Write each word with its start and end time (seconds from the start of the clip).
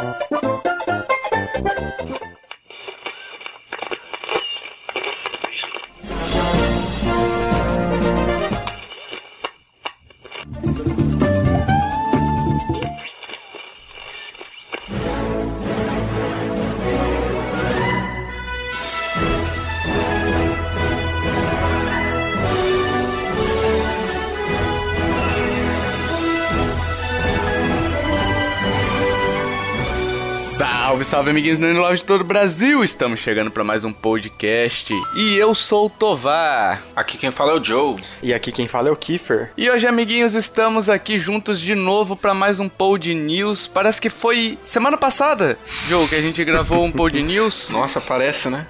Oh, 0.00 0.37
Salve, 31.08 31.30
amiguinhos 31.30 31.56
do 31.56 31.66
Love 31.66 31.96
de 31.96 32.04
todo 32.04 32.20
o 32.20 32.24
Brasil! 32.24 32.84
Estamos 32.84 33.20
chegando 33.20 33.50
para 33.50 33.64
mais 33.64 33.82
um 33.82 33.90
podcast 33.90 34.92
e 35.16 35.36
eu 35.38 35.54
sou 35.54 35.86
o 35.86 35.90
Tovar. 35.90 36.82
Aqui 36.94 37.16
quem 37.16 37.30
fala 37.30 37.52
é 37.52 37.54
o 37.58 37.64
Joe. 37.64 37.96
E 38.22 38.34
aqui 38.34 38.52
quem 38.52 38.68
fala 38.68 38.90
é 38.90 38.92
o 38.92 38.96
Kiefer. 38.96 39.50
E 39.56 39.70
hoje, 39.70 39.86
amiguinhos, 39.86 40.34
estamos 40.34 40.90
aqui 40.90 41.18
juntos 41.18 41.58
de 41.58 41.74
novo 41.74 42.14
para 42.14 42.34
mais 42.34 42.60
um 42.60 42.68
Pod 42.68 43.14
News. 43.14 43.66
Parece 43.66 43.98
que 44.02 44.10
foi 44.10 44.58
semana 44.66 44.98
passada, 44.98 45.58
Joe, 45.88 46.06
que 46.06 46.14
a 46.14 46.20
gente 46.20 46.44
gravou 46.44 46.84
um 46.84 46.92
Pod 46.92 47.16
News. 47.24 47.70
Nossa, 47.70 48.02
parece, 48.02 48.50
né? 48.50 48.66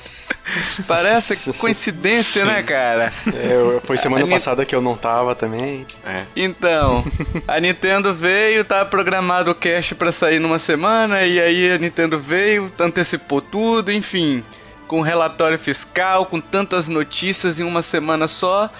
Parece 0.86 1.52
coincidência, 1.54 2.44
né, 2.44 2.62
cara? 2.62 3.12
É, 3.26 3.80
foi 3.84 3.96
semana 3.96 4.26
passada 4.26 4.64
que 4.64 4.74
eu 4.74 4.80
não 4.80 4.96
tava 4.96 5.34
também. 5.34 5.86
É. 6.04 6.24
Então, 6.34 7.04
a 7.46 7.60
Nintendo 7.60 8.14
veio, 8.14 8.64
tá 8.64 8.84
programado 8.84 9.50
o 9.50 9.54
cast 9.54 9.94
para 9.94 10.12
sair 10.12 10.38
numa 10.38 10.58
semana, 10.58 11.24
e 11.24 11.40
aí 11.40 11.72
a 11.72 11.78
Nintendo 11.78 12.18
veio, 12.18 12.72
antecipou 12.78 13.40
tudo, 13.40 13.92
enfim. 13.92 14.42
Com 14.86 15.02
relatório 15.02 15.58
fiscal, 15.58 16.26
com 16.26 16.40
tantas 16.40 16.88
notícias 16.88 17.60
em 17.60 17.64
uma 17.64 17.82
semana 17.82 18.26
só. 18.26 18.70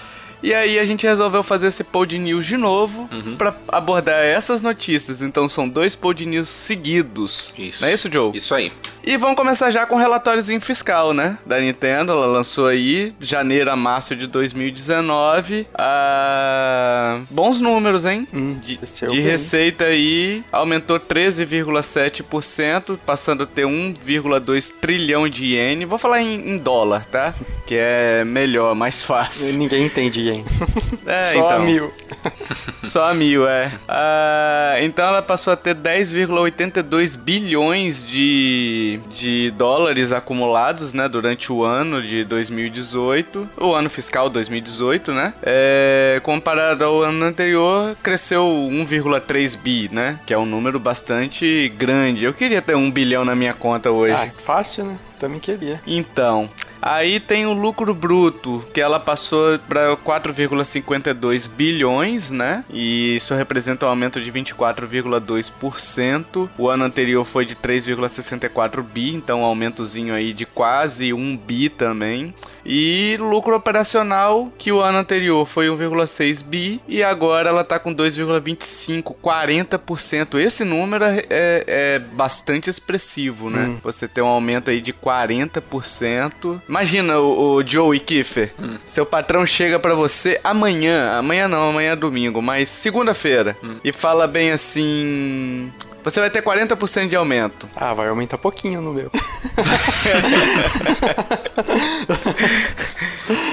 E 0.41 0.53
aí 0.53 0.79
a 0.79 0.85
gente 0.85 1.05
resolveu 1.05 1.43
fazer 1.43 1.67
esse 1.67 1.83
Pod 1.83 2.17
News 2.17 2.45
de 2.45 2.57
novo 2.57 3.09
uhum. 3.11 3.35
para 3.35 3.55
abordar 3.67 4.23
essas 4.23 4.61
notícias. 4.61 5.21
Então 5.21 5.49
são 5.49 5.67
dois 5.67 5.95
Pod 5.95 6.25
News 6.25 6.49
seguidos. 6.49 7.53
Isso. 7.57 7.81
Não 7.81 7.89
é 7.89 7.93
isso, 7.93 8.09
Joe? 8.11 8.35
Isso 8.35 8.55
aí. 8.55 8.71
E 9.03 9.17
vamos 9.17 9.37
começar 9.37 9.71
já 9.71 9.85
com 9.85 9.95
o 9.95 9.97
retóriozinho 9.97 10.61
fiscal, 10.61 11.13
né? 11.13 11.39
Da 11.45 11.59
Nintendo. 11.59 12.11
Ela 12.11 12.27
lançou 12.27 12.67
aí, 12.67 13.13
janeiro 13.19 13.71
a 13.71 13.75
março 13.75 14.15
de 14.15 14.27
2019. 14.27 15.67
Ah, 15.73 17.21
bons 17.29 17.59
números, 17.59 18.05
hein? 18.05 18.27
Hum, 18.33 18.59
de, 18.59 18.77
de 18.77 19.21
receita 19.21 19.85
aí, 19.85 20.43
aumentou 20.51 20.99
13,7%, 20.99 22.99
passando 23.05 23.43
a 23.43 23.47
ter 23.47 23.65
1,2 23.65 24.71
trilhão 24.79 25.27
de 25.27 25.45
iene. 25.45 25.85
Vou 25.85 25.97
falar 25.97 26.21
em, 26.21 26.51
em, 26.51 26.57
dólar, 26.57 27.05
tá? 27.05 27.33
Que 27.65 27.75
é 27.79 28.23
melhor, 28.23 28.75
mais 28.75 29.01
fácil. 29.01 29.57
Ninguém 29.57 29.85
entende 29.85 30.21
ien. 30.29 30.45
É, 31.05 31.23
Só 31.23 31.39
então. 31.39 31.49
a 31.49 31.59
mil. 31.59 31.93
Só 32.83 33.09
a 33.09 33.13
mil, 33.13 33.47
é. 33.47 33.71
Ah, 33.87 34.75
então 34.81 35.07
ela 35.07 35.21
passou 35.21 35.53
a 35.53 35.55
ter 35.55 35.75
10,82 35.75 37.17
bilhões 37.17 38.05
de 38.05 38.99
de, 39.09 39.51
dólares 39.51 40.11
acumulados, 40.11 40.93
né, 40.93 41.07
durante 41.07 41.51
o 41.51 41.63
ano 41.63 42.01
de 42.01 42.23
2018, 42.23 43.49
o 43.57 43.73
ano 43.73 43.89
fiscal 43.89 44.29
2018, 44.29 45.13
né? 45.13 45.33
É, 45.41 46.19
comparado 46.23 46.83
ao 46.83 47.01
ano 47.01 47.25
anterior, 47.25 47.95
cresceu 48.01 48.43
1,3 48.43 49.57
bi, 49.57 49.89
né? 49.91 50.19
Que 50.25 50.33
é 50.33 50.37
um 50.37 50.45
número 50.45 50.79
bastante 50.79 51.69
grande. 51.77 52.25
Eu 52.25 52.33
queria 52.33 52.61
ter 52.61 52.75
um 52.75 52.89
bilhão 52.89 53.25
na 53.25 53.35
minha 53.35 53.53
conta 53.53 53.91
hoje. 53.91 54.13
Ah, 54.13 54.29
fácil, 54.37 54.85
né? 54.85 54.97
Também 55.19 55.39
queria. 55.39 55.81
Então, 55.85 56.49
Aí 56.81 57.19
tem 57.19 57.45
o 57.45 57.53
lucro 57.53 57.93
bruto, 57.93 58.63
que 58.73 58.81
ela 58.81 58.99
passou 58.99 59.59
para 59.59 59.95
4,52 59.97 61.49
bilhões, 61.49 62.29
né? 62.29 62.63
E 62.69 63.15
isso 63.15 63.33
representa 63.35 63.85
um 63.85 63.89
aumento 63.89 64.21
de 64.21 64.31
24,2%. 64.31 66.49
O 66.57 66.69
ano 66.69 66.85
anterior 66.85 67.25
foi 67.25 67.45
de 67.45 67.55
3,64 67.55 68.81
bi, 68.81 69.13
então 69.13 69.41
um 69.41 69.45
aumentozinho 69.45 70.13
aí 70.13 70.33
de 70.33 70.45
quase 70.45 71.13
1 71.13 71.37
bi 71.37 71.69
também. 71.69 72.33
E 72.65 73.17
lucro 73.19 73.55
operacional, 73.55 74.51
que 74.57 74.71
o 74.71 74.79
ano 74.79 74.99
anterior 74.99 75.45
foi 75.45 75.67
1,6 75.67 76.43
bi 76.43 76.81
e 76.87 77.01
agora 77.01 77.49
ela 77.49 77.63
tá 77.63 77.79
com 77.79 77.93
2,25, 77.93 79.15
40%. 79.23 80.39
Esse 80.39 80.63
número 80.63 81.05
é, 81.05 81.25
é, 81.29 81.99
bastante 81.99 82.69
expressivo, 82.69 83.49
né? 83.49 83.63
Hum. 83.63 83.77
Você 83.83 84.07
tem 84.07 84.23
um 84.23 84.27
aumento 84.27 84.69
aí 84.69 84.81
de 84.81 84.93
40%. 84.93 86.61
Imagina 86.69 87.19
o, 87.19 87.55
o 87.55 87.65
Joe 87.65 87.99
Kiefer. 87.99 88.53
Hum. 88.61 88.77
Seu 88.85 89.03
patrão 89.03 89.43
chega 89.43 89.79
para 89.79 89.95
você 89.95 90.39
amanhã, 90.43 91.17
amanhã 91.17 91.47
não, 91.47 91.71
amanhã 91.71 91.93
é 91.93 91.95
domingo, 91.95 92.43
mas 92.43 92.69
segunda-feira, 92.69 93.57
hum. 93.63 93.77
e 93.83 93.91
fala 93.91 94.27
bem 94.27 94.51
assim: 94.51 95.71
você 96.03 96.19
vai 96.19 96.29
ter 96.29 96.43
40% 96.43 97.09
de 97.09 97.15
aumento. 97.15 97.67
Ah, 97.75 97.93
vai 97.93 98.07
aumentar 98.07 98.37
pouquinho 98.37 98.81
no 98.81 98.93
meu. 98.93 99.09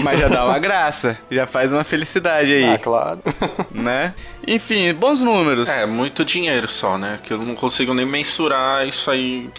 Mas 0.03 0.21
já 0.21 0.29
dá 0.29 0.45
uma 0.45 0.59
graça, 0.59 1.19
já 1.31 1.47
faz 1.47 1.73
uma 1.73 1.85
felicidade 1.85 2.53
aí. 2.53 2.65
Ah, 2.65 2.79
claro. 2.79 3.21
Né? 3.71 4.15
Enfim, 4.47 4.93
bons 4.95 5.21
números. 5.21 5.69
É, 5.69 5.87
muito 5.87 6.25
dinheiro 6.25 6.67
só, 6.69 6.97
né? 6.97 7.19
Que 7.23 7.33
eu 7.33 7.39
não 7.39 7.55
consigo 7.55 7.93
nem 7.93 8.07
mensurar 8.07 8.87
isso 8.87 9.11
aí 9.11 9.51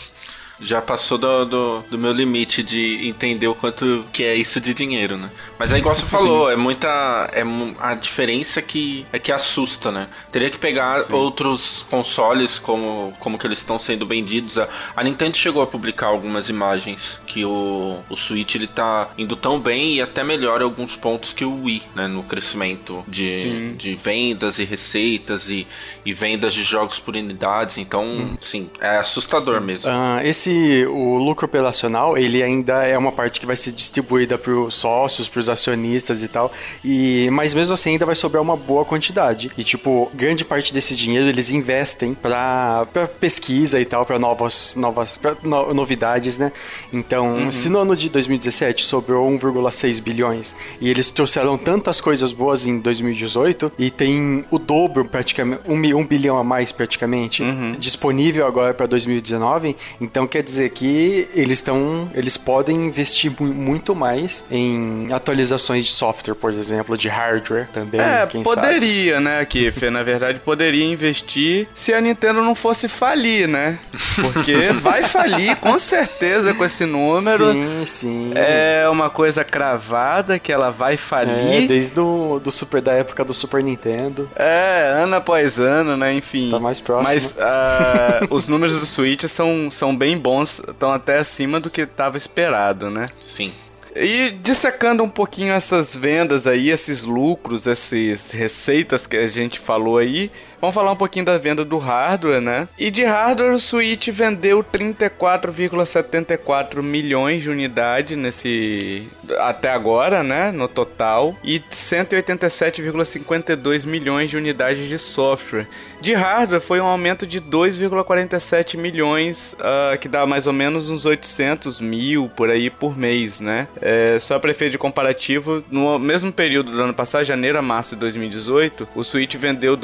já 0.60 0.82
passou 0.82 1.18
do, 1.18 1.46
do, 1.46 1.82
do, 1.92 1.98
meu 1.98 2.12
limite 2.12 2.64
de 2.64 3.08
entender 3.08 3.48
o 3.48 3.56
quanto 3.56 4.06
que 4.12 4.24
é 4.24 4.36
isso 4.36 4.60
de 4.60 4.74
dinheiro, 4.74 5.18
né? 5.18 5.30
Mas 5.58 5.72
é 5.72 5.78
igual 5.78 5.96
você 5.96 6.06
falou, 6.08 6.50
é 6.50 6.56
muita. 6.56 6.88
É 7.32 7.44
a 7.80 7.94
diferença 7.94 8.62
que 8.62 9.06
é 9.12 9.20
que 9.20 9.32
assusta, 9.32 9.92
né? 9.92 10.08
Teria 10.32 10.50
que 10.50 10.58
pegar 10.58 11.02
Sim. 11.02 11.14
outros 11.14 11.86
consoles 11.90 12.60
como, 12.60 13.14
como 13.20 13.38
que 13.38 13.46
eles 13.46 13.60
estão 13.60 13.78
sendo 13.78 14.06
vendidos. 14.06 14.58
A, 14.58 14.68
a, 14.96 15.04
Nintendo 15.04 15.38
chegou 15.38 15.62
a 15.62 15.68
publicar 15.68 16.08
algumas 16.08 16.50
imagens 16.50 17.20
que 17.28 17.46
o, 17.46 18.00
o 18.10 18.16
Switch 18.16 18.56
ele 18.56 18.68
tá 18.68 19.10
indo 19.18 19.36
tão 19.36 19.60
bem 19.60 19.96
e 19.96 20.02
até 20.02 20.24
melhor 20.24 20.62
alguns 20.62 20.96
pontos 20.96 21.34
que 21.34 21.46
o 21.46 21.64
Wii, 21.64 21.84
né? 21.96 22.08
No 22.08 22.24
crescimento 22.24 23.04
de, 23.08 23.74
de 23.76 23.96
vendas 23.96 24.60
e 24.60 24.64
receitas 24.64 25.50
e, 25.50 25.68
e 26.06 26.14
vendas 26.14 26.54
de 26.54 26.64
jogos 26.64 27.00
por 27.00 27.16
unidades. 27.16 27.78
Então, 27.78 28.04
hum. 28.06 28.38
sim, 28.42 28.70
é 28.80 28.98
assustador 28.98 29.60
sim. 29.60 29.66
mesmo. 29.66 29.92
Uh, 29.92 30.20
esse 30.24 30.47
esse 30.48 30.86
o 30.88 31.18
lucro 31.18 31.46
operacional, 31.46 32.18
ele 32.18 32.42
ainda 32.42 32.84
é 32.84 32.98
uma 32.98 33.12
parte 33.12 33.40
que 33.40 33.46
vai 33.46 33.56
ser 33.56 33.72
distribuída 33.72 34.38
para 34.38 34.52
os 34.52 34.76
sócios, 34.76 35.28
para 35.28 35.40
os 35.40 35.50
acionistas 35.50 36.24
e 36.24 36.28
tal. 36.28 36.52
E 36.84 37.30
mas 37.32 37.54
mesmo 37.54 37.74
assim 37.74 37.92
ainda 37.92 38.06
vai 38.06 38.16
sobrar 38.16 38.42
uma 38.42 38.56
boa 38.56 38.86
quantidade. 38.86 39.52
E 39.58 39.64
tipo, 39.64 40.10
grande 40.14 40.46
parte 40.46 40.74
desse 40.74 40.96
dinheiro 40.96 41.28
eles 41.28 41.52
investem 41.52 42.14
para 42.14 42.88
pesquisa 43.20 43.80
e 43.80 43.86
tal, 43.86 44.06
para 44.06 44.18
novas 44.18 44.76
novas 44.76 45.18
pra 45.18 45.36
no, 45.44 45.74
novidades, 45.74 46.38
né? 46.38 46.52
Então, 46.92 47.38
uhum. 47.38 47.52
se 47.52 47.70
no 47.70 47.80
ano 47.80 47.96
de 47.96 48.10
2017 48.10 48.86
sobrou 48.86 49.30
1,6 49.30 50.02
bilhões 50.02 50.56
e 50.80 50.90
eles 50.90 51.10
trouxeram 51.10 51.58
tantas 51.58 52.00
coisas 52.00 52.32
boas 52.32 52.66
em 52.66 52.80
2018 52.80 53.72
e 53.78 53.92
tem 53.92 54.46
o 54.50 54.58
dobro 54.58 55.06
praticamente, 55.06 55.62
um, 55.68 56.00
um 56.00 56.06
bilhão 56.06 56.38
a 56.38 56.44
mais 56.44 56.72
praticamente 56.72 57.44
uhum. 57.44 57.74
disponível 57.78 58.46
agora 58.46 58.74
para 58.74 58.86
2019, 58.86 59.76
então 60.00 60.28
quer 60.38 60.44
dizer 60.44 60.70
que 60.70 61.28
eles 61.34 61.58
estão, 61.58 62.12
eles 62.14 62.38
podem 62.38 62.76
investir 62.86 63.32
muito 63.42 63.96
mais 63.96 64.46
em 64.52 65.08
atualizações 65.12 65.86
de 65.86 65.92
software, 65.92 66.36
por 66.36 66.54
exemplo, 66.54 66.96
de 66.96 67.08
hardware 67.08 67.68
também. 67.74 68.00
É, 68.00 68.28
poderia, 68.44 69.14
sabe. 69.14 69.26
né, 69.26 69.46
Kiffer? 69.46 69.90
Na 69.90 70.04
verdade, 70.04 70.40
poderia 70.40 70.86
investir 70.86 71.68
se 71.74 71.92
a 71.92 72.00
Nintendo 72.00 72.44
não 72.44 72.54
fosse 72.54 72.88
falir, 72.88 73.48
né? 73.48 73.80
Porque 74.16 74.72
vai 74.80 75.04
falir 75.04 75.56
com 75.56 75.80
certeza 75.80 76.54
com 76.54 76.64
esse 76.64 76.86
número. 76.86 77.54
Sim, 77.54 77.84
sim. 77.86 78.32
É 78.36 78.88
uma 78.90 79.10
coisa 79.10 79.44
cravada 79.44 80.38
que 80.38 80.52
ela 80.52 80.70
vai 80.70 80.98
falir. 80.98 81.64
É, 81.64 81.68
desde 81.68 81.94
do, 81.94 82.40
do 82.40 82.52
Super 82.52 82.82
da 82.82 82.94
época 82.94 83.26
do 83.26 83.34
Super 83.34 83.64
Nintendo. 83.64 84.30
É, 84.36 84.92
ano 85.02 85.16
após 85.16 85.60
ano, 85.60 85.98
né? 85.98 86.14
Enfim. 86.14 86.52
Tá 86.52 86.60
mais 86.60 86.80
próximo. 86.80 87.08
Mas 87.08 87.32
uh, 87.32 88.28
os 88.30 88.48
números 88.48 88.76
do 88.80 88.86
Switch 88.86 89.24
são, 89.24 89.72
são 89.72 89.96
bem 89.96 90.18
bons 90.28 90.60
estão 90.68 90.92
até 90.92 91.20
acima 91.20 91.58
do 91.58 91.70
que 91.70 91.82
estava 91.82 92.18
esperado, 92.18 92.90
né? 92.90 93.08
Sim. 93.18 93.54
E 93.96 94.32
dissecando 94.44 95.02
um 95.02 95.10
pouquinho 95.10 95.54
essas 95.54 95.96
vendas 95.96 96.46
aí, 96.46 96.70
esses 96.70 97.04
lucros, 97.04 97.66
essas 97.66 98.30
receitas 98.32 99.08
que 99.08 99.16
a 99.16 99.28
gente 99.28 99.58
falou 99.58 99.98
aí, 99.98 100.30
vamos 100.60 100.74
falar 100.74 100.92
um 100.92 100.96
pouquinho 100.96 101.26
da 101.26 101.38
venda 101.38 101.64
do 101.64 101.78
hardware, 101.78 102.42
né? 102.42 102.68
E 102.78 102.92
de 102.92 103.04
hardware, 103.04 103.54
o 103.54 103.60
Switch 103.60 104.08
vendeu 104.10 104.64
34,74 104.64 106.82
milhões 106.82 107.44
de 107.44 107.50
unidades 107.50 108.18
nesse 108.18 109.08
até 109.38 109.70
agora, 109.70 110.24
né, 110.24 110.52
no 110.52 110.68
total, 110.68 111.36
e 111.44 111.60
187,52 111.60 113.86
milhões 113.86 114.30
de 114.30 114.38
unidades 114.38 114.88
de 114.88 114.98
software. 114.98 115.68
De 116.00 116.14
hardware 116.14 116.62
foi 116.62 116.80
um 116.80 116.86
aumento 116.86 117.26
de 117.26 117.42
2,47 117.42 118.78
milhões, 118.78 119.54
uh, 119.54 119.98
que 119.98 120.08
dá 120.08 120.28
mais 120.28 120.46
ou 120.46 120.54
menos 120.54 120.90
uns 120.90 121.06
800 121.06 121.82
mil 121.82 122.30
por 122.30 122.50
aí 122.50 122.70
por 122.70 122.96
mês, 122.96 123.42
né? 123.42 123.68
É, 123.82 124.20
só 124.20 124.38
para 124.38 124.52
efeito 124.52 124.74
de 124.74 124.78
comparativo, 124.78 125.64
no 125.72 125.98
mesmo 125.98 126.32
período 126.32 126.72
do 126.72 126.80
ano 126.82 126.94
passado, 126.94 127.24
janeiro 127.24 127.58
a 127.58 127.64
março 127.64 127.96
de 127.96 128.02
2018, 128.02 128.88
o 128.96 129.04
Switch 129.04 129.36
vendeu 129.36 129.76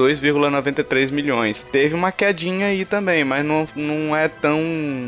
2,93 0.64 1.12
milhões. 1.12 1.66
Teve 1.72 1.94
uma 1.96 2.12
quedinha 2.12 2.68
aí 2.68 2.86
também, 2.86 3.24
mas 3.24 3.46
não, 3.46 3.68
não 3.76 4.16
é 4.16 4.28
tão 4.28 4.62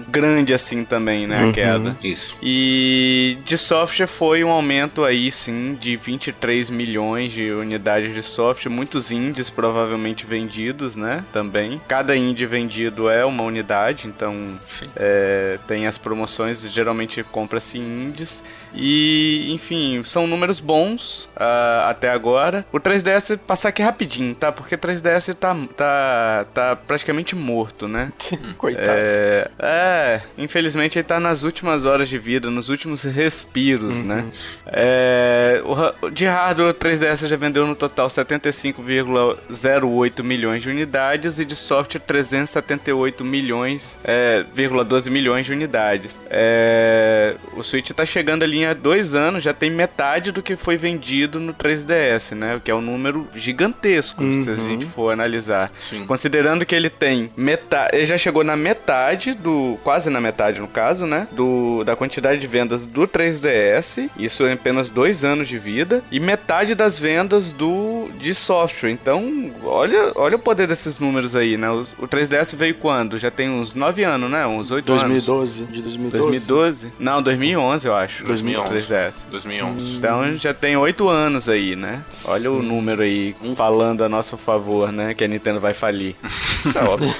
grande 0.07 0.54
assim 0.54 0.84
também, 0.84 1.28
né? 1.28 1.40
A 1.40 1.46
uhum. 1.46 1.52
queda. 1.52 1.98
Isso. 2.04 2.36
E 2.42 3.38
de 3.46 3.57
software 3.57 4.07
foi 4.07 4.44
um 4.44 4.50
aumento 4.50 5.04
aí 5.04 5.31
sim 5.31 5.78
de 5.80 5.96
23 5.96 6.69
milhões 6.69 7.31
de 7.31 7.52
unidades 7.52 8.13
de 8.13 8.24
software, 8.24 8.72
muitos 8.72 9.12
indies 9.12 9.50
provavelmente 9.50 10.25
vendidos, 10.25 10.96
né? 10.96 11.24
Também. 11.31 11.81
Cada 11.88 12.16
indie 12.16 12.46
vendido 12.46 13.10
é 13.10 13.25
uma 13.25 13.44
unidade, 13.44 14.07
então 14.07 14.60
é, 14.96 15.60
tem 15.68 15.88
as 15.88 15.98
promoções, 15.98 16.62
geralmente 16.72 17.24
compra-se 17.24 17.78
indies. 17.78 18.44
E, 18.75 19.51
enfim, 19.51 20.01
são 20.04 20.27
números 20.27 20.60
bons 20.60 21.30
uh, 21.36 21.88
até 21.88 22.10
agora. 22.10 22.63
O 22.72 22.80
3DS, 22.80 23.38
passar 23.38 23.69
aqui 23.69 23.81
rapidinho, 23.81 24.36
tá? 24.36 24.51
Porque 24.51 24.75
o 24.75 24.77
3DS 24.77 25.33
tá, 25.33 25.57
tá, 25.75 26.45
tá 26.54 26.75
praticamente 26.75 27.36
morto, 27.36 27.88
né? 27.88 28.12
Coitado. 28.57 28.88
É, 28.89 29.50
é, 29.60 30.22
infelizmente 30.38 30.98
ele 30.98 31.04
tá 31.04 31.19
nas 31.19 31.44
últimas 31.44 31.86
horas 31.86 32.10
de 32.10 32.18
vida, 32.18 32.50
nos 32.50 32.69
últimos 32.69 33.04
respiros, 33.04 33.95
né? 34.04 34.16
uhum. 34.16 34.25
né? 34.25 34.31
É, 34.68 35.62
o, 35.63 36.10
de 36.10 36.25
hardware, 36.25 36.71
o 36.71 36.74
3DS 36.74 37.28
já 37.28 37.38
vendeu 37.38 37.66
no 37.66 37.75
total 37.75 38.07
75,08 38.07 40.24
milhões 40.24 40.63
de 40.63 40.69
unidades 40.69 41.39
e 41.39 41.45
de 41.45 41.56
software 41.56 42.01
378 42.01 43.24
milhões, 43.24 43.98
é, 44.04 44.44
12 44.88 45.10
milhões 45.10 45.45
de 45.45 45.54
unidades. 45.54 46.19
É, 46.30 47.36
o 47.54 47.63
Switch 47.63 47.92
tá 47.92 48.06
chegando 48.06 48.44
ali 48.44 48.65
há 48.66 48.74
dois 48.74 49.14
anos 49.14 49.44
já 49.44 49.54
tem 49.54 49.70
metade 49.70 50.32
do 50.32 50.42
que 50.42 50.56
foi 50.56 50.78
vendido 50.78 51.40
no 51.40 51.54
3DS, 51.54 52.36
né? 52.36 52.56
O 52.56 52.62
que 52.62 52.72
é 52.72 52.76
um 52.76 52.82
número 52.82 53.28
gigantesco, 53.34 54.24
uhum. 54.24 54.44
se 54.44 54.50
a 54.50 54.54
uhum. 54.54 54.70
gente 54.70 54.86
for 54.86 55.12
analisar. 55.12 55.72
Sim. 55.80 56.06
Considerando 56.06 56.66
que 56.66 56.76
ele 56.76 56.90
tem 56.90 57.32
metade. 57.36 57.96
Ele 57.96 58.06
já 58.06 58.18
chegou 58.18 58.44
na 58.44 58.56
metade 58.56 59.34
do. 59.34 59.78
Quase 59.84 60.10
na 60.10 60.22
metade, 60.22 60.60
no 60.60 60.68
caso, 60.68 61.06
né? 61.06 61.28
Do, 61.32 61.84
da 61.84 61.96
quantidade 61.96 62.40
de 62.40 62.48
vendas 62.48 62.86
do 62.86 63.08
3DS. 63.08 64.10
Isso 64.18 64.46
em 64.46 64.54
apenas 64.54 64.90
dois 64.90 65.24
anos 65.24 65.48
de 65.48 65.58
vida. 65.58 66.04
E 66.12 66.20
metade 66.20 66.76
das 66.76 67.00
vendas 67.00 67.52
do 67.52 68.10
de 68.20 68.34
software. 68.34 68.92
Então, 68.92 69.52
olha, 69.64 70.12
olha 70.16 70.36
o 70.36 70.40
poder 70.40 70.68
desses 70.68 71.00
números 71.00 71.36
aí, 71.36 71.58
né? 71.58 71.70
O, 71.70 71.86
o 72.00 72.08
3DS 72.08 72.56
veio 72.56 72.76
quando? 72.76 73.18
Já 73.18 73.32
tem 73.32 73.50
uns 73.50 73.74
9 73.74 74.04
anos, 74.04 74.30
né? 74.30 74.46
Uns 74.46 74.72
8 74.72 74.86
2012, 74.86 75.06
anos. 75.06 75.26
2012. 75.26 75.66
De 75.74 75.82
2012. 75.82 76.48
2012? 76.48 76.94
Não, 77.00 77.22
2011, 77.22 77.88
eu 77.88 77.96
acho. 77.96 78.24
2011. 78.26 78.55
3DS. 78.63 79.16
2011. 79.30 79.98
Então 79.98 80.38
já 80.38 80.54
tem 80.54 80.78
oito 80.78 81.10
anos 81.10 81.50
aí, 81.50 81.75
né? 81.75 82.04
Olha 82.28 82.42
Sim. 82.42 82.48
o 82.48 82.62
número 82.62 83.02
aí 83.02 83.36
falando 83.56 84.04
a 84.04 84.10
nosso 84.10 84.38
favor, 84.38 84.92
né? 84.92 85.13
Que 85.13 85.24
a 85.24 85.28
Nintendo 85.28 85.60
vai 85.60 85.74
falir. 85.74 86.16
é 86.75 86.84
óbvio. 86.84 87.13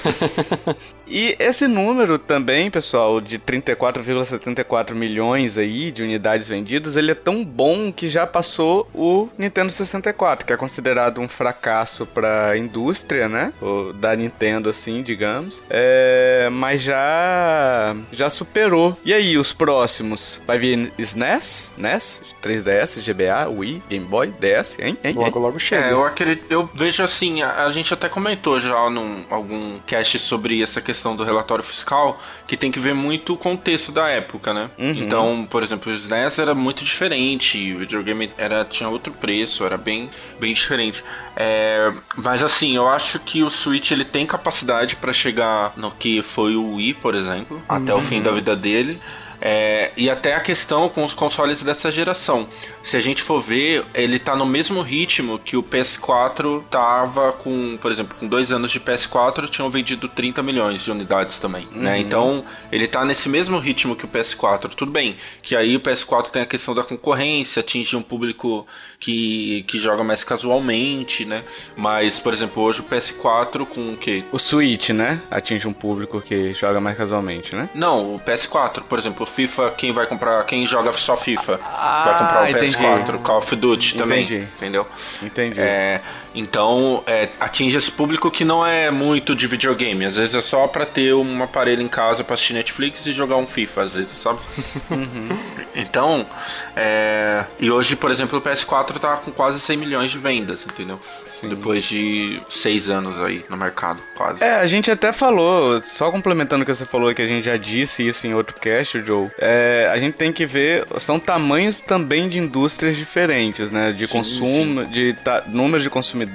E 1.06 1.36
esse 1.38 1.66
número 1.68 2.18
também, 2.18 2.70
pessoal, 2.70 3.20
de 3.20 3.38
34,74 3.38 4.92
milhões 4.92 5.56
aí 5.56 5.90
de 5.90 6.02
unidades 6.02 6.48
vendidas, 6.48 6.96
ele 6.96 7.12
é 7.12 7.14
tão 7.14 7.44
bom 7.44 7.92
que 7.92 8.08
já 8.08 8.26
passou 8.26 8.88
o 8.92 9.28
Nintendo 9.38 9.70
64, 9.70 10.46
que 10.46 10.52
é 10.52 10.56
considerado 10.56 11.20
um 11.20 11.28
fracasso 11.28 12.06
para 12.06 12.50
a 12.50 12.58
indústria, 12.58 13.28
né? 13.28 13.52
O, 13.60 13.92
da 13.92 14.14
Nintendo, 14.16 14.68
assim, 14.68 15.02
digamos. 15.02 15.62
É, 15.70 16.48
mas 16.50 16.82
já 16.82 17.96
já 18.12 18.28
superou. 18.28 18.96
E 19.04 19.12
aí, 19.12 19.38
os 19.38 19.52
próximos? 19.52 20.40
Vai 20.46 20.58
vir 20.58 20.92
SNES, 20.98 21.70
NES, 21.76 22.20
3DS, 22.42 23.00
GBA, 23.02 23.48
Wii, 23.48 23.82
Game 23.88 24.06
Boy, 24.06 24.32
DS, 24.40 24.78
hein? 24.80 24.96
hein 25.04 25.14
logo, 25.14 25.38
logo 25.38 25.58
chega. 25.58 25.86
É, 25.86 25.92
eu, 25.92 26.04
acredito, 26.04 26.50
eu 26.50 26.68
vejo 26.74 27.02
assim, 27.02 27.42
a, 27.42 27.64
a 27.64 27.70
gente 27.70 27.92
até 27.92 28.08
comentou 28.08 28.58
já 28.58 28.88
num 28.90 29.24
algum 29.30 29.78
cast 29.86 30.18
sobre 30.18 30.62
essa 30.62 30.80
questão 30.80 30.95
questão 30.96 31.14
do 31.14 31.22
relatório 31.22 31.62
fiscal 31.62 32.18
que 32.46 32.56
tem 32.56 32.72
que 32.72 32.80
ver 32.80 32.94
muito 32.94 33.34
o 33.34 33.36
contexto 33.36 33.92
da 33.92 34.08
época, 34.08 34.54
né? 34.54 34.70
Uhum. 34.78 34.90
Então, 34.92 35.46
por 35.48 35.62
exemplo, 35.62 35.92
o 35.92 35.94
SNES 35.94 36.38
era 36.38 36.54
muito 36.54 36.82
diferente, 36.84 37.74
o 37.74 37.78
videogame 37.78 38.30
era, 38.38 38.64
tinha 38.64 38.88
outro 38.88 39.12
preço, 39.12 39.64
era 39.64 39.76
bem, 39.76 40.10
bem 40.40 40.52
diferente. 40.52 41.04
É, 41.36 41.92
mas 42.16 42.42
assim, 42.42 42.74
eu 42.74 42.88
acho 42.88 43.20
que 43.20 43.42
o 43.42 43.50
Switch 43.50 43.90
ele 43.90 44.04
tem 44.04 44.26
capacidade 44.26 44.96
para 44.96 45.12
chegar 45.12 45.72
no 45.76 45.90
que 45.90 46.22
foi 46.22 46.56
o 46.56 46.76
Wii, 46.76 46.94
por 46.94 47.14
exemplo, 47.14 47.58
uhum. 47.68 47.76
até 47.76 47.94
o 47.94 48.00
fim 48.00 48.22
da 48.22 48.30
uhum. 48.30 48.36
vida 48.36 48.56
dele. 48.56 48.98
É, 49.38 49.90
e 49.96 50.08
até 50.08 50.34
a 50.34 50.40
questão 50.40 50.88
com 50.88 51.04
os 51.04 51.12
consoles 51.12 51.62
dessa 51.62 51.92
geração. 51.92 52.48
Se 52.86 52.96
a 52.96 53.00
gente 53.00 53.20
for 53.20 53.40
ver, 53.40 53.84
ele 53.92 54.16
tá 54.16 54.36
no 54.36 54.46
mesmo 54.46 54.80
ritmo 54.80 55.40
que 55.40 55.56
o 55.56 55.62
PS4 55.62 56.62
tava 56.70 57.32
com, 57.32 57.76
por 57.78 57.90
exemplo, 57.90 58.16
com 58.16 58.28
dois 58.28 58.52
anos 58.52 58.70
de 58.70 58.78
PS4, 58.78 59.48
tinham 59.48 59.68
vendido 59.68 60.08
30 60.08 60.40
milhões 60.40 60.82
de 60.82 60.92
unidades 60.92 61.40
também, 61.40 61.62
né? 61.62 61.70
uhum. 61.72 61.82
né? 61.82 61.98
Então, 61.98 62.44
ele 62.70 62.86
tá 62.86 63.04
nesse 63.04 63.28
mesmo 63.28 63.58
ritmo 63.58 63.96
que 63.96 64.04
o 64.04 64.08
PS4. 64.08 64.68
Tudo 64.76 64.92
bem, 64.92 65.16
que 65.42 65.56
aí 65.56 65.74
o 65.74 65.80
PS4 65.80 66.30
tem 66.30 66.42
a 66.42 66.46
questão 66.46 66.76
da 66.76 66.84
concorrência, 66.84 67.58
atinge 67.58 67.96
um 67.96 68.02
público 68.02 68.64
que, 69.00 69.64
que 69.66 69.78
joga 69.80 70.04
mais 70.04 70.22
casualmente, 70.22 71.24
né? 71.24 71.42
Mas, 71.76 72.20
por 72.20 72.32
exemplo, 72.32 72.62
hoje 72.62 72.82
o 72.82 72.84
PS4 72.84 73.66
com 73.66 73.94
o 73.94 73.96
quê? 73.96 74.22
O 74.30 74.38
Switch, 74.38 74.90
né? 74.90 75.20
Atinge 75.28 75.66
um 75.66 75.72
público 75.72 76.20
que 76.20 76.52
joga 76.52 76.80
mais 76.80 76.96
casualmente, 76.96 77.52
né? 77.52 77.68
Não, 77.74 78.14
o 78.14 78.20
PS4, 78.20 78.82
por 78.82 78.96
exemplo, 78.96 79.24
o 79.24 79.26
FIFA, 79.26 79.72
quem 79.72 79.90
vai 79.90 80.06
comprar, 80.06 80.44
quem 80.44 80.64
joga 80.68 80.92
só 80.92 81.16
FIFA, 81.16 81.58
ah, 81.64 82.04
vai 82.04 82.18
comprar 82.18 82.42
o 82.42 82.46
PS4, 82.46 82.58
entendi. 82.58 82.75
Call 83.22 83.38
of 83.38 83.56
Duty 83.56 83.96
também, 83.96 84.24
entendi. 84.24 84.48
entendeu? 84.56 84.86
Entendi. 85.22 85.60
É, 85.60 86.00
então, 86.36 87.02
é, 87.06 87.30
atinge 87.40 87.78
esse 87.78 87.90
público 87.90 88.30
que 88.30 88.44
não 88.44 88.64
é 88.64 88.90
muito 88.90 89.34
de 89.34 89.46
videogame. 89.46 90.04
Às 90.04 90.16
vezes 90.16 90.34
é 90.34 90.40
só 90.42 90.68
para 90.68 90.84
ter 90.84 91.14
um 91.14 91.42
aparelho 91.42 91.80
em 91.80 91.88
casa 91.88 92.22
para 92.22 92.34
assistir 92.34 92.52
Netflix 92.52 93.06
e 93.06 93.12
jogar 93.12 93.36
um 93.36 93.46
FIFA, 93.46 93.82
às 93.82 93.94
vezes, 93.94 94.18
sabe? 94.18 94.38
Uhum. 94.90 95.28
Então, 95.74 96.26
é, 96.74 97.44
e 97.58 97.70
hoje, 97.70 97.96
por 97.96 98.10
exemplo, 98.10 98.38
o 98.38 98.42
PS4 98.42 98.98
tá 98.98 99.16
com 99.16 99.30
quase 99.30 99.60
100 99.60 99.76
milhões 99.76 100.10
de 100.10 100.18
vendas, 100.18 100.64
entendeu? 100.64 100.98
Sim. 101.26 101.48
Depois 101.48 101.84
de 101.84 102.40
seis 102.48 102.88
anos 102.88 103.20
aí 103.20 103.44
no 103.50 103.56
mercado, 103.56 104.00
quase. 104.16 104.42
É, 104.42 104.56
a 104.56 104.66
gente 104.66 104.90
até 104.90 105.12
falou, 105.12 105.80
só 105.84 106.10
complementando 106.10 106.62
o 106.62 106.66
que 106.66 106.74
você 106.74 106.86
falou, 106.86 107.14
que 107.14 107.20
a 107.20 107.26
gente 107.26 107.44
já 107.44 107.56
disse 107.56 108.06
isso 108.06 108.26
em 108.26 108.32
outro 108.32 108.54
cast, 108.58 109.02
Joe. 109.04 109.28
É, 109.38 109.88
a 109.92 109.98
gente 109.98 110.14
tem 110.14 110.32
que 110.32 110.46
ver, 110.46 110.86
são 110.98 111.18
tamanhos 111.20 111.78
também 111.80 112.28
de 112.28 112.38
indústrias 112.38 112.96
diferentes, 112.96 113.70
né? 113.70 113.92
De 113.92 114.06
sim, 114.06 114.12
consumo, 114.12 114.84
sim. 114.84 114.90
de 114.90 115.16
número 115.48 115.82
de 115.82 115.90
consumidores, 115.90 116.25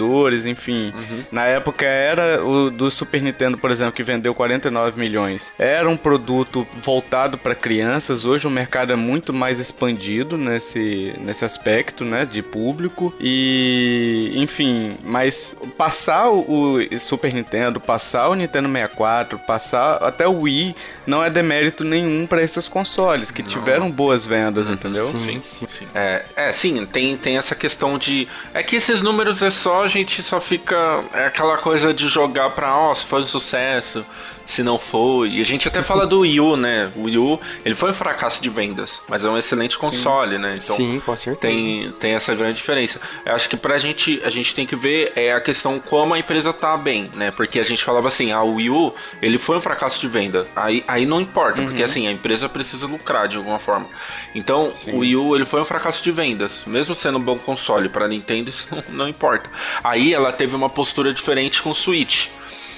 enfim. 0.46 0.94
Uhum. 0.96 1.24
Na 1.32 1.46
época 1.46 1.86
era 1.86 2.44
o 2.44 2.70
do 2.70 2.90
Super 2.90 3.22
Nintendo, 3.22 3.58
por 3.58 3.72
exemplo, 3.72 3.94
que 3.94 4.04
vendeu 4.04 4.34
49 4.34 5.00
milhões. 5.00 5.52
Era 5.58 5.90
um 5.90 5.98
produto 5.98 6.68
voltado 6.82 7.38
para 7.38 7.56
crianças. 7.56 8.26
Hoje 8.26 8.48
o 8.48 8.50
mercado 8.50 8.92
é 8.92 8.96
muito 8.96 9.34
mais 9.34 9.60
expandido 9.60 10.38
nesse, 10.38 11.14
nesse 11.20 11.46
aspecto, 11.46 12.04
né? 12.04 12.26
De 12.26 12.42
público. 12.42 13.14
E, 13.20 14.32
enfim, 14.36 14.98
mas 15.04 15.56
passar 15.78 16.30
o 16.30 16.78
Super 17.00 17.34
Nintendo, 17.34 17.80
passar 17.80 18.30
o 18.30 18.36
Nintendo 18.36 18.68
64, 18.70 19.40
passar 19.40 19.96
até 19.98 20.28
o 20.28 20.42
Wii, 20.42 20.76
não 21.06 21.24
é 21.24 21.30
demérito 21.30 21.84
nenhum 21.84 22.26
para 22.26 22.42
esses 22.42 22.68
consoles 22.68 23.32
que 23.32 23.42
não. 23.42 23.50
tiveram 23.50 23.92
boas 23.92 24.26
vendas, 24.26 24.68
uhum. 24.68 24.74
entendeu? 24.74 25.06
Sim, 25.06 25.42
sim, 25.42 25.68
sim. 25.70 25.88
É, 25.94 26.24
é, 26.36 26.52
sim, 26.52 26.86
tem, 26.86 27.18
tem 27.18 27.38
essa 27.38 27.56
questão 27.56 27.98
de. 27.98 28.28
É 28.54 28.64
que 28.64 28.76
esses 28.76 29.02
números 29.02 29.42
é 29.42 29.50
só, 29.50 29.81
a 29.82 29.88
gente 29.88 30.22
só 30.22 30.40
fica. 30.40 31.04
É 31.14 31.28
aquela 31.28 31.58
coisa 31.58 31.94
de 31.94 32.08
jogar 32.08 32.52
pra, 32.52 32.76
ó, 32.76 32.92
oh, 32.92 32.96
se 32.96 33.06
foi 33.06 33.22
um 33.22 33.26
sucesso 33.26 34.06
se 34.52 34.64
não 34.64 34.78
foi. 34.78 35.30
E 35.30 35.42
a 35.42 35.46
gente 35.46 35.66
até 35.68 35.82
fala 35.82 36.06
do 36.06 36.20
Wii 36.22 36.40
U, 36.42 36.58
né? 36.58 36.92
O 36.94 37.04
Wii 37.04 37.18
U, 37.18 37.40
ele 37.64 37.74
foi 37.74 37.92
um 37.92 37.94
fracasso 37.94 38.42
de 38.42 38.50
vendas, 38.50 39.02
mas 39.08 39.24
é 39.24 39.30
um 39.30 39.38
excelente 39.38 39.78
console, 39.78 40.36
Sim. 40.36 40.42
né? 40.42 40.56
Então, 40.62 40.76
Sim, 40.76 41.02
com 41.06 41.16
certeza. 41.16 41.54
Tem, 41.54 41.92
tem 42.00 42.14
essa 42.16 42.36
grande 42.36 42.56
diferença. 42.56 43.00
Eu 43.26 43.34
acho 43.34 43.48
que 43.48 43.56
pra 43.56 43.78
gente, 43.78 44.22
a 44.26 44.30
gente 44.30 44.54
tem 44.54 44.66
que 44.66 44.76
ver 44.76 45.14
é 45.16 45.32
a 45.32 45.40
questão 45.40 45.80
como 45.80 46.14
a 46.14 46.20
empresa 46.20 46.52
tá 46.52 46.76
bem, 46.76 47.10
né? 47.16 47.32
Porque 47.32 47.62
a 47.62 47.64
gente 47.64 47.82
falava 47.82 48.10
assim, 48.10 48.34
ah, 48.34 48.44
o 48.44 48.56
Wii 48.56 48.70
U, 48.70 48.94
ele 49.22 49.38
foi 49.38 49.56
um 49.56 49.62
fracasso 49.62 50.02
de 50.02 50.08
venda. 50.10 50.46
Aí, 50.54 50.84
aí 50.86 51.06
não 51.06 51.22
importa, 51.22 51.62
uhum. 51.62 51.68
porque 51.68 51.84
assim, 51.84 52.06
a 52.08 52.12
empresa 52.12 52.50
precisa 52.50 52.86
lucrar 52.86 53.30
de 53.30 53.38
alguma 53.38 53.58
forma. 53.58 53.88
Então, 54.36 54.74
Sim. 54.76 54.92
o 54.92 54.98
Wii 54.98 55.16
U, 55.16 55.36
ele 55.36 55.46
foi 55.46 55.62
um 55.62 55.66
fracasso 55.66 56.04
de 56.04 56.12
vendas. 56.12 56.64
Mesmo 56.68 56.94
sendo 56.94 57.18
um 57.18 57.22
bom 57.22 57.38
console 57.38 57.88
para 57.88 58.06
Nintendo, 58.06 58.50
isso 58.52 58.68
não, 58.70 58.84
não 58.90 59.08
importa. 59.08 59.50
Aí 59.82 60.14
ela 60.14 60.34
teve 60.34 60.58
uma 60.58 60.70
postura 60.70 61.14
diferente 61.14 61.62
com 61.62 61.70
o 61.70 61.76
Switch. 61.76 62.28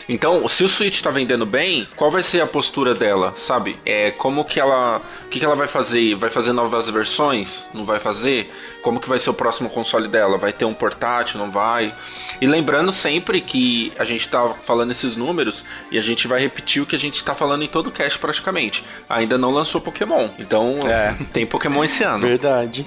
Então, 0.08 0.48
se 0.48 0.64
o 0.64 0.68
Switch 0.70 1.02
tá 1.02 1.10
vendendo 1.10 1.46
bem, 1.46 1.88
qual 1.96 2.12
vai 2.12 2.22
ser 2.24 2.42
a 2.42 2.46
postura 2.48 2.94
dela, 2.94 3.34
sabe? 3.38 3.78
É 3.86 4.12
como 4.12 4.44
que 4.46 4.60
ela, 4.60 5.02
o 5.26 5.30
que, 5.30 5.40
que 5.40 5.46
ela 5.46 5.56
vai 5.56 5.68
fazer? 5.68 6.16
Vai 6.16 6.30
fazer 6.30 6.52
novas 6.54 6.90
versões? 6.90 7.66
Não 7.74 7.86
vai 7.86 8.00
fazer? 8.00 8.52
Como 8.82 9.00
que 9.00 9.08
vai 9.08 9.18
ser 9.18 9.30
o 9.30 9.34
próximo 9.34 9.70
console 9.70 10.08
dela? 10.10 10.38
Vai 10.38 10.52
ter 10.52 10.66
um 10.66 10.74
portátil? 10.74 11.40
Não 11.40 11.50
vai? 11.50 11.94
E 12.42 12.46
lembrando 12.46 12.92
sempre 12.92 13.40
que 13.40 13.94
a 13.98 14.04
gente 14.04 14.28
tá 14.28 14.50
falando 14.66 14.92
esses 14.92 15.16
números 15.16 15.64
e 15.90 15.98
a 15.98 16.02
gente 16.02 16.28
vai 16.28 16.42
repetir 16.42 16.82
o 16.82 16.86
que 16.86 16.96
a 16.96 17.00
gente 17.00 17.24
tá 17.24 17.34
falando 17.34 17.64
em 17.64 17.68
todo 17.68 17.88
o 17.88 17.92
cast 17.92 18.20
praticamente. 18.20 18.84
Ainda 19.10 19.38
não 19.38 19.52
lançou 19.52 19.80
Pokémon, 19.80 20.30
então 20.38 20.80
É. 20.86 21.16
tem 21.32 21.46
Pokémon 21.46 21.84
esse 21.84 22.04
ano. 22.04 22.28
Verdade. 22.28 22.86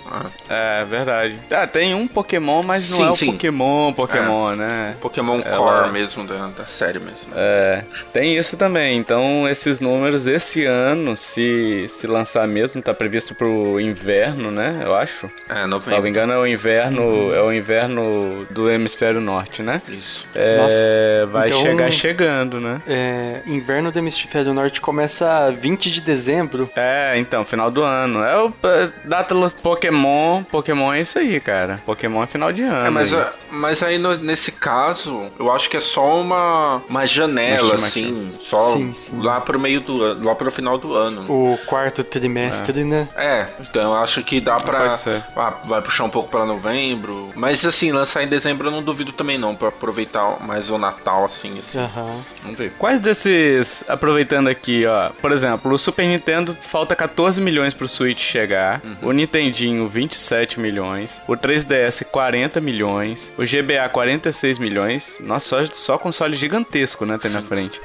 É, 0.48 0.84
verdade. 0.84 1.38
Ah, 1.50 1.66
tem 1.66 1.94
um 1.94 2.06
Pokémon, 2.06 2.62
mas 2.62 2.90
não 2.90 2.98
Sim, 2.98 3.04
é 3.06 3.10
o 3.10 3.16
sim. 3.16 3.32
Pokémon, 3.32 3.92
Pokémon, 3.94 4.54
né? 4.54 4.96
Pokémon 5.00 5.40
Ela- 5.44 5.56
Core 5.82 5.92
mesmo, 5.92 6.24
da, 6.26 6.48
da 6.48 6.66
série 6.66 6.98
mesmo. 7.06 7.32
É, 7.34 7.84
tem 8.12 8.36
isso 8.36 8.56
também. 8.56 8.98
Então, 8.98 9.48
esses 9.48 9.80
números 9.80 10.26
esse 10.26 10.64
ano, 10.64 11.16
se, 11.16 11.86
se 11.88 12.06
lançar 12.06 12.46
mesmo, 12.48 12.82
tá 12.82 12.92
previsto 12.92 13.34
pro 13.34 13.80
inverno, 13.80 14.50
né? 14.50 14.82
Eu 14.84 14.94
acho. 14.94 15.26
É, 15.48 15.54
Se 15.54 15.60
não 15.60 15.66
me 15.66 15.68
novembro. 15.68 16.08
engano, 16.08 16.32
é 16.32 16.38
o 16.38 16.46
inverno, 16.46 17.32
é 17.34 17.40
o 17.42 17.52
inverno 17.52 18.46
do 18.50 18.70
hemisfério 18.70 19.20
norte, 19.20 19.62
né? 19.62 19.80
Isso. 19.88 20.26
É, 20.34 20.56
Nossa, 20.58 21.26
vai 21.32 21.48
então- 21.48 21.62
chegar 21.62 21.90
chegando, 21.90 22.60
né? 22.60 22.80
É, 22.86 23.40
inverno 23.46 23.90
do 23.92 23.98
hemisfério 23.98 24.52
norte 24.52 24.80
começa 24.80 25.50
20 25.52 25.90
de 25.90 26.00
dezembro. 26.00 26.70
É, 26.76 27.18
então, 27.18 27.44
final 27.44 27.70
do 27.70 27.82
ano. 27.82 28.22
É 28.22 28.36
o 28.42 28.52
é, 28.64 28.88
data 29.04 29.34
dos 29.34 29.54
Pokémon. 29.54 30.42
Pokémon 30.44 30.92
é 30.92 31.00
isso 31.00 31.18
aí, 31.18 31.40
cara. 31.40 31.80
Pokémon 31.86 32.22
é 32.22 32.26
final 32.26 32.52
de 32.52 32.62
ano. 32.62 32.86
É, 32.86 32.90
mas, 32.90 33.12
aí. 33.14 33.20
a- 33.20 33.32
mas 33.50 33.82
aí 33.82 33.98
no- 33.98 34.16
nesse 34.16 34.50
caso, 34.52 35.22
eu 35.38 35.52
acho 35.52 35.68
que 35.70 35.76
é 35.76 35.80
só 35.80 36.20
uma, 36.20 36.82
uma 36.96 37.06
janela, 37.06 37.76
Uma 37.76 37.86
assim, 37.86 38.34
só 38.40 38.58
Sim, 38.76 38.92
sim. 38.94 39.20
lá 39.22 39.40
pro 39.40 39.58
meio 39.58 39.80
do 39.80 40.02
ano, 40.02 40.24
lá 40.24 40.34
pro 40.34 40.50
final 40.50 40.78
do 40.78 40.94
ano. 40.94 41.22
O 41.30 41.58
quarto 41.66 42.02
trimestre, 42.02 42.84
né? 42.84 43.08
É, 43.16 43.46
então 43.60 43.82
eu 43.82 43.94
acho 43.94 44.22
que 44.22 44.40
dá 44.40 44.58
pra. 44.58 44.98
Ah, 45.36 45.54
vai 45.64 45.80
puxar 45.82 46.04
um 46.04 46.10
pouco 46.10 46.30
pra 46.30 46.44
novembro. 46.44 47.30
Mas 47.34 47.64
assim, 47.64 47.92
lançar 47.92 48.22
em 48.22 48.28
dezembro 48.28 48.68
eu 48.68 48.70
não 48.72 48.82
duvido 48.82 49.12
também 49.12 49.38
não, 49.38 49.54
pra 49.54 49.68
aproveitar 49.68 50.38
mais 50.44 50.70
o 50.70 50.78
Natal, 50.78 51.24
assim, 51.24 51.58
assim. 51.58 51.78
Aham. 51.78 52.22
Vamos 52.42 52.58
ver. 52.58 52.72
Quais 52.78 53.00
desses, 53.00 53.84
aproveitando 53.88 54.48
aqui, 54.48 54.86
ó, 54.86 55.10
por 55.20 55.32
exemplo, 55.32 55.72
o 55.72 55.78
Super 55.78 56.06
Nintendo 56.06 56.56
falta 56.62 56.94
14 56.94 57.40
milhões 57.40 57.74
pro 57.74 57.88
Switch 57.88 58.20
chegar, 58.20 58.80
o 59.02 59.12
Nintendinho 59.12 59.88
27 59.88 60.58
milhões, 60.60 61.20
o 61.26 61.32
3DS 61.36 62.04
40 62.04 62.60
milhões, 62.60 63.30
o 63.36 63.42
GBA 63.42 63.88
46 63.90 64.58
milhões, 64.58 65.16
nossa, 65.20 65.46
só, 65.46 65.64
só 65.72 65.98
console 65.98 66.36
gigantesco, 66.36 66.76
né, 67.06 67.18
tem 67.20 67.30
na 67.30 67.42
frente. 67.42 67.80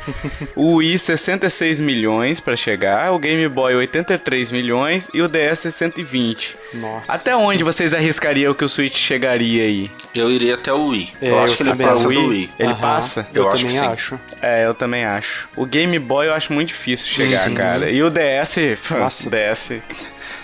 o 0.56 0.76
Wii 0.76 0.98
66 0.98 1.80
milhões 1.80 2.40
pra 2.40 2.56
chegar, 2.56 3.12
o 3.12 3.20
Game 3.20 3.48
Boy 3.48 3.74
83 3.76 4.52
milhões 4.52 5.10
e 5.14 5.22
o 5.22 5.28
DS 5.28 5.74
120. 5.74 6.56
Nossa. 6.74 7.12
Até 7.14 7.36
onde 7.36 7.64
vocês 7.64 7.94
arriscariam 7.94 8.54
que 8.54 8.64
o 8.64 8.70
Switch 8.70 8.98
chegaria 8.98 9.64
aí? 9.64 9.92
Eu 10.14 10.30
iria 10.32 10.56
até 10.56 10.72
o 10.74 10.88
Wii. 10.88 11.14
É, 11.22 11.30
eu 11.30 11.40
acho 11.44 11.54
eu 11.54 11.58
que 11.58 11.64
ele 11.64 11.76
passa 11.84 12.08
O 12.08 12.14
do 12.14 12.28
Wii. 12.30 12.50
Ele 12.60 12.70
Aham. 12.72 12.82
passa? 12.82 13.28
Eu, 13.34 13.44
Eu 13.44 13.50
acho 13.52 13.62
também 13.64 13.78
que 13.80 13.86
sim. 13.86 13.92
acho. 13.94 14.20
É, 14.42 14.66
eu 14.66 14.74
também 14.74 15.06
acho. 15.06 15.48
O 15.56 15.66
Game 15.66 15.98
Boy 16.00 16.28
eu 16.28 16.34
acho 16.34 16.52
muito 16.54 16.70
difícil 16.70 17.08
chegar, 17.08 17.52
cara. 17.54 17.90
E 17.90 18.02
o 18.04 18.10
DS, 18.10 18.58
Nossa. 18.92 19.30
DS. 19.30 19.72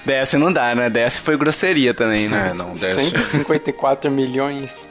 DS 0.06 0.34
não 0.34 0.52
dá, 0.52 0.74
né? 0.76 0.90
DS 0.90 1.18
foi 1.18 1.38
grosseria 1.38 1.94
também, 1.94 2.28
né? 2.28 2.52
É, 2.52 2.54
não, 2.58 2.74
desce. 2.74 2.94
154 3.10 4.10
milhões. 4.12 4.90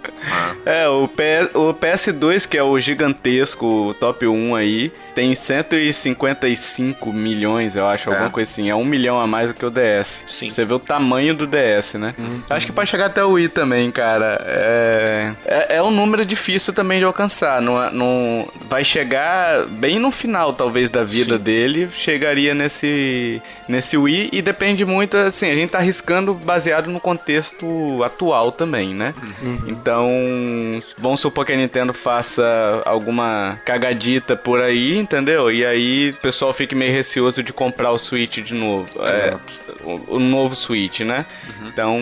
É, 0.65 0.89
o, 0.89 1.07
P- 1.09 1.51
o 1.55 1.73
PS2, 1.75 2.47
que 2.49 2.57
é 2.59 2.63
o 2.63 2.79
gigantesco, 2.79 3.67
o 3.89 3.95
top 3.95 4.27
1 4.27 4.55
aí, 4.57 4.93
tem 5.15 5.35
155 5.35 7.13
milhões, 7.13 7.77
eu 7.77 7.87
acho, 7.87 8.09
alguma 8.11 8.29
É. 8.29 8.31
coisa 8.31 8.51
assim. 8.51 8.69
É 8.71 8.75
um 8.75 8.85
milhão 8.85 9.21
a 9.21 9.27
mais 9.27 9.49
do 9.49 9.55
que 9.55 9.65
o 9.65 9.71
DS. 9.71 10.25
Sim. 10.27 10.51
Você 10.51 10.65
vê 10.65 10.75
o 10.75 10.79
tamanho 10.79 11.35
do 11.35 11.47
DS, 11.47 11.95
né? 11.95 12.15
Acho 12.51 12.67
que 12.67 12.73
pode 12.73 12.89
chegar 12.91 13.07
até 13.07 13.25
o 13.25 13.33
Wii 13.33 13.49
também, 13.49 13.91
cara. 13.91 14.41
É, 14.47 15.33
é, 15.45 15.77
é 15.77 15.83
um 15.83 15.91
número 15.91 16.25
difícil 16.25 16.73
também 16.73 16.99
de 16.99 17.05
alcançar. 17.05 17.61
Não, 17.61 17.91
não, 17.93 18.49
vai 18.69 18.85
chegar 18.85 19.67
bem 19.67 19.99
no 19.99 20.11
final, 20.11 20.53
talvez, 20.53 20.91
da 20.91 21.05
vida 21.05 21.37
Sim. 21.37 21.43
dele. 21.43 21.89
Chegaria 21.97 22.55
nesse, 22.55 23.41
nesse 23.69 23.97
Wii 23.97 24.31
e 24.33 24.43
depende 24.43 24.85
muito, 24.87 25.17
assim, 25.17 25.51
a 25.51 25.55
gente 25.55 25.71
tá 25.71 25.79
arriscando 25.79 26.35
baseado 26.35 26.89
no 26.89 27.01
contexto 27.01 28.03
atual 28.03 28.53
também, 28.53 28.95
né? 28.95 29.15
Então, 29.67 30.09
vamos 30.97 31.21
supor 31.21 31.45
que 31.45 31.53
a 31.53 31.57
Nintendo 31.57 31.93
faça 31.93 32.83
alguma 32.85 33.59
cagadita 33.65 34.37
por 34.37 34.61
aí, 34.61 34.97
entendeu? 34.99 35.51
E 35.51 35.65
aí 35.65 36.11
o 36.11 36.21
pessoal 36.21 36.53
fique 36.53 36.75
meio 36.75 36.93
receoso 36.93 37.43
de 37.43 37.53
comprar 37.53 37.91
o 37.93 37.99
Switch 37.99 38.39
de 38.39 38.55
novo. 38.55 38.87
É, 39.03 39.37
o, 39.87 40.17
o 40.17 40.19
novo 40.19 40.55
Switch, 40.55 41.01
né? 41.01 41.25
Então, 41.67 41.99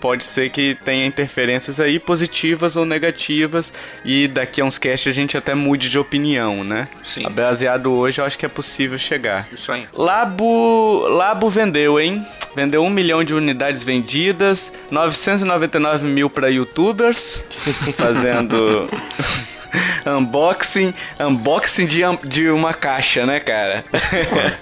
pode 0.00 0.24
ser 0.24 0.50
que 0.50 0.76
tenha 0.84 1.04
interferências 1.06 1.80
aí 1.80 1.98
positivas 1.98 2.76
ou 2.76 2.84
negativas 2.84 3.72
e 4.04 4.28
daqui 4.28 4.60
a 4.60 4.64
uns 4.64 4.78
casts 4.78 5.10
a 5.10 5.14
gente 5.14 5.36
até 5.36 5.54
mude 5.54 5.88
de 5.88 5.98
opinião, 5.98 6.62
né? 6.62 6.88
Sim. 7.02 7.28
Baseado 7.30 7.92
hoje, 7.92 8.20
eu 8.20 8.24
acho 8.24 8.38
que 8.38 8.46
é 8.46 8.48
possível 8.48 8.98
chegar. 8.98 9.48
Isso 9.52 9.72
aí. 9.72 9.86
Labo, 9.92 11.06
Labo 11.08 11.50
vendeu, 11.50 11.98
hein? 11.98 12.24
Vendeu 12.54 12.82
um 12.82 12.90
milhão 12.90 13.24
de 13.24 13.34
unidades 13.34 13.82
vendidas, 13.82 14.72
999 14.90 16.04
mil 16.04 16.30
para 16.30 16.48
youtubers, 16.48 17.44
fazendo 17.96 18.88
unboxing, 20.06 20.94
unboxing 21.18 21.86
de, 21.86 22.00
de 22.24 22.48
uma 22.50 22.74
caixa, 22.74 23.26
né, 23.26 23.40
cara? 23.40 23.84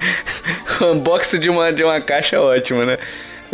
unboxing 0.80 1.40
de 1.40 1.50
uma, 1.50 1.72
de 1.72 1.84
uma 1.84 2.00
caixa 2.00 2.36
é 2.36 2.38
ótimo, 2.38 2.84
né? 2.84 2.98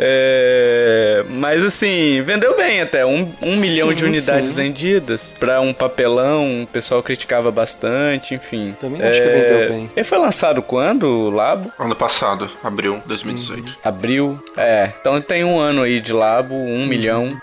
É, 0.03 1.25
mas 1.29 1.63
assim, 1.63 2.23
vendeu 2.23 2.57
bem 2.57 2.81
até. 2.81 3.05
Um, 3.05 3.33
um 3.43 3.57
milhão 3.57 3.89
Sim, 3.89 3.95
de 3.95 4.05
unidades 4.05 4.51
sim. 4.51 4.55
vendidas. 4.57 5.35
Pra 5.39 5.61
um 5.61 5.73
papelão, 5.73 6.63
o 6.63 6.67
pessoal 6.67 7.03
criticava 7.03 7.51
bastante, 7.51 8.35
enfim. 8.35 8.75
Também 8.81 9.03
acho 9.07 9.21
que 9.21 9.29
vendeu 9.29 9.69
bem. 9.69 9.91
Ele 9.95 10.05
foi 10.05 10.19
lançado 10.19 10.63
quando, 10.63 11.05
o 11.05 11.31
Labo? 11.31 11.71
Ano 11.79 11.95
passado, 11.95 12.49
abril 12.65 13.03
2018. 13.07 13.77
Abril. 13.85 14.43
É, 14.57 14.91
então 15.01 15.21
tem 15.21 15.45
um 15.45 15.59
ano 15.59 15.83
aí 15.83 16.01
de 16.01 16.13
Labo, 16.13 16.55
um 16.55 16.87
milhão. 16.87 17.37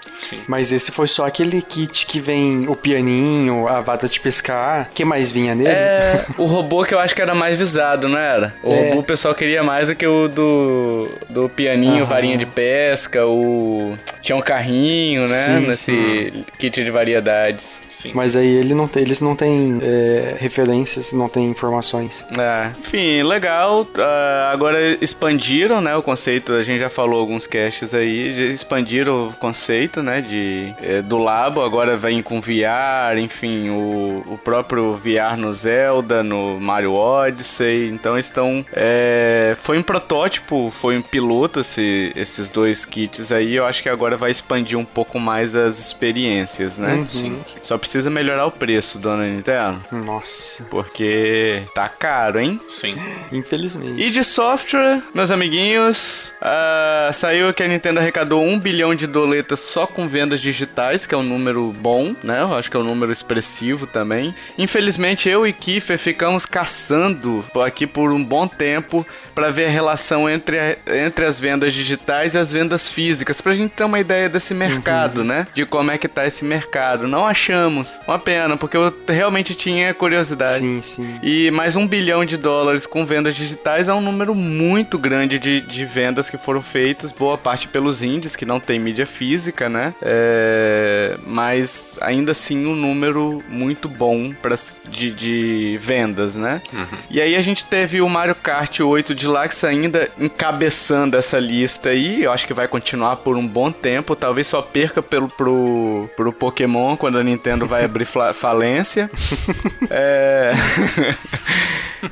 Mas 0.47 0.71
esse 0.73 0.91
foi 0.91 1.07
só 1.07 1.25
aquele 1.27 1.61
kit 1.61 2.05
que 2.05 2.19
vem 2.19 2.67
o 2.67 2.75
pianinho, 2.75 3.67
a 3.67 3.79
vada 3.81 4.07
de 4.07 4.19
pescar. 4.19 4.87
O 4.91 4.95
que 4.95 5.05
mais 5.05 5.31
vinha 5.31 5.53
nele? 5.53 5.69
É, 5.69 6.25
o 6.37 6.45
robô 6.45 6.83
que 6.83 6.93
eu 6.93 6.99
acho 6.99 7.13
que 7.15 7.21
era 7.21 7.35
mais 7.35 7.57
visado, 7.57 8.07
não 8.09 8.17
era? 8.17 8.55
O 8.63 8.73
É. 8.73 8.89
robô 8.89 8.99
o 8.99 9.03
pessoal 9.03 9.35
queria 9.35 9.63
mais 9.63 9.87
do 9.87 9.95
que 9.95 10.05
o 10.07 10.27
do, 10.27 11.07
do 11.29 11.47
pianinho, 11.49 11.97
Aham. 12.03 12.05
varinha 12.05 12.37
de 12.37 12.46
pesca, 12.47 13.25
o... 13.25 13.97
Tinha 14.21 14.35
um 14.35 14.41
carrinho, 14.41 15.27
né? 15.27 15.45
Sim, 15.45 15.67
Nesse 15.67 16.45
kit 16.57 16.83
de 16.83 16.91
variedades. 16.91 17.81
Sim. 17.97 18.11
Mas 18.13 18.35
aí 18.35 18.47
ele 18.47 18.73
não 18.75 18.87
tem- 18.87 19.01
eles 19.03 19.19
não 19.21 19.35
têm 19.35 19.79
é, 19.81 20.35
referências, 20.39 21.11
não 21.11 21.27
têm 21.27 21.45
informações. 21.49 22.25
É, 22.37 22.71
enfim, 22.79 23.23
legal. 23.23 23.87
Ah, 23.97 24.51
agora 24.53 24.79
expandiram, 25.01 25.81
né, 25.81 25.95
o 25.95 26.03
conceito. 26.03 26.53
A 26.53 26.63
gente 26.63 26.79
já 26.79 26.89
falou 26.89 27.19
alguns 27.19 27.47
caches 27.47 27.93
aí, 27.93 28.51
expandiram 28.53 29.29
o 29.29 29.33
conceito, 29.33 30.03
né, 30.03 30.21
de 30.21 30.73
eh, 30.81 31.01
do 31.01 31.17
Labo. 31.17 31.61
Agora 31.61 31.97
vem 31.97 32.21
com 32.21 32.39
VR, 32.39 33.17
enfim, 33.19 33.69
o, 33.69 34.23
o 34.27 34.37
próprio 34.43 34.93
VR 34.95 35.35
no 35.37 35.51
Zelda, 35.53 36.21
no 36.23 36.59
Mario 36.59 36.93
Odyssey. 36.93 37.89
Então 37.89 38.17
estão, 38.17 38.63
é, 38.73 39.55
foi 39.61 39.77
um 39.77 39.83
protótipo, 39.83 40.71
foi 40.81 40.97
um 40.97 41.01
piloto 41.01 41.61
esse- 41.61 42.11
esses 42.15 42.51
dois 42.51 42.85
kits 42.85 43.31
aí. 43.31 43.55
Eu 43.55 43.65
acho 43.65 43.81
que 43.81 43.89
agora 43.89 44.15
vai 44.15 44.29
expandir 44.31 44.77
um 44.77 44.85
pouco 44.85 45.19
mais 45.19 45.55
as 45.55 45.79
experiências, 45.79 46.77
né? 46.77 47.05
Sim. 47.09 47.37
Só 47.61 47.77
precisa 47.87 48.09
melhorar 48.09 48.45
o 48.45 48.51
preço, 48.51 48.99
dona 48.99 49.25
Nintendo. 49.25 49.81
Nossa, 49.93 50.61
Porque 50.65 51.63
tá 51.73 51.87
caro, 51.87 52.37
hein? 52.37 52.59
Sim. 52.67 52.97
infelizmente. 53.31 54.03
E 54.03 54.11
de 54.11 54.25
software, 54.25 55.01
meus 55.13 55.31
amiguinhos, 55.31 56.33
ah, 56.41 57.09
saiu 57.13 57.53
que 57.53 57.63
a 57.63 57.67
Nintendo 57.67 58.01
arrecadou 58.01 58.43
um 58.43 58.59
bilhão 58.59 58.93
de 58.93 59.07
doletas 59.07 59.61
só 59.61 59.87
com 59.87 60.05
vendas 60.05 60.41
digitais, 60.41 61.05
que 61.05 61.15
é 61.15 61.17
um 61.17 61.23
número 61.23 61.73
bom, 61.79 62.13
né? 62.21 62.41
Eu 62.41 62.55
acho 62.55 62.69
que 62.69 62.75
é 62.75 62.79
um 62.79 62.83
número 62.83 63.09
expressivo 63.09 63.87
também. 63.87 64.35
Infelizmente, 64.57 65.29
eu 65.29 65.47
e 65.47 65.53
Kiefer 65.53 65.97
ficamos 65.97 66.45
caçando 66.45 67.45
aqui 67.63 67.87
por 67.87 68.11
um 68.11 68.21
bom 68.21 68.49
tempo 68.49 69.07
para 69.37 69.51
ver 69.51 69.65
a 69.65 69.69
relação 69.69 70.27
entre, 70.27 70.57
a- 70.57 70.75
entre 71.05 71.23
as 71.23 71.39
vendas 71.39 71.71
digitais 71.71 72.33
e 72.33 72.39
as 72.39 72.51
vendas 72.51 72.87
físicas, 72.87 73.39
pra 73.39 73.53
gente 73.53 73.69
ter 73.69 73.83
uma 73.83 73.99
ideia 73.99 74.27
desse 74.27 74.51
mercado, 74.55 75.23
né? 75.23 75.45
De 75.53 75.63
como 75.63 75.91
é 75.91 75.97
que 75.99 76.07
tá 76.07 76.25
esse 76.25 76.43
mercado. 76.43 77.07
Não 77.07 77.23
achamos. 77.23 77.99
Uma 78.07 78.17
pena, 78.17 78.57
porque 78.57 78.75
eu 78.75 78.91
realmente 79.07 79.53
tinha 79.53 79.93
curiosidade. 79.93 80.53
Sim, 80.57 80.81
sim. 80.81 81.19
E 81.21 81.51
mais 81.51 81.75
um 81.75 81.85
bilhão 81.87 82.25
de 82.25 82.35
dólares 82.35 82.87
com 82.87 83.05
vendas 83.05 83.35
digitais 83.35 83.87
é 83.87 83.93
um 83.93 84.01
número 84.01 84.33
muito 84.33 84.97
grande 84.97 85.37
de, 85.37 85.61
de 85.61 85.85
vendas 85.85 86.31
que 86.31 86.37
foram 86.37 86.63
feitas, 86.63 87.11
boa 87.11 87.37
parte 87.37 87.67
pelos 87.67 88.01
indies, 88.01 88.35
que 88.35 88.43
não 88.45 88.59
tem 88.59 88.79
mídia 88.79 89.05
física, 89.05 89.69
né? 89.69 89.93
É, 90.01 91.15
mas 91.27 91.95
ainda 92.01 92.31
assim 92.31 92.65
um 92.65 92.75
número 92.75 93.43
muito 93.47 93.87
bom 93.87 94.33
pra, 94.41 94.55
de, 94.89 95.11
de 95.11 95.77
vendas, 95.79 96.33
né? 96.35 96.59
Uhum. 96.73 96.85
E 97.11 97.21
aí 97.21 97.35
a 97.35 97.41
gente 97.43 97.65
teve 97.65 98.01
o 98.01 98.09
Mario 98.09 98.33
Kart 98.33 98.79
8 98.79 99.13
Deluxe 99.27 99.65
ainda 99.65 100.09
encabeçando 100.17 101.17
essa 101.17 101.37
lista 101.37 101.89
aí. 101.89 102.23
Eu 102.23 102.31
acho 102.31 102.47
que 102.47 102.53
vai 102.53 102.67
continuar 102.67 103.17
por 103.17 103.35
um 103.35 103.45
bom 103.45 103.69
tempo. 103.71 104.15
Talvez 104.15 104.47
só 104.47 104.61
perca 104.61 105.01
pelo, 105.01 105.27
pro, 105.27 106.09
pro 106.15 106.31
Pokémon 106.31 106.95
quando 106.95 107.19
a 107.19 107.23
Nintendo 107.23 107.67
vai 107.67 107.83
abrir 107.83 108.05
falência. 108.05 109.11
é... 109.91 110.53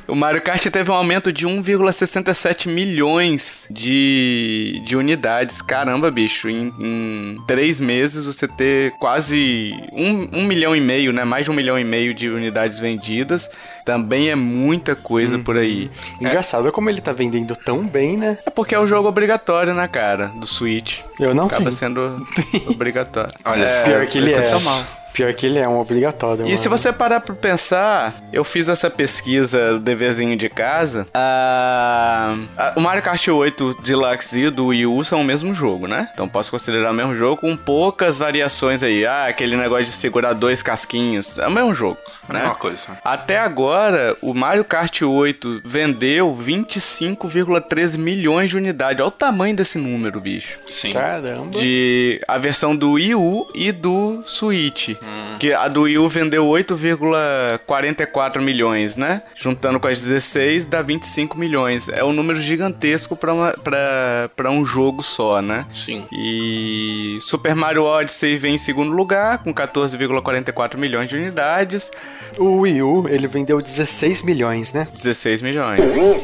o 0.08 0.14
Mario 0.14 0.42
Kart 0.42 0.64
teve 0.66 0.90
um 0.90 0.94
aumento 0.94 1.32
de 1.32 1.46
1,67 1.46 2.68
milhões 2.68 3.66
de, 3.70 4.82
de 4.86 4.96
unidades. 4.96 5.60
Caramba, 5.62 6.10
bicho. 6.10 6.48
Em, 6.48 6.72
em 6.78 7.36
três 7.46 7.80
meses 7.80 8.26
você 8.26 8.46
ter 8.48 8.92
quase 8.98 9.72
um, 9.92 10.40
um 10.40 10.44
milhão 10.44 10.74
e 10.74 10.80
meio, 10.80 11.12
né? 11.12 11.24
Mais 11.24 11.44
de 11.44 11.50
um 11.50 11.54
milhão 11.54 11.78
e 11.78 11.84
meio 11.84 12.14
de 12.14 12.28
unidades 12.28 12.78
vendidas. 12.78 13.50
Também 13.84 14.30
é 14.30 14.34
muita 14.34 14.94
coisa 14.96 15.36
uhum. 15.36 15.42
por 15.42 15.56
aí. 15.56 15.90
Engraçado 16.20 16.68
é. 16.68 16.72
como 16.72 16.90
ele 16.90 17.00
tá 17.00 17.12
vendendo 17.12 17.54
tão 17.54 17.86
bem, 17.86 18.16
né? 18.16 18.36
É 18.46 18.50
porque 18.50 18.74
é 18.74 18.78
o 18.78 18.86
jogo 18.86 19.08
obrigatório, 19.08 19.74
né, 19.74 19.86
cara? 19.86 20.26
Do 20.28 20.46
Switch. 20.46 21.00
Eu 21.20 21.34
não 21.34 21.46
Acaba 21.46 21.62
tenho. 21.62 21.72
sendo 21.72 22.16
obrigatório. 22.68 23.32
Olha, 23.44 23.64
é, 23.64 23.82
pior 23.84 24.06
que 24.06 24.18
ele 24.18 24.32
é. 24.32 24.56
Mal. 24.60 24.84
Pior 25.16 25.32
que 25.32 25.46
ele 25.46 25.58
é 25.58 25.66
um 25.66 25.80
obrigatório. 25.80 26.42
E 26.42 26.44
mano. 26.44 26.56
se 26.58 26.68
você 26.68 26.92
parar 26.92 27.20
pra 27.20 27.34
pensar, 27.34 28.14
eu 28.30 28.44
fiz 28.44 28.68
essa 28.68 28.90
pesquisa, 28.90 29.78
deverzinho 29.78 30.36
de 30.36 30.50
casa. 30.50 31.06
Uh, 31.16 32.78
o 32.78 32.80
Mario 32.82 33.02
Kart 33.02 33.26
8 33.26 33.78
Deluxe 33.82 34.38
e 34.38 34.50
do 34.50 34.66
Wii 34.66 34.84
U 34.84 35.02
são 35.02 35.22
o 35.22 35.24
mesmo 35.24 35.54
jogo, 35.54 35.86
né? 35.86 36.10
Então 36.12 36.28
posso 36.28 36.50
considerar 36.50 36.90
o 36.90 36.94
mesmo 36.94 37.16
jogo 37.16 37.40
com 37.40 37.56
poucas 37.56 38.18
variações 38.18 38.82
aí. 38.82 39.06
Ah, 39.06 39.24
aquele 39.28 39.56
negócio 39.56 39.86
de 39.86 39.92
segurar 39.92 40.34
dois 40.34 40.60
casquinhos. 40.60 41.38
É 41.38 41.46
o 41.46 41.50
mesmo 41.50 41.74
jogo, 41.74 41.96
né? 42.28 42.44
Uma 42.44 42.54
coisa. 42.54 42.82
Até 43.02 43.38
agora, 43.38 44.14
o 44.20 44.34
Mario 44.34 44.66
Kart 44.66 45.00
8 45.00 45.62
vendeu 45.64 46.36
25,13 46.38 47.96
milhões 47.96 48.50
de 48.50 48.58
unidades. 48.58 49.00
Olha 49.00 49.08
o 49.08 49.10
tamanho 49.10 49.56
desse 49.56 49.78
número, 49.78 50.20
bicho. 50.20 50.58
Sim. 50.68 50.92
Caramba. 50.92 51.58
De 51.58 52.20
a 52.28 52.36
versão 52.36 52.76
do 52.76 52.92
Wii 52.92 53.14
U 53.14 53.50
e 53.54 53.72
do 53.72 54.22
Switch. 54.26 54.90
Hum. 55.06 55.36
Que 55.38 55.52
a 55.52 55.68
do 55.68 55.82
Wii 55.82 55.98
U 55.98 56.08
vendeu 56.08 56.44
8,44 56.46 58.40
milhões, 58.40 58.96
né? 58.96 59.22
Juntando 59.34 59.78
com 59.78 59.86
as 59.86 60.02
16, 60.02 60.66
dá 60.66 60.82
25 60.82 61.38
milhões. 61.38 61.88
É 61.88 62.02
um 62.02 62.12
número 62.12 62.40
gigantesco 62.40 63.16
para 63.16 64.50
um 64.50 64.64
jogo 64.64 65.02
só, 65.02 65.40
né? 65.40 65.66
Sim. 65.70 66.06
E 66.10 67.18
Super 67.20 67.54
Mario 67.54 67.84
Odyssey 67.84 68.38
vem 68.38 68.54
em 68.54 68.58
segundo 68.58 68.96
lugar, 68.96 69.38
com 69.38 69.54
14,44 69.54 70.76
milhões 70.76 71.08
de 71.08 71.16
unidades. 71.16 71.90
O 72.38 72.60
Wii 72.60 72.82
U, 72.82 73.06
ele 73.08 73.26
vendeu 73.26 73.60
16 73.60 74.22
milhões, 74.22 74.72
né? 74.72 74.88
16 74.94 75.42
milhões. 75.42 75.80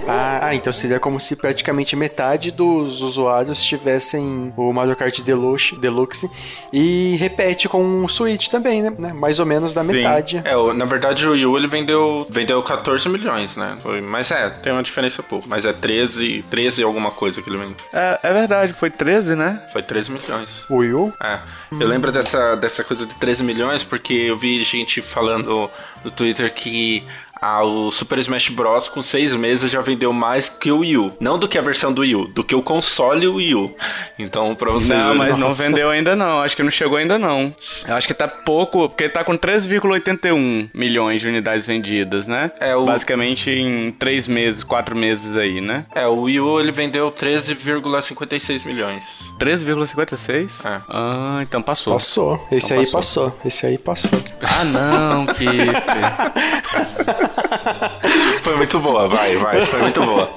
Ah, 0.09 0.55
então 0.55 0.73
seria 0.73 0.99
como 0.99 1.21
se 1.21 1.37
praticamente 1.37 1.95
metade 1.95 2.51
dos 2.51 3.03
usuários 3.03 3.63
tivessem 3.63 4.53
o 4.57 4.73
Mario 4.73 4.97
Kart 4.97 5.21
Deluxe, 5.21 5.77
Deluxe 5.79 6.31
e 6.73 7.17
repete 7.19 7.69
com 7.69 8.05
o 8.05 8.09
Switch 8.09 8.49
também, 8.49 8.72
né? 8.81 9.13
Mais 9.13 9.39
ou 9.39 9.47
menos 9.47 9.75
da 9.75 9.83
Sim. 9.83 9.93
metade. 9.93 10.43
É, 10.45 10.73
na 10.73 10.85
verdade 10.85 11.27
o 11.27 11.33
Wii 11.33 11.47
U 11.47 11.57
ele 11.57 11.67
vendeu, 11.67 12.27
vendeu 12.31 12.63
14 12.63 13.09
milhões, 13.09 13.57
né? 13.57 13.77
Foi, 13.81 14.01
mas 14.01 14.31
é, 14.31 14.49
tem 14.49 14.73
uma 14.73 14.83
diferença 14.83 15.23
pouco. 15.23 15.49
Mas 15.49 15.65
é 15.65 15.73
13, 15.73 16.45
13 16.49 16.83
alguma 16.83 17.11
coisa 17.11 17.43
que 17.43 17.51
ele 17.51 17.59
vendeu. 17.59 17.77
É, 17.93 18.21
é 18.23 18.33
verdade, 18.33 18.73
foi 18.73 18.91
13, 18.91 19.35
né? 19.35 19.61
Foi 19.73 19.83
13 19.83 20.11
milhões. 20.11 20.65
O 20.71 20.77
Wii 20.77 20.95
U? 20.95 21.13
É. 21.21 21.39
Eu 21.73 21.89
lembro 21.89 22.13
dessa, 22.13 22.55
dessa 22.55 22.85
coisa 22.85 23.05
de 23.05 23.15
13 23.17 23.43
milhões 23.43 23.83
porque 23.83 24.13
eu 24.13 24.37
vi 24.37 24.63
gente 24.63 25.03
falando 25.03 25.71
no 26.05 26.11
Twitter 26.11 26.53
que 26.53 27.05
ah, 27.43 27.65
o 27.65 27.91
Super 27.91 28.21
Smash 28.21 28.51
Bros. 28.51 28.87
com 28.87 29.03
seis 29.03 29.35
meses 29.35 29.69
já 29.69 29.81
vendeu 29.81 30.13
mais 30.13 30.49
que 30.49 30.71
o 30.71 30.79
Wii 30.79 30.97
U. 30.97 31.13
Não 31.19 31.37
do 31.37 31.49
que 31.49 31.59
a 31.59 31.61
versão 31.61 31.93
do 31.93 32.03
Wii 32.03 32.15
U, 32.15 32.29
do 32.29 32.45
que 32.45 32.55
o 32.55 32.63
console 32.63 33.27
Wii 33.27 33.55
U. 33.57 33.75
Então, 34.17 34.55
pra 34.55 34.71
vocês... 34.71 34.97
Não, 34.97 35.17
mas 35.17 35.37
não 35.37 35.53
vendeu 35.53 35.91
ainda 35.91 36.15
não. 36.15 36.41
Acho 36.41 36.55
que 36.55 36.63
não 36.63 36.71
chegou 36.71 36.97
ainda 36.97 37.19
não. 37.19 37.53
Eu 37.85 37.97
acho 37.97 38.07
que 38.07 38.15
tá 38.15 38.29
pouco, 38.29 38.89
porque 38.89 39.09
tá 39.09 39.25
com 39.25 39.37
3,81 39.37 40.71
milhões 40.73 41.21
de 41.21 41.27
unidades 41.27 41.67
vendidas, 41.67 42.29
né? 42.29 42.53
É, 42.61 42.77
o... 42.77 42.85
Basicamente 42.85 43.51
em 43.51 43.91
três 43.91 44.29
meses, 44.29 44.63
quatro 44.63 44.95
meses 44.95 45.35
aí, 45.35 45.61
né? 45.61 45.85
É, 45.97 46.07
o 46.07 46.23
Wii 46.23 46.41
U 46.41 46.61
ele 46.61 46.71
vendeu 46.71 47.11
13,56 47.11 48.65
milhões. 48.65 49.25
13,56? 49.41 50.65
É. 50.65 50.81
Ah, 50.89 51.41
então 51.43 51.61
passou. 51.61 51.95
Passou. 51.95 52.47
Esse 52.53 52.67
então 52.67 52.79
aí 52.79 52.87
passou. 52.93 53.31
passou. 53.31 53.41
Esse 53.45 53.67
aí 53.67 53.79
passou. 53.79 54.23
Ah, 54.41 54.65
não, 54.65 55.27
que... 55.27 55.45
Foi 58.43 58.57
muito 58.57 58.79
boa, 58.79 59.09
vai, 59.09 59.37
vai. 59.37 59.65
Foi 59.67 59.81
muito 59.81 60.03
boa. 60.03 60.31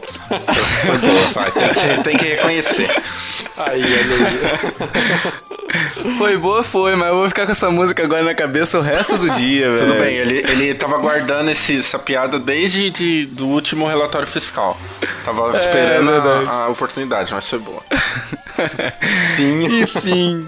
Foi 0.85 0.97
boa, 0.97 1.25
vai. 1.33 1.51
Tem 1.51 1.69
que, 1.69 2.03
tem 2.03 2.17
que 2.17 2.25
reconhecer. 2.25 2.89
Aí, 3.57 3.83
aí. 3.83 4.03
Foi 6.17 6.37
boa, 6.37 6.63
foi, 6.63 6.95
mas 6.95 7.09
eu 7.09 7.15
vou 7.15 7.27
ficar 7.27 7.45
com 7.45 7.51
essa 7.51 7.69
música 7.69 8.03
agora 8.03 8.23
na 8.23 8.35
cabeça 8.35 8.77
o 8.77 8.81
resto 8.81 9.17
do 9.17 9.29
dia, 9.31 9.71
velho. 9.71 9.87
Tudo 9.87 9.99
bem, 9.99 10.15
ele, 10.15 10.37
ele 10.49 10.73
tava 10.75 10.97
guardando 10.97 11.49
esse, 11.49 11.79
essa 11.79 11.99
piada 11.99 12.39
desde 12.39 12.89
de, 12.89 13.25
do 13.25 13.47
último 13.47 13.87
relatório 13.87 14.27
fiscal. 14.27 14.77
Tava 15.23 15.55
é, 15.55 15.59
esperando 15.59 16.11
é, 16.11 16.47
a, 16.47 16.51
a 16.65 16.67
oportunidade, 16.69 17.33
mas 17.33 17.49
foi 17.49 17.59
boa. 17.59 17.81
Sim. 19.35 19.65
Enfim. 19.81 20.47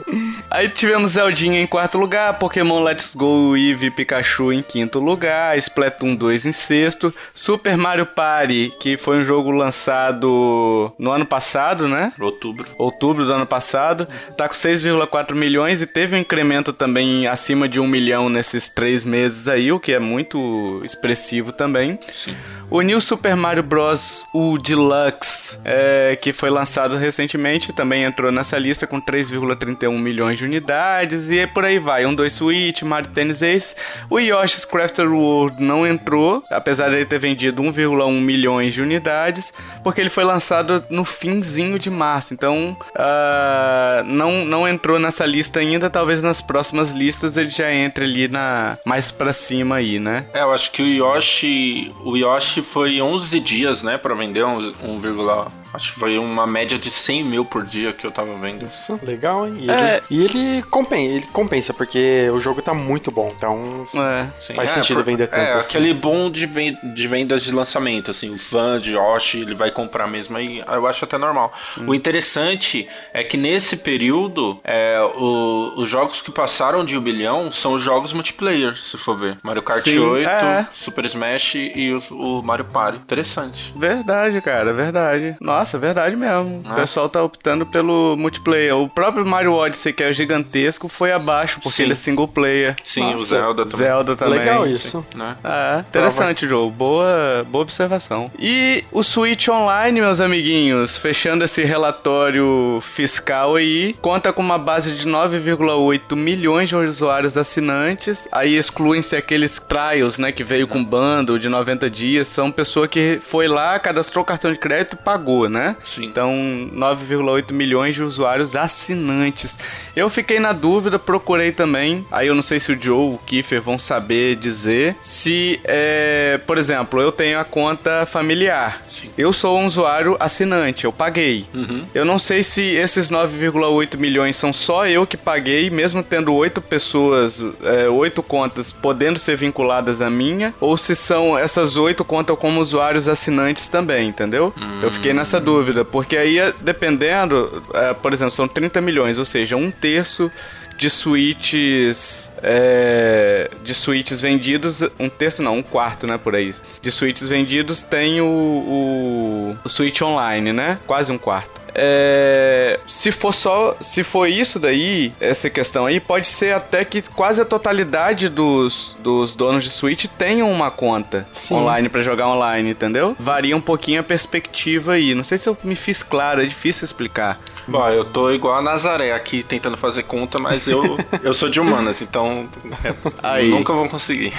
Aí 0.57 0.67
tivemos 0.69 1.11
Zeldinha 1.11 1.61
em 1.61 1.67
quarto 1.67 1.99
lugar, 1.99 2.39
Pokémon 2.39 2.81
Let's 2.81 3.13
Go 3.13 3.55
Eevee 3.55 3.91
Pikachu 3.91 4.51
em 4.51 4.63
quinto 4.63 4.99
lugar, 4.99 5.55
Splatoon 5.55 6.15
2 6.15 6.47
em 6.47 6.51
sexto, 6.51 7.13
Super 7.31 7.77
Mario 7.77 8.07
Party, 8.07 8.73
que 8.79 8.97
foi 8.97 9.19
um 9.19 9.23
jogo 9.23 9.51
lançado 9.51 10.91
no 10.97 11.11
ano 11.11 11.27
passado, 11.27 11.87
né? 11.87 12.11
Outubro. 12.19 12.65
Outubro 12.75 13.23
do 13.23 13.33
ano 13.33 13.45
passado, 13.45 14.07
tá 14.35 14.47
com 14.47 14.55
6,4 14.55 15.35
milhões 15.35 15.79
e 15.79 15.85
teve 15.85 16.15
um 16.15 16.19
incremento 16.19 16.73
também 16.73 17.27
acima 17.27 17.69
de 17.69 17.79
um 17.79 17.87
milhão 17.87 18.27
nesses 18.27 18.67
três 18.67 19.05
meses 19.05 19.47
aí, 19.47 19.71
o 19.71 19.79
que 19.79 19.93
é 19.93 19.99
muito 19.99 20.81
expressivo 20.83 21.51
também. 21.51 21.99
Sim. 22.11 22.35
O 22.69 22.81
New 22.81 22.99
Super 22.99 23.33
Mario 23.33 23.63
Bros. 23.63 24.25
o 24.33 24.57
Deluxe, 24.57 25.57
é, 25.63 26.17
que 26.21 26.33
foi 26.33 26.49
lançado 26.49 26.97
recentemente, 26.97 27.71
também 27.71 28.03
entrou 28.03 28.29
nessa 28.29 28.57
lista 28.57 28.85
com 28.85 28.99
3,31 28.99 29.97
milhões 29.97 30.37
de 30.37 30.43
unidades 30.43 31.29
e 31.31 31.47
por 31.47 31.63
aí 31.63 31.79
vai. 31.79 32.05
Um, 32.05 32.13
dois 32.13 32.33
Switch, 32.33 32.81
Mario 32.81 33.09
Tennis 33.11 33.41
Ace. 33.41 33.73
O 34.09 34.19
Yoshi's 34.19 34.65
Crafted 34.65 35.07
World 35.07 35.63
não 35.63 35.87
entrou, 35.87 36.43
apesar 36.51 36.89
de 36.89 36.95
ele 36.97 37.05
ter 37.05 37.19
vendido 37.19 37.63
1,1 37.63 38.11
milhões 38.19 38.73
de 38.73 38.81
unidades, 38.81 39.53
porque 39.81 40.01
ele 40.01 40.09
foi 40.09 40.25
lançado 40.25 40.83
no 40.89 41.05
finzinho 41.05 41.79
de 41.79 41.89
março. 41.89 42.33
Então, 42.33 42.75
uh, 42.81 44.03
não, 44.03 44.43
não 44.43 44.67
entrou 44.67 44.99
nessa 44.99 45.25
lista 45.25 45.61
ainda. 45.61 45.89
Talvez 45.89 46.21
nas 46.21 46.41
próximas 46.41 46.91
listas 46.91 47.37
ele 47.37 47.49
já 47.49 47.71
entre 47.71 48.03
ali 48.03 48.27
na 48.27 48.77
mais 48.85 49.09
pra 49.09 49.31
cima 49.31 49.77
aí, 49.77 49.99
né? 49.99 50.25
É, 50.33 50.41
eu 50.41 50.51
acho 50.51 50.69
que 50.73 50.81
o 50.81 51.15
Yoshi, 51.15 51.93
o 52.03 52.17
Yoshi 52.17 52.56
foi 52.61 53.01
11 53.01 53.39
dias, 53.39 53.83
né, 53.83 53.97
pra 53.97 54.15
vender 54.15 54.41
1,1 54.41 55.51
Acho 55.73 55.93
que 55.93 55.99
foi 55.99 56.17
uma 56.17 56.47
média 56.47 56.77
de 56.77 56.89
100 56.89 57.23
mil 57.23 57.45
por 57.45 57.65
dia 57.65 57.93
que 57.93 58.05
eu 58.05 58.11
tava 58.11 58.35
vendo. 58.37 58.65
Isso, 58.65 58.99
legal, 59.03 59.47
hein? 59.47 59.57
E, 59.59 59.69
é... 59.69 60.01
ele, 60.09 60.21
e 60.21 60.25
ele, 60.25 60.63
compensa, 60.63 61.15
ele 61.15 61.27
compensa, 61.33 61.73
porque 61.73 62.29
o 62.33 62.39
jogo 62.39 62.61
tá 62.61 62.73
muito 62.73 63.11
bom, 63.11 63.31
então 63.35 63.87
é, 63.93 64.27
faz 64.53 64.71
é, 64.71 64.73
sentido 64.73 64.97
por, 64.97 65.05
vender 65.05 65.27
tanto. 65.27 65.39
É, 65.39 65.53
assim. 65.53 65.69
aquele 65.69 65.93
bom 65.93 66.29
de, 66.29 66.47
de 66.47 67.07
vendas 67.07 67.43
de 67.43 67.51
lançamento, 67.51 68.11
assim, 68.11 68.33
o 68.33 68.37
fã 68.37 68.79
de 68.79 68.93
Yoshi, 68.93 69.41
ele 69.41 69.55
vai 69.55 69.71
comprar 69.71 70.07
mesmo, 70.07 70.37
aí 70.37 70.63
eu 70.67 70.87
acho 70.87 71.05
até 71.05 71.17
normal. 71.17 71.53
Hum. 71.77 71.87
O 71.87 71.95
interessante 71.95 72.87
é 73.13 73.23
que 73.23 73.37
nesse 73.37 73.77
período, 73.77 74.59
é, 74.63 74.99
o, 75.17 75.73
os 75.77 75.89
jogos 75.89 76.21
que 76.21 76.31
passaram 76.31 76.85
de 76.85 76.97
um 76.97 77.01
bilhão 77.01 77.51
são 77.51 77.73
os 77.73 77.81
jogos 77.81 78.13
multiplayer, 78.13 78.77
se 78.77 78.97
for 78.97 79.17
ver. 79.17 79.37
Mario 79.43 79.61
Kart 79.61 79.83
Sim, 79.83 79.99
8, 79.99 80.27
é. 80.27 80.67
Super 80.71 81.05
Smash 81.05 81.55
e 81.55 81.93
o, 81.93 82.13
o 82.13 82.43
Mario 82.43 82.65
Party. 82.65 82.97
Interessante. 82.97 83.73
Verdade, 83.75 84.39
cara, 84.41 84.73
verdade. 84.73 85.35
Nossa, 85.39 85.66
Nossa, 85.67 85.77
verdade 85.77 86.15
mesmo. 86.15 86.63
O 86.65 86.75
pessoal 86.75 87.09
tá 87.09 87.21
optando 87.21 87.65
pelo 87.65 88.15
multiplayer. 88.15 88.73
O 88.77 88.87
próprio 88.87 89.25
Mario 89.25 89.51
Odyssey, 89.53 89.91
que 89.91 90.01
é 90.01 90.13
gigantesco, 90.13 90.87
foi 90.87 91.11
abaixo, 91.11 91.59
porque 91.61 91.75
Sim. 91.75 91.83
ele 91.83 91.91
é 91.91 91.95
single 91.95 92.27
player. 92.27 92.75
Sim, 92.85 93.01
o 93.01 93.11
Nossa, 93.11 93.25
Zelda 93.25 93.65
também. 93.65 93.77
Zelda 93.77 94.15
também. 94.15 94.39
Legal 94.39 94.65
isso. 94.65 95.05
Né? 95.13 95.35
É, 95.43 95.79
interessante, 95.79 96.47
Joe. 96.47 96.71
Boa, 96.71 97.45
boa 97.49 97.63
observação. 97.63 98.31
E 98.39 98.85
o 98.93 99.03
Switch 99.03 99.49
Online, 99.49 99.99
meus 99.99 100.21
amiguinhos, 100.21 100.95
fechando 100.97 101.43
esse 101.43 101.65
relatório 101.65 102.81
fiscal 102.81 103.55
aí, 103.55 103.93
conta 104.01 104.31
com 104.31 104.41
uma 104.41 104.57
base 104.57 104.93
de 104.93 105.05
9,8 105.05 106.15
milhões 106.15 106.69
de 106.69 106.75
usuários 106.77 107.35
assinantes. 107.35 108.25
Aí 108.31 108.55
excluem-se 108.55 109.17
aqueles 109.17 109.59
trials, 109.59 110.17
né, 110.17 110.31
que 110.31 110.45
veio 110.45 110.65
com 110.65 110.81
bando 110.81 111.37
de 111.37 111.49
90 111.49 111.89
dias. 111.89 112.27
São 112.27 112.49
pessoa 112.51 112.87
que 112.87 113.19
foi 113.21 113.49
lá, 113.49 113.77
cadastrou 113.79 114.23
o 114.23 114.25
cartão 114.25 114.53
de 114.53 114.57
crédito 114.57 114.93
e 114.93 115.03
pagou, 115.03 115.46
né? 115.49 115.75
Sim. 115.85 116.05
Então, 116.05 116.31
9,8 116.73 117.51
milhões 117.51 117.95
de 117.95 118.03
usuários 118.03 118.55
assinantes. 118.55 119.57
Eu 119.95 120.09
fiquei 120.09 120.39
na 120.39 120.53
dúvida, 120.53 120.99
procurei 120.99 121.51
também. 121.51 122.05
Aí 122.11 122.27
eu 122.27 122.35
não 122.35 122.41
sei 122.41 122.59
se 122.59 122.71
o 122.71 122.81
Joe 122.81 122.97
ou 122.97 123.13
o 123.15 123.17
Kiefer 123.19 123.61
vão 123.61 123.77
saber 123.77 124.35
dizer 124.35 124.95
se, 125.01 125.59
é, 125.63 126.39
por 126.45 126.57
exemplo, 126.57 127.01
eu 127.01 127.11
tenho 127.11 127.39
a 127.39 127.45
conta 127.45 128.05
familiar. 128.05 128.79
Sim. 128.89 129.09
Eu 129.17 129.31
sou 129.33 129.59
um 129.59 129.65
usuário 129.65 130.15
assinante, 130.19 130.85
eu 130.85 130.91
paguei. 130.91 131.45
Eu 131.93 132.05
não 132.05 132.19
sei 132.19 132.43
se 132.43 132.61
esses 132.61 133.09
9,8 133.09 133.97
milhões 133.97 134.35
são 134.35 134.51
só 134.51 134.87
eu 134.87 135.05
que 135.05 135.17
paguei, 135.17 135.69
mesmo 135.69 136.03
tendo 136.03 136.33
oito 136.33 136.61
pessoas, 136.61 137.43
é, 137.63 137.87
oito 137.89 138.23
contas 138.23 138.71
podendo 138.71 139.19
ser 139.19 139.35
vinculadas 139.35 140.01
à 140.01 140.09
minha, 140.09 140.53
ou 140.59 140.77
se 140.77 140.95
são 140.95 141.37
essas 141.37 141.77
oito 141.77 142.03
contam 142.03 142.35
como 142.35 142.59
usuários 142.59 143.07
assinantes 143.07 143.67
também, 143.67 144.09
entendeu? 144.09 144.53
Eu 144.81 144.91
fiquei 144.91 145.13
nessa 145.13 145.36
dúvida, 145.39 145.85
porque 145.85 146.17
aí, 146.17 146.39
é, 146.39 146.53
dependendo, 146.61 147.63
é, 147.73 147.93
por 147.93 148.13
exemplo, 148.13 148.31
são 148.31 148.47
30 148.47 148.81
milhões, 148.81 149.17
ou 149.17 149.25
seja, 149.25 149.55
um 149.55 149.71
terço 149.71 150.31
de 150.77 150.89
suítes 150.89 152.29
é, 152.43 153.49
de 153.63 153.73
suítes 153.73 154.21
vendidos 154.21 154.83
um 154.99 155.09
terço 155.09 155.41
não 155.41 155.57
um 155.57 155.63
quarto 155.63 156.05
né 156.05 156.19
por 156.19 156.35
aí 156.35 156.53
de 156.81 156.91
suítes 156.91 157.27
vendidos 157.27 157.81
tem 157.81 158.21
o, 158.21 158.25
o, 158.25 159.57
o 159.63 159.69
suíte 159.69 160.03
online 160.03 160.53
né 160.53 160.77
quase 160.85 161.11
um 161.11 161.17
quarto 161.17 161.59
é, 161.79 162.79
se 162.87 163.11
for 163.11 163.31
só 163.31 163.77
se 163.79 164.03
for 164.03 164.25
isso 164.27 164.59
daí 164.59 165.13
essa 165.19 165.47
questão 165.47 165.85
aí 165.85 165.99
pode 165.99 166.25
ser 166.25 166.55
até 166.55 166.83
que 166.83 167.03
quase 167.03 167.39
a 167.39 167.45
totalidade 167.45 168.29
dos, 168.29 168.97
dos 168.99 169.35
donos 169.35 169.63
de 169.63 169.69
Switch 169.69 170.05
tenham 170.17 170.51
uma 170.51 170.71
conta 170.71 171.27
Sim. 171.31 171.53
online 171.53 171.87
pra 171.87 172.01
jogar 172.01 172.27
online 172.27 172.71
entendeu? 172.71 173.15
Varia 173.19 173.55
um 173.55 173.61
pouquinho 173.61 174.01
a 174.01 174.03
perspectiva 174.03 174.93
aí. 174.93 175.13
Não 175.13 175.23
sei 175.23 175.37
se 175.37 175.47
eu 175.47 175.55
me 175.63 175.75
fiz 175.75 176.01
claro 176.01 176.41
é 176.41 176.45
difícil 176.45 176.83
explicar 176.83 177.39
Bom, 177.67 177.87
eu 177.89 178.05
tô 178.05 178.31
igual 178.31 178.55
a 178.57 178.61
Nazaré 178.61 179.11
aqui 179.11 179.43
tentando 179.43 179.75
fazer 179.75 180.03
conta, 180.03 180.39
mas 180.39 180.67
eu, 180.67 180.97
eu 181.21 181.33
sou 181.33 181.49
de 181.49 181.59
humanas, 181.59 182.01
então 182.01 182.47
é, 182.83 182.93
Aí. 183.21 183.49
nunca 183.49 183.73
vou 183.73 183.87
conseguir. 183.89 184.33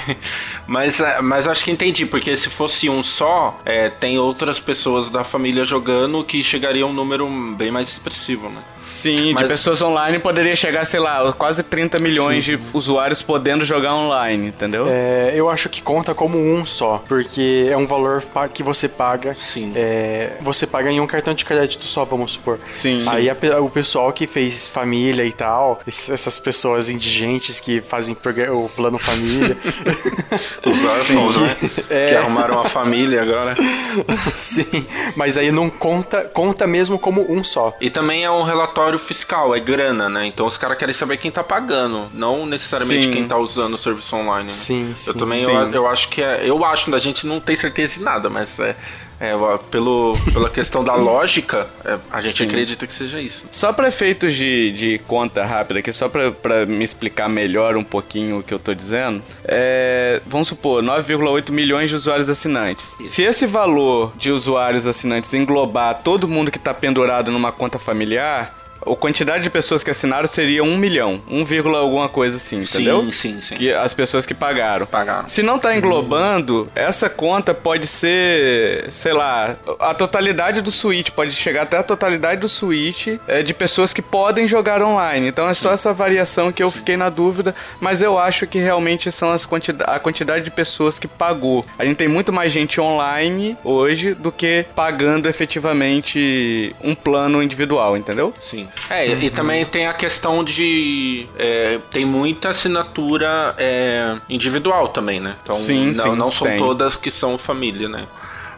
Mas, 0.66 1.00
é, 1.00 1.20
mas 1.20 1.46
acho 1.46 1.62
que 1.64 1.70
entendi, 1.70 2.06
porque 2.06 2.36
se 2.36 2.48
fosse 2.48 2.88
um 2.88 3.02
só, 3.02 3.58
é, 3.64 3.88
tem 3.88 4.18
outras 4.18 4.58
pessoas 4.58 5.08
da 5.08 5.24
família 5.24 5.64
jogando 5.64 6.22
que 6.24 6.42
chegaria 6.42 6.84
a 6.84 6.86
um 6.86 6.92
número 6.92 7.28
bem 7.56 7.70
mais 7.70 7.88
expressivo, 7.88 8.48
né? 8.48 8.60
Sim, 8.80 9.32
Mas- 9.32 9.42
de 9.42 9.48
pessoas 9.48 9.82
online 9.82 10.18
poderia 10.18 10.54
chegar, 10.56 10.84
sei 10.84 11.00
lá, 11.00 11.32
quase 11.32 11.62
30 11.62 11.98
milhões 11.98 12.44
de 12.44 12.58
usuários 12.72 13.20
podendo 13.22 13.64
jogar 13.64 13.94
online, 13.94 14.48
entendeu? 14.48 14.86
É, 14.88 15.32
eu 15.34 15.48
acho 15.48 15.68
que 15.68 15.82
conta 15.82 16.14
como 16.14 16.38
um 16.38 16.64
só, 16.64 17.02
porque 17.08 17.68
é 17.70 17.76
um 17.76 17.86
valor 17.86 18.22
que 18.52 18.62
você 18.62 18.88
paga. 18.88 19.34
Sim. 19.34 19.72
é, 19.74 20.32
você 20.40 20.66
paga 20.66 20.90
em 20.90 21.00
um 21.00 21.06
cartão 21.06 21.34
de 21.34 21.44
crédito 21.44 21.84
só, 21.84 22.04
vamos 22.04 22.32
supor. 22.32 22.58
Sim. 22.64 23.02
Aí 23.08 23.17
a 23.30 23.34
pe- 23.34 23.50
o 23.54 23.68
pessoal 23.70 24.12
que 24.12 24.26
fez 24.26 24.68
família 24.68 25.24
e 25.24 25.32
tal, 25.32 25.80
ess- 25.86 26.10
essas 26.10 26.38
pessoas 26.38 26.88
indigentes 26.88 27.58
que 27.58 27.80
fazem 27.80 28.14
o 28.50 28.68
plano 28.68 28.98
família. 28.98 29.56
Os 30.64 30.84
órfãos, 30.84 31.36
né? 31.36 31.56
É. 31.90 32.08
Que 32.10 32.14
arrumaram 32.16 32.56
uma 32.56 32.64
família 32.68 33.22
agora. 33.22 33.54
Sim, 34.34 34.86
mas 35.16 35.38
aí 35.38 35.50
não 35.50 35.70
conta, 35.70 36.22
conta 36.24 36.66
mesmo 36.66 36.98
como 36.98 37.24
um 37.32 37.42
só. 37.42 37.74
E 37.80 37.88
também 37.88 38.24
é 38.24 38.30
um 38.30 38.42
relatório 38.42 38.98
fiscal, 38.98 39.54
é 39.54 39.60
grana, 39.60 40.08
né? 40.08 40.26
Então 40.26 40.46
os 40.46 40.58
caras 40.58 40.76
querem 40.76 40.94
saber 40.94 41.16
quem 41.16 41.30
tá 41.30 41.42
pagando, 41.42 42.08
não 42.12 42.44
necessariamente 42.44 43.06
Sim. 43.06 43.12
quem 43.12 43.26
tá 43.28 43.38
usando 43.38 43.74
o 43.74 43.78
serviço 43.78 44.14
online. 44.16 44.46
Né? 44.46 44.50
Sim, 44.52 44.92
sim. 44.94 45.10
Eu 45.10 45.16
também 45.16 45.44
sim. 45.44 45.50
Eu, 45.50 45.70
eu 45.72 45.88
acho 45.88 46.08
que 46.10 46.20
é. 46.22 46.42
Eu 46.44 46.62
acho, 46.64 46.94
a 46.94 46.98
gente 46.98 47.26
não 47.26 47.40
tem 47.40 47.56
certeza 47.56 47.94
de 47.94 48.02
nada, 48.02 48.28
mas 48.28 48.58
é. 48.58 48.76
É, 49.20 49.32
pelo, 49.70 50.16
pela 50.32 50.48
questão 50.48 50.84
da 50.84 50.94
lógica, 50.94 51.66
é, 51.84 51.98
a 52.12 52.20
gente 52.20 52.36
Sim. 52.36 52.44
acredita 52.44 52.86
que 52.86 52.92
seja 52.92 53.20
isso. 53.20 53.46
Só 53.50 53.72
para 53.72 53.88
efeitos 53.88 54.34
de, 54.34 54.72
de 54.72 54.98
conta 55.06 55.44
rápida 55.44 55.80
aqui, 55.80 55.92
só 55.92 56.08
pra 56.08 56.66
me 56.66 56.84
explicar 56.84 57.28
melhor 57.28 57.76
um 57.76 57.84
pouquinho 57.84 58.38
o 58.38 58.42
que 58.42 58.54
eu 58.54 58.58
tô 58.58 58.74
dizendo, 58.74 59.22
é, 59.44 60.20
vamos 60.26 60.48
supor, 60.48 60.82
9,8 60.82 61.50
milhões 61.50 61.88
de 61.88 61.96
usuários 61.96 62.28
assinantes. 62.28 62.94
Se 63.08 63.22
esse 63.22 63.46
valor 63.46 64.12
de 64.16 64.30
usuários 64.30 64.86
assinantes 64.86 65.32
englobar 65.34 66.02
todo 66.02 66.28
mundo 66.28 66.50
que 66.50 66.58
tá 66.58 66.72
pendurado 66.72 67.30
numa 67.30 67.50
conta 67.50 67.78
familiar, 67.78 68.57
a 68.92 68.96
quantidade 68.96 69.42
de 69.42 69.50
pessoas 69.50 69.82
que 69.82 69.90
assinaram 69.90 70.26
seria 70.26 70.62
1 70.62 70.76
milhão, 70.76 71.20
1, 71.28 71.44
vírgula 71.44 71.78
alguma 71.78 72.08
coisa 72.08 72.36
assim, 72.36 72.60
entendeu? 72.60 73.02
Sim, 73.04 73.12
sim, 73.12 73.42
sim. 73.42 73.56
Que 73.56 73.72
as 73.72 73.94
pessoas 73.94 74.26
que 74.26 74.34
pagaram. 74.34 74.86
Pagaram. 74.86 75.28
Se 75.28 75.42
não 75.42 75.58
tá 75.58 75.76
englobando, 75.76 76.68
essa 76.74 77.08
conta 77.08 77.54
pode 77.54 77.86
ser, 77.86 78.88
sei 78.90 79.12
lá, 79.12 79.56
a 79.78 79.94
totalidade 79.94 80.60
do 80.60 80.70
Switch, 80.70 81.10
pode 81.10 81.32
chegar 81.32 81.62
até 81.62 81.78
a 81.78 81.82
totalidade 81.82 82.40
do 82.40 82.48
Switch 82.48 83.08
é, 83.26 83.42
de 83.42 83.54
pessoas 83.54 83.92
que 83.92 84.02
podem 84.02 84.46
jogar 84.46 84.82
online. 84.82 85.28
Então 85.28 85.48
é 85.48 85.54
só 85.54 85.72
essa 85.72 85.92
variação 85.92 86.52
que 86.52 86.62
eu 86.62 86.70
fiquei 86.70 86.96
na 86.96 87.08
dúvida, 87.08 87.54
mas 87.80 88.02
eu 88.02 88.18
acho 88.18 88.46
que 88.46 88.58
realmente 88.58 89.10
são 89.10 89.30
as 89.30 89.44
quantida 89.44 89.84
a 89.84 89.98
quantidade 89.98 90.44
de 90.44 90.50
pessoas 90.50 90.98
que 90.98 91.08
pagou. 91.08 91.64
A 91.78 91.84
gente 91.84 91.96
tem 91.96 92.08
muito 92.08 92.32
mais 92.32 92.52
gente 92.52 92.80
online 92.80 93.56
hoje 93.64 94.14
do 94.14 94.30
que 94.30 94.66
pagando 94.74 95.28
efetivamente 95.28 96.74
um 96.82 96.94
plano 96.94 97.42
individual, 97.42 97.96
entendeu? 97.96 98.32
Sim. 98.40 98.68
É, 98.90 99.06
e 99.06 99.30
também 99.30 99.64
tem 99.64 99.86
a 99.86 99.92
questão 99.92 100.42
de. 100.42 101.26
é, 101.38 101.78
tem 101.90 102.04
muita 102.04 102.50
assinatura 102.50 103.54
é, 103.58 104.16
individual 104.28 104.88
também, 104.88 105.20
né? 105.20 105.36
Então 105.42 105.58
Sim, 105.58 105.92
não, 105.92 106.04
sim, 106.04 106.16
não 106.16 106.30
são 106.30 106.46
tem. 106.46 106.58
todas 106.58 106.96
que 106.96 107.10
são 107.10 107.36
família, 107.36 107.88
né? 107.88 108.06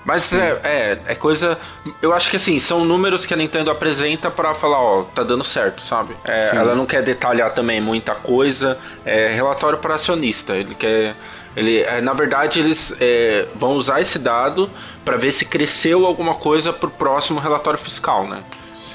Mas 0.05 0.33
é, 0.33 0.61
é, 0.65 0.99
é 1.09 1.15
coisa. 1.15 1.59
Eu 2.01 2.15
acho 2.15 2.31
que 2.31 2.37
assim, 2.37 2.59
são 2.59 2.85
números 2.85 3.27
que 3.27 3.35
a 3.35 3.37
Nintendo 3.37 3.71
apresenta 3.71 4.31
pra 4.31 4.55
falar, 4.55 4.81
ó, 4.81 5.03
tá 5.03 5.23
dando 5.23 5.45
certo, 5.45 5.83
sabe? 5.83 6.17
É, 6.25 6.57
ela 6.57 6.75
não 6.75 6.87
quer 6.87 7.03
detalhar 7.03 7.53
também 7.53 7.81
muita 7.81 8.15
coisa. 8.15 8.79
É 9.05 9.33
relatório 9.35 9.79
para 9.79 9.95
acionista. 9.95 10.55
Ele 10.55 10.75
quer. 10.75 11.15
Ele, 11.57 11.81
é, 11.81 12.01
na 12.01 12.13
verdade, 12.13 12.61
eles 12.61 12.95
é, 13.01 13.47
vão 13.55 13.73
usar 13.73 14.01
esse 14.01 14.19
dado 14.19 14.71
pra 15.05 15.17
ver 15.17 15.33
se 15.33 15.45
cresceu 15.45 16.07
alguma 16.07 16.35
coisa 16.35 16.73
pro 16.73 16.89
próximo 16.89 17.41
relatório 17.41 17.79
fiscal, 17.79 18.27
né? 18.27 18.43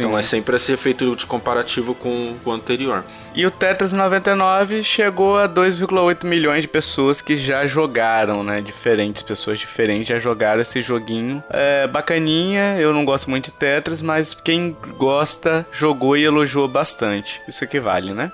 Então 0.03 0.17
é 0.17 0.21
sempre 0.21 0.55
esse 0.55 0.71
efeito 0.71 1.15
de 1.15 1.25
comparativo 1.25 1.95
com, 1.95 2.35
o 2.43 2.51
anterior. 2.51 3.03
E 3.33 3.45
o 3.45 3.51
Tetris 3.51 3.93
99 3.93 4.83
chegou 4.83 5.37
a 5.37 5.47
2,8 5.47 6.25
milhões 6.25 6.61
de 6.61 6.67
pessoas 6.67 7.21
que 7.21 7.35
já 7.35 7.65
jogaram, 7.65 8.43
né? 8.43 8.61
Diferentes 8.61 9.21
pessoas 9.21 9.59
diferentes 9.59 10.07
já 10.07 10.19
jogaram 10.19 10.61
esse 10.61 10.81
joguinho. 10.81 11.43
É 11.49 11.87
bacaninha, 11.87 12.77
eu 12.77 12.93
não 12.93 13.05
gosto 13.05 13.29
muito 13.29 13.45
de 13.45 13.53
Tetris, 13.53 14.01
mas 14.01 14.33
quem 14.33 14.75
gosta 14.97 15.65
jogou 15.71 16.15
e 16.17 16.23
elogiou 16.23 16.67
bastante. 16.67 17.41
Isso 17.47 17.65
que 17.67 17.79
vale, 17.79 18.13
né? 18.13 18.31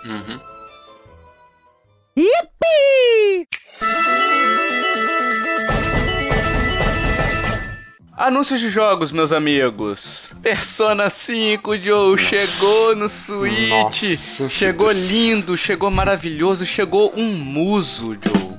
Anúncios 8.21 8.60
de 8.60 8.69
jogos, 8.69 9.12
meus 9.12 9.31
amigos. 9.31 10.29
Persona 10.43 11.10
5, 11.10 11.75
Joe, 11.77 12.15
chegou 12.19 12.95
no 12.95 13.10
Switch. 13.10 13.69
Nossa. 13.69 14.47
Chegou 14.47 14.91
lindo, 14.91 15.57
chegou 15.57 15.89
maravilhoso, 15.89 16.63
chegou 16.63 17.12
um 17.17 17.31
muso, 17.31 18.15
Joe. 18.23 18.51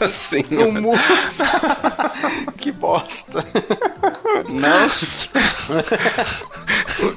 Assim, 0.00 0.44
Um 0.54 0.80
moço. 0.80 1.42
que 2.58 2.70
bosta. 2.70 3.44
Não? 4.48 4.88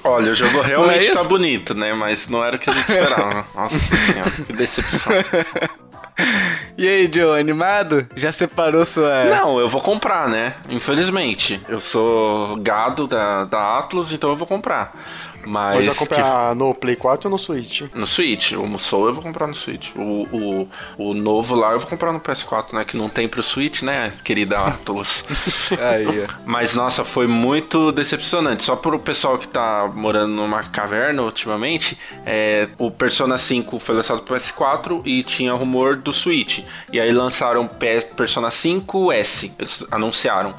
Olha, 0.11 0.31
o 0.31 0.35
jogo 0.35 0.53
Não 0.57 0.63
realmente 0.63 1.11
é 1.11 1.13
tá 1.13 1.23
bonito, 1.23 1.75
né? 1.75 1.93
Mas 1.93 2.27
não 2.27 2.43
era 2.43 2.55
o 2.55 2.59
que 2.59 2.67
a 2.67 2.73
gente 2.73 2.89
esperava. 2.89 3.45
Nossa 3.53 3.77
senhora, 3.77 4.31
que 4.31 4.53
decepção. 4.53 5.13
E 6.78 6.86
aí, 6.88 7.10
Joe, 7.12 7.39
animado? 7.39 8.06
Já 8.17 8.34
separou 8.34 8.84
sua. 8.84 9.25
Não, 9.25 9.58
eu 9.60 9.69
vou 9.69 9.80
comprar, 9.80 10.28
né? 10.28 10.56
Infelizmente. 10.69 11.62
Eu 11.69 11.80
sou 11.80 12.58
gado 12.58 13.08
da, 13.08 13.45
da 13.45 13.78
Atlus, 13.78 14.12
então 14.12 14.30
eu 14.30 14.36
vou 14.36 14.45
comprar. 14.45 14.93
Mas. 15.45 15.75
Mas 15.75 15.86
já 15.86 15.95
comprar 15.95 16.49
que... 16.49 16.55
no 16.55 16.73
Play 16.73 16.95
4 16.95 17.27
ou 17.27 17.31
no 17.31 17.38
Switch? 17.38 17.81
No 17.93 18.08
Switch. 18.08 18.53
O 18.53 18.65
Musou 18.65 19.08
eu 19.08 19.13
vou 19.13 19.23
comprar 19.23 19.47
no 19.47 19.55
Switch. 19.55 19.91
O, 19.95 20.27
o, 20.31 20.69
o 20.97 21.13
novo 21.13 21.55
lá 21.55 21.71
eu 21.71 21.79
vou 21.79 21.88
comprar 21.88 22.12
no 22.12 22.19
PS4, 22.19 22.73
né? 22.73 22.86
Que 22.86 22.97
não 22.97 23.10
tem 23.10 23.27
pro 23.27 23.43
Switch, 23.43 23.81
né, 23.81 24.12
querida 24.23 24.60
Atlas? 24.60 25.23
Aí. 25.79 26.27
Mas 26.45 26.73
nossa, 26.73 27.03
foi 27.03 27.27
muito 27.27 27.91
decepcionante. 27.91 28.63
Só 28.63 28.75
pro 28.75 28.97
pessoal 28.99 29.38
que 29.38 29.47
tá 29.47 29.89
morando 29.93 30.34
numa 30.34 30.63
caverna 30.63 31.21
ultimamente, 31.21 31.97
é, 32.25 32.67
o 32.77 32.89
Persona 32.89 33.38
5 33.38 33.79
foi 33.79 33.95
lançado 33.95 34.21
pro 34.21 34.36
PS4 34.36 35.01
e 35.05 35.23
tinha 35.23 35.53
rumor 35.53 35.95
do 35.95 36.12
Switch. 36.12 36.63
E 36.91 36.99
aí 36.99 37.12
lançaram 37.12 37.67
Persona 37.67 38.49
5S. 38.49 39.51
Eles 39.58 39.84
anunciaram. 39.91 40.53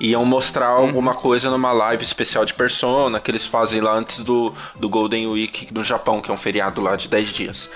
Iam 0.00 0.24
mostrar 0.24 0.78
uhum. 0.78 0.86
alguma 0.86 1.14
coisa 1.14 1.50
numa 1.50 1.72
live 1.72 2.02
especial 2.02 2.44
de 2.44 2.54
Persona 2.54 3.20
que 3.20 3.30
eles 3.30 3.46
fazem 3.46 3.80
lá 3.80 3.92
antes 3.92 4.21
do, 4.22 4.54
do 4.78 4.88
Golden 4.88 5.28
Week 5.28 5.72
no 5.72 5.84
Japão, 5.84 6.20
que 6.20 6.30
é 6.30 6.34
um 6.34 6.38
feriado 6.38 6.80
lá 6.80 6.96
de 6.96 7.08
10 7.08 7.28
dias. 7.32 7.70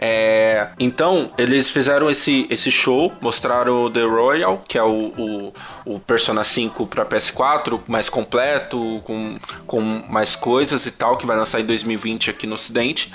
É, 0.00 0.68
então, 0.78 1.32
eles 1.36 1.72
fizeram 1.72 2.08
esse, 2.08 2.46
esse 2.48 2.70
show, 2.70 3.12
mostraram 3.20 3.86
o 3.86 3.90
The 3.90 4.02
Royal, 4.02 4.62
que 4.66 4.78
é 4.78 4.82
o, 4.82 5.12
o, 5.18 5.52
o 5.84 5.98
Persona 5.98 6.44
5 6.44 6.86
para 6.86 7.04
PS4, 7.04 7.80
mais 7.88 8.08
completo, 8.08 9.02
com, 9.04 9.36
com 9.66 9.80
mais 10.08 10.36
coisas 10.36 10.86
e 10.86 10.92
tal, 10.92 11.16
que 11.16 11.26
vai 11.26 11.36
lançar 11.36 11.60
em 11.60 11.64
2020 11.64 12.30
aqui 12.30 12.46
no 12.46 12.54
Ocidente. 12.54 13.12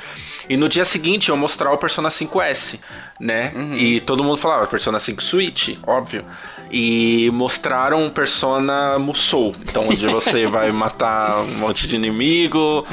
E 0.50 0.58
no 0.58 0.68
dia 0.68 0.84
seguinte 0.84 1.30
eu 1.30 1.38
mostrar 1.38 1.72
o 1.72 1.78
Persona 1.78 2.10
5S, 2.10 2.78
né? 3.18 3.54
Uhum. 3.56 3.76
E 3.76 4.02
todo 4.02 4.22
mundo 4.22 4.38
falava 4.38 4.68
Persona 4.68 5.00
5 5.00 5.24
Switch, 5.24 5.78
óbvio 5.88 6.26
e 6.74 7.30
mostraram 7.32 8.04
um 8.04 8.10
Persona 8.10 8.98
Musou. 8.98 9.56
Então, 9.62 9.88
onde 9.88 10.08
você 10.08 10.48
vai 10.50 10.72
matar 10.72 11.42
um 11.42 11.60
monte 11.60 11.88
de 11.88 11.96
inimigo, 11.96 12.84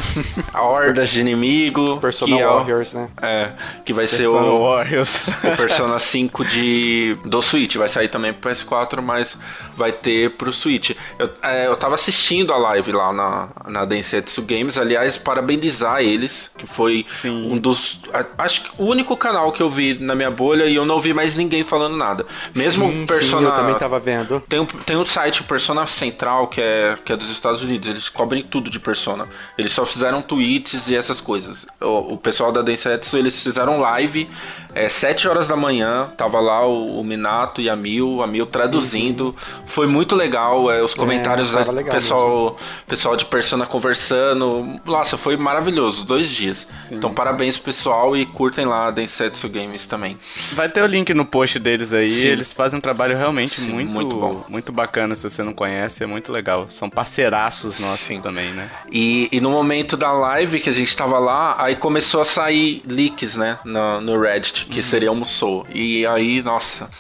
hordas 0.55 1.09
de 1.09 1.21
inimigo. 1.21 1.97
Persona 1.97 2.37
que 2.37 2.45
Warriors, 2.45 2.95
é, 2.95 2.99
né? 2.99 3.09
É, 3.23 3.51
que 3.83 3.95
vai 3.95 4.07
Persona 4.07 4.29
ser 4.29 4.47
o, 4.47 4.63
Warriors. 4.63 5.29
o 5.29 5.57
Persona 5.57 5.99
5 5.99 6.45
de, 6.45 7.17
do 7.25 7.41
Switch. 7.41 7.77
Vai 7.77 7.89
sair 7.89 8.09
também 8.09 8.35
pro 8.35 8.51
PS4, 8.51 9.01
mas 9.01 9.39
vai 9.75 9.93
ter 9.93 10.31
pro 10.33 10.53
Switch. 10.53 10.91
Eu, 11.19 11.31
é, 11.43 11.67
eu 11.67 11.77
tava 11.77 11.95
assistindo 11.95 12.53
a 12.53 12.59
live 12.59 12.93
lá 12.93 13.15
na, 13.15 13.49
na 13.67 13.85
Densetsu 13.87 14.43
Games. 14.43 14.77
Aliás, 14.77 15.17
parabenizar 15.17 16.03
eles, 16.03 16.51
que 16.59 16.67
foi 16.67 17.07
Sim. 17.15 17.51
um 17.51 17.57
dos. 17.57 18.01
Acho 18.37 18.65
que 18.65 18.71
o 18.77 18.85
único 18.85 19.17
canal 19.17 19.53
que 19.53 19.63
eu 19.63 19.71
vi 19.71 19.95
na 19.99 20.15
minha 20.15 20.31
bolha 20.31 20.67
e 20.67 20.77
eu 20.77 20.85
não 20.85 20.99
vi 20.99 21.15
mais 21.15 21.35
ninguém 21.35 21.65
falando 21.65 21.97
nada. 21.97 22.27
Mesmo 22.55 22.91
sim, 22.91 23.07
Persona. 23.07 23.57
Sim, 23.57 23.70
também 23.75 23.79
tava 23.79 23.99
vendo. 23.99 24.41
Tem 24.49 24.61
um, 24.61 24.67
tem 24.67 24.97
um 24.97 25.07
site, 25.07 25.41
o 25.41 25.45
Persona 25.45 25.87
Central, 25.87 26.49
que 26.49 26.61
é, 26.61 26.97
que 27.05 27.13
é 27.13 27.17
dos 27.17 27.31
Estados 27.31 27.63
Unidos. 27.63 27.89
Eles 27.89 28.09
cobrem 28.09 28.43
tudo 28.43 28.71
de 28.71 28.79
Persona. 28.79 29.27
Eles 29.57 29.73
só 29.73 29.85
fizeram 29.85 30.23
tweets 30.23 30.89
e 30.89 30.97
essas 30.97 31.21
coisas. 31.21 31.67
O, 31.81 32.15
o 32.15 32.17
pessoal 32.17 32.53
da 32.53 32.63
Densetsu, 32.63 33.17
eles 33.17 33.41
fizeram 33.43 33.81
live 33.81 34.29
é, 34.75 34.89
7 34.89 35.29
horas 35.29 35.49
da 35.49 35.57
manhã. 35.57 36.13
Tava 36.17 36.41
lá 36.41 36.65
o, 36.67 37.01
o 37.01 37.05
Minato 37.05 37.61
e 37.61 37.69
a 37.69 37.77
Mil, 37.77 38.23
a 38.23 38.27
Mil 38.27 38.47
traduzindo. 38.47 39.27
Uhum. 39.27 39.67
Foi 39.67 39.87
muito 39.87 40.15
legal. 40.15 40.71
É, 40.71 40.83
os 40.83 40.95
é, 40.95 40.97
comentários, 40.97 41.55
é, 41.57 41.65
pessoal, 41.85 42.57
pessoal 42.87 43.17
de 43.17 43.25
Persona 43.25 43.67
conversando. 43.67 44.81
Nossa, 44.85 45.17
foi 45.17 45.37
maravilhoso. 45.37 46.07
Dois 46.07 46.29
dias. 46.29 46.67
Sim. 46.89 46.97
Então, 46.97 47.13
parabéns 47.13 47.59
pessoal 47.59 48.17
e 48.17 48.25
curtem 48.27 48.65
lá 48.65 48.87
a 48.87 48.91
Densetsu 48.91 49.49
Games 49.49 49.87
também. 49.87 50.17
Vai 50.53 50.69
ter 50.69 50.83
o 50.83 50.87
link 50.87 51.13
no 51.15 51.25
post 51.25 51.59
deles 51.59 51.93
aí. 51.93 52.11
Sim. 52.11 52.29
Eles 52.29 52.53
fazem 52.53 52.79
um 52.79 52.81
trabalho 52.81 53.17
realmente 53.17 53.50
Sim, 53.57 53.73
muito, 53.73 53.91
muito 53.91 54.17
bom. 54.17 54.45
Muito 54.49 54.73
bacana, 54.73 55.15
se 55.15 55.23
você 55.23 55.43
não 55.43 55.53
conhece, 55.53 56.03
é 56.03 56.07
muito 56.07 56.31
legal. 56.33 56.67
São 56.71 56.89
parceiraços 56.89 57.79
nossos 57.79 58.07
Sim. 58.07 58.21
também, 58.21 58.53
né? 58.53 58.71
E, 58.91 59.29
e 59.33 59.41
no 59.41 59.51
momento 59.51 59.97
da 59.97 60.13
live 60.13 60.61
que 60.61 60.69
a 60.69 60.73
gente 60.73 60.95
tava 60.97 61.19
lá, 61.19 61.57
aí 61.59 61.77
começou 61.77 62.21
a 62.21 62.25
sair 62.25 62.83
leaks, 62.87 63.37
né? 63.37 63.59
No, 63.65 64.01
no 64.01 64.21
Reddit, 64.21 64.67
que 64.67 64.79
uhum. 64.79 64.83
seria 64.83 65.13
o 65.13 65.17
Musou. 65.17 65.67
E 65.73 66.07
aí, 66.07 66.43
nossa, 66.43 66.91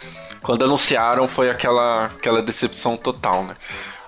quando 0.42 0.64
anunciaram 0.64 1.28
foi 1.28 1.50
aquela, 1.50 2.06
aquela 2.06 2.42
decepção 2.42 2.96
total, 2.96 3.44
né? 3.44 3.54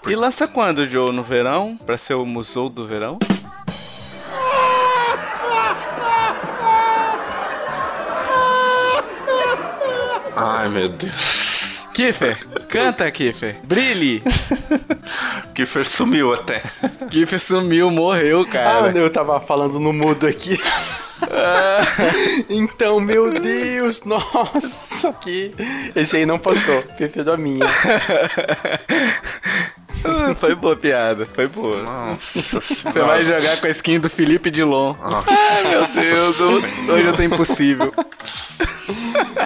E 0.07 0.17
lança 0.17 0.49
quando, 0.49 0.85
Joe? 0.89 1.13
No 1.13 1.23
verão? 1.23 1.79
Pra 1.87 1.97
ser 1.97 2.15
o 2.15 2.27
Musou 2.27 2.69
do 2.69 2.87
verão? 2.87 3.19
Ai, 10.35 10.69
meu 10.69 10.89
Deus. 10.89 11.42
Kiffer, 11.93 12.39
canta, 12.69 13.11
Kiffer. 13.11 13.57
Brilhe. 13.65 14.23
Kiffer 15.55 15.85
sumiu 15.85 16.33
até. 16.33 16.63
Kiffer 17.11 17.39
sumiu, 17.39 17.91
morreu, 17.91 18.47
cara. 18.47 18.91
Ah, 18.91 18.99
eu 18.99 19.11
tava 19.11 19.39
falando 19.41 19.79
no 19.79 19.93
mudo 19.93 20.27
aqui. 20.27 20.59
então, 22.49 22.99
meu 22.99 23.39
Deus, 23.39 24.05
nossa, 24.05 25.13
que. 25.15 25.55
Esse 25.95 26.17
aí 26.17 26.27
não 26.27 26.39
passou, 26.39 26.83
prefiro 26.97 27.33
a 27.33 27.37
minha. 27.37 27.67
foi 30.39 30.55
boa 30.55 30.77
piada, 30.77 31.27
foi 31.27 31.47
boa. 31.47 31.83
Nossa, 31.83 32.61
Você 32.61 33.01
vai 33.01 33.25
jogar 33.25 33.61
com 33.61 33.67
a 33.67 33.71
skin 33.71 34.01
do 34.01 34.11
Felipe 34.11 34.51
Dilon. 34.51 34.95
Nossa. 34.95 35.27
Ai, 35.31 35.63
meu 35.71 35.87
Deus, 35.89 36.41
hoje 36.41 37.07
eu 37.07 37.17
tô 37.17 37.23
impossível. 37.23 37.93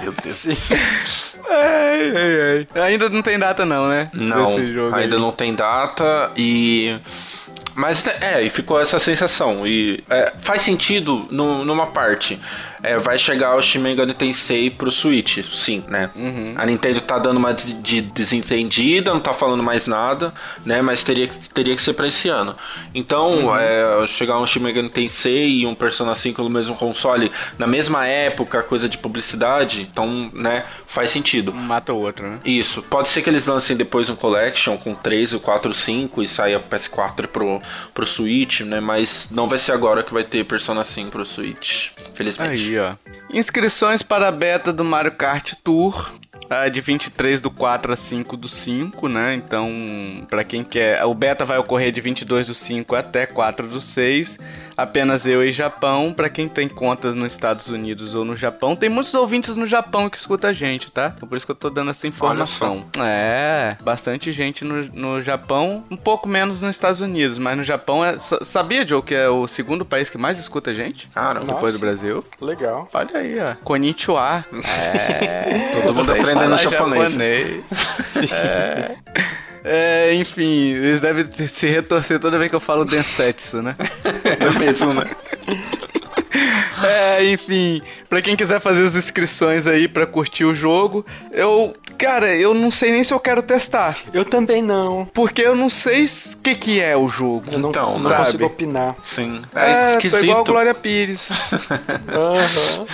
Meu 0.02 0.12
Deus. 0.12 0.46
Ai, 1.48 2.12
ai, 2.16 2.66
ai. 2.74 2.82
Ainda 2.82 3.08
não 3.08 3.22
tem 3.22 3.38
data 3.38 3.64
não, 3.64 3.88
né? 3.88 4.10
Não, 4.12 4.56
ainda 4.94 5.16
aí. 5.16 5.20
não 5.20 5.32
tem 5.32 5.54
data 5.54 6.30
e... 6.36 6.98
Mas 7.74 8.06
é, 8.06 8.42
e 8.42 8.48
ficou 8.48 8.80
essa 8.80 8.98
sensação. 8.98 9.66
E 9.66 10.02
é, 10.08 10.32
faz 10.40 10.62
sentido 10.62 11.26
no, 11.30 11.62
numa 11.62 11.86
parte 11.86 12.40
é, 12.86 12.98
vai 12.98 13.18
chegar 13.18 13.56
o 13.56 13.60
Shin 13.60 13.80
Megami 13.80 14.14
Tensei 14.14 14.70
pro 14.70 14.92
Switch, 14.92 15.44
sim, 15.52 15.82
né? 15.88 16.08
Uhum. 16.14 16.54
A 16.56 16.64
Nintendo 16.64 17.00
tá 17.00 17.18
dando 17.18 17.38
uma 17.38 17.52
de 17.52 18.00
desentendida, 18.00 19.12
não 19.12 19.18
tá 19.18 19.34
falando 19.34 19.60
mais 19.60 19.88
nada, 19.88 20.32
né? 20.64 20.80
Mas 20.80 21.02
teria, 21.02 21.28
teria 21.52 21.74
que 21.74 21.82
ser 21.82 21.94
pra 21.94 22.06
esse 22.06 22.28
ano. 22.28 22.54
Então, 22.94 23.46
uhum. 23.46 23.56
é, 23.56 24.06
chegar 24.06 24.38
um 24.38 24.46
Shin 24.46 24.60
Megami 24.60 24.88
Tensei 24.88 25.48
e 25.48 25.66
um 25.66 25.74
Persona 25.74 26.14
5 26.14 26.40
no 26.44 26.48
mesmo 26.48 26.76
console, 26.76 27.32
na 27.58 27.66
mesma 27.66 28.06
época, 28.06 28.62
coisa 28.62 28.88
de 28.88 28.98
publicidade, 28.98 29.82
então, 29.82 30.30
né? 30.32 30.64
Faz 30.86 31.10
sentido. 31.10 31.50
Um 31.50 31.54
mata 31.54 31.92
o 31.92 31.98
outro, 31.98 32.24
né? 32.24 32.38
Isso. 32.44 32.82
Pode 32.82 33.08
ser 33.08 33.20
que 33.20 33.28
eles 33.28 33.46
lancem 33.46 33.76
depois 33.76 34.08
um 34.08 34.14
Collection 34.14 34.76
com 34.76 34.94
3, 34.94 35.32
o 35.32 35.40
4, 35.40 35.74
5 35.74 36.22
e 36.22 36.26
saia 36.26 36.60
PS4 36.60 37.26
pro, 37.26 37.60
pro 37.92 38.06
Switch, 38.06 38.60
né? 38.60 38.78
Mas 38.78 39.26
não 39.32 39.48
vai 39.48 39.58
ser 39.58 39.72
agora 39.72 40.04
que 40.04 40.14
vai 40.14 40.22
ter 40.22 40.44
Persona 40.44 40.84
5 40.84 41.10
pro 41.10 41.26
Switch, 41.26 41.90
felizmente. 42.14 42.62
Aí, 42.62 42.75
ó. 42.78 42.96
Inscrições 43.36 44.02
para 44.02 44.28
a 44.28 44.32
beta 44.32 44.72
do 44.72 44.82
Mario 44.82 45.12
Kart 45.12 45.52
Tour. 45.62 46.10
Uh, 46.46 46.70
de 46.70 46.80
23 46.80 47.42
do 47.42 47.50
4 47.50 47.92
a 47.92 47.96
5 47.96 48.36
do 48.36 48.48
5, 48.48 49.08
né? 49.08 49.34
Então, 49.34 49.68
para 50.30 50.44
quem 50.44 50.62
quer, 50.62 51.04
o 51.04 51.12
beta 51.12 51.44
vai 51.44 51.58
ocorrer 51.58 51.90
de 51.90 52.00
22 52.00 52.46
do 52.46 52.54
5 52.54 52.94
até 52.94 53.26
4 53.26 53.66
do 53.66 53.80
6 53.80 54.38
apenas 54.76 55.26
eu 55.26 55.42
e 55.42 55.50
Japão. 55.50 56.12
Para 56.12 56.28
quem 56.28 56.48
tem 56.48 56.68
contas 56.68 57.14
nos 57.14 57.32
Estados 57.32 57.68
Unidos 57.68 58.14
ou 58.14 58.24
no 58.24 58.36
Japão, 58.36 58.76
tem 58.76 58.88
muitos 58.88 59.14
ouvintes 59.14 59.56
no 59.56 59.66
Japão 59.66 60.10
que 60.10 60.18
escuta 60.18 60.48
a 60.48 60.52
gente, 60.52 60.90
tá? 60.90 61.12
Então 61.16 61.28
por 61.28 61.36
isso 61.36 61.46
que 61.46 61.52
eu 61.52 61.56
tô 61.56 61.70
dando 61.70 61.90
essa 61.90 62.06
informação. 62.06 62.86
É, 62.98 63.76
bastante 63.80 64.32
gente 64.32 64.64
no, 64.64 64.84
no 64.92 65.22
Japão, 65.22 65.84
um 65.90 65.96
pouco 65.96 66.28
menos 66.28 66.60
nos 66.60 66.76
Estados 66.76 67.00
Unidos, 67.00 67.38
mas 67.38 67.56
no 67.56 67.64
Japão 67.64 68.04
é. 68.04 68.18
Sabia, 68.18 68.86
Joe, 68.86 69.02
que 69.02 69.14
é 69.14 69.28
o 69.28 69.46
segundo 69.46 69.84
país 69.84 70.10
que 70.10 70.18
mais 70.18 70.38
escuta 70.38 70.70
a 70.70 70.74
gente? 70.74 71.08
Cara, 71.08 71.40
depois 71.40 71.74
do 71.74 71.80
Brasil. 71.80 72.22
Legal. 72.40 72.88
Olha 72.92 73.18
aí, 73.18 73.25
ó. 73.40 73.54
Konnichiwa. 73.64 74.44
É. 74.64 75.70
Todo 75.82 75.94
mundo 75.94 76.12
aprendendo 76.12 76.56
japonês. 76.56 77.12
japonês. 77.12 77.64
Sim. 78.00 78.28
É. 78.32 78.96
É, 79.68 80.14
enfim, 80.14 80.70
eles 80.74 81.00
devem 81.00 81.26
se 81.48 81.66
retorcer 81.66 82.20
toda 82.20 82.38
vez 82.38 82.48
que 82.48 82.54
eu 82.54 82.60
falo 82.60 82.84
Densetsu, 82.84 83.62
né? 83.62 83.74
É 84.22 84.58
mesmo, 84.60 84.94
né? 84.94 85.10
É, 86.86 87.24
enfim, 87.32 87.82
para 88.08 88.22
quem 88.22 88.36
quiser 88.36 88.60
fazer 88.60 88.84
as 88.84 88.94
inscrições 88.94 89.66
aí 89.66 89.88
para 89.88 90.06
curtir 90.06 90.44
o 90.44 90.54
jogo, 90.54 91.04
eu, 91.32 91.74
cara, 91.98 92.34
eu 92.34 92.54
não 92.54 92.70
sei 92.70 92.92
nem 92.92 93.02
se 93.02 93.12
eu 93.12 93.20
quero 93.20 93.42
testar. 93.42 93.96
Eu 94.12 94.24
também 94.24 94.62
não. 94.62 95.06
Porque 95.12 95.42
eu 95.42 95.56
não 95.56 95.68
sei 95.68 96.04
o 96.04 96.36
que 96.42 96.54
que 96.54 96.80
é 96.80 96.96
o 96.96 97.08
jogo. 97.08 97.44
Eu 97.50 97.58
não, 97.58 97.70
então, 97.70 97.98
não 97.98 98.14
consigo 98.14 98.44
opinar. 98.44 98.94
Sim. 99.02 99.42
É, 99.54 99.70
é 99.70 99.90
esquisito. 99.92 100.18
Tô 100.18 100.24
igual 100.24 100.40
a 100.40 100.44
Glória 100.44 100.74
Pires. 100.74 101.30
uhum. 102.10 102.86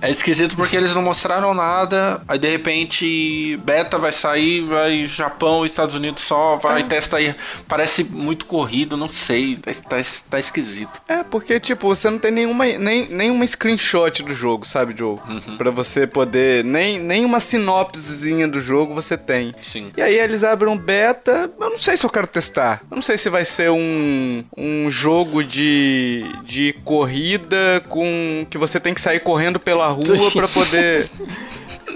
É 0.00 0.10
esquisito 0.10 0.56
porque 0.56 0.76
eles 0.76 0.94
não 0.94 1.02
mostraram 1.02 1.52
nada, 1.54 2.20
aí 2.28 2.38
de 2.38 2.48
repente 2.48 3.56
beta 3.64 3.98
vai 3.98 4.12
sair, 4.12 4.62
vai 4.62 5.06
Japão, 5.06 5.64
Estados 5.64 5.94
Unidos 5.94 6.22
só, 6.22 6.56
vai 6.56 6.82
é. 6.82 6.84
testa 6.84 7.16
aí. 7.16 7.34
Parece 7.66 8.04
muito 8.04 8.46
corrido, 8.46 8.96
não 8.96 9.08
sei, 9.08 9.56
tá, 9.56 9.96
tá 10.30 10.38
esquisito. 10.38 11.00
É, 11.08 11.22
porque 11.22 11.58
tipo, 11.58 11.88
você 11.88 12.08
não 12.08 12.18
tem 12.18 12.30
nenhuma 12.30 12.64
nem, 12.64 13.07
uma 13.30 13.46
screenshot 13.46 14.22
do 14.22 14.34
jogo, 14.34 14.66
sabe, 14.66 14.94
Joe? 14.96 15.18
Uhum. 15.28 15.56
Pra 15.56 15.70
você 15.70 16.06
poder. 16.06 16.64
Nem, 16.64 16.98
nem 16.98 17.24
uma 17.24 17.40
sinopse 17.40 18.18
coisinha 18.18 18.48
do 18.48 18.60
jogo 18.60 18.94
você 18.94 19.16
tem. 19.16 19.54
Sim. 19.62 19.92
E 19.96 20.02
aí 20.02 20.18
eles 20.18 20.42
abrem 20.42 20.72
um 20.72 20.76
beta, 20.76 21.50
eu 21.58 21.70
não 21.70 21.78
sei 21.78 21.96
se 21.96 22.04
eu 22.04 22.10
quero 22.10 22.26
testar. 22.26 22.82
Eu 22.90 22.96
não 22.96 23.02
sei 23.02 23.16
se 23.16 23.30
vai 23.30 23.44
ser 23.44 23.70
um, 23.70 24.44
um 24.56 24.90
jogo 24.90 25.44
de, 25.44 26.24
de 26.44 26.72
corrida 26.84 27.82
com 27.88 28.46
que 28.50 28.58
você 28.58 28.80
tem 28.80 28.92
que 28.92 29.00
sair 29.00 29.20
correndo 29.20 29.60
pela 29.60 29.88
rua 29.88 30.30
pra 30.32 30.48
poder 30.48 31.08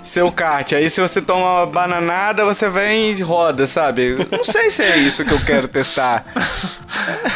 ser 0.04 0.22
o 0.22 0.30
kart. 0.32 0.72
Aí 0.72 0.88
se 0.88 1.00
você 1.00 1.20
toma 1.20 1.62
uma 1.62 1.66
bananada, 1.66 2.44
você 2.44 2.68
vem 2.68 3.12
e 3.12 3.22
roda, 3.22 3.66
sabe? 3.66 4.16
Não 4.30 4.44
sei 4.44 4.70
se 4.70 4.82
é 4.82 4.96
isso 4.96 5.24
que 5.24 5.32
eu 5.32 5.44
quero 5.44 5.66
testar. 5.68 6.24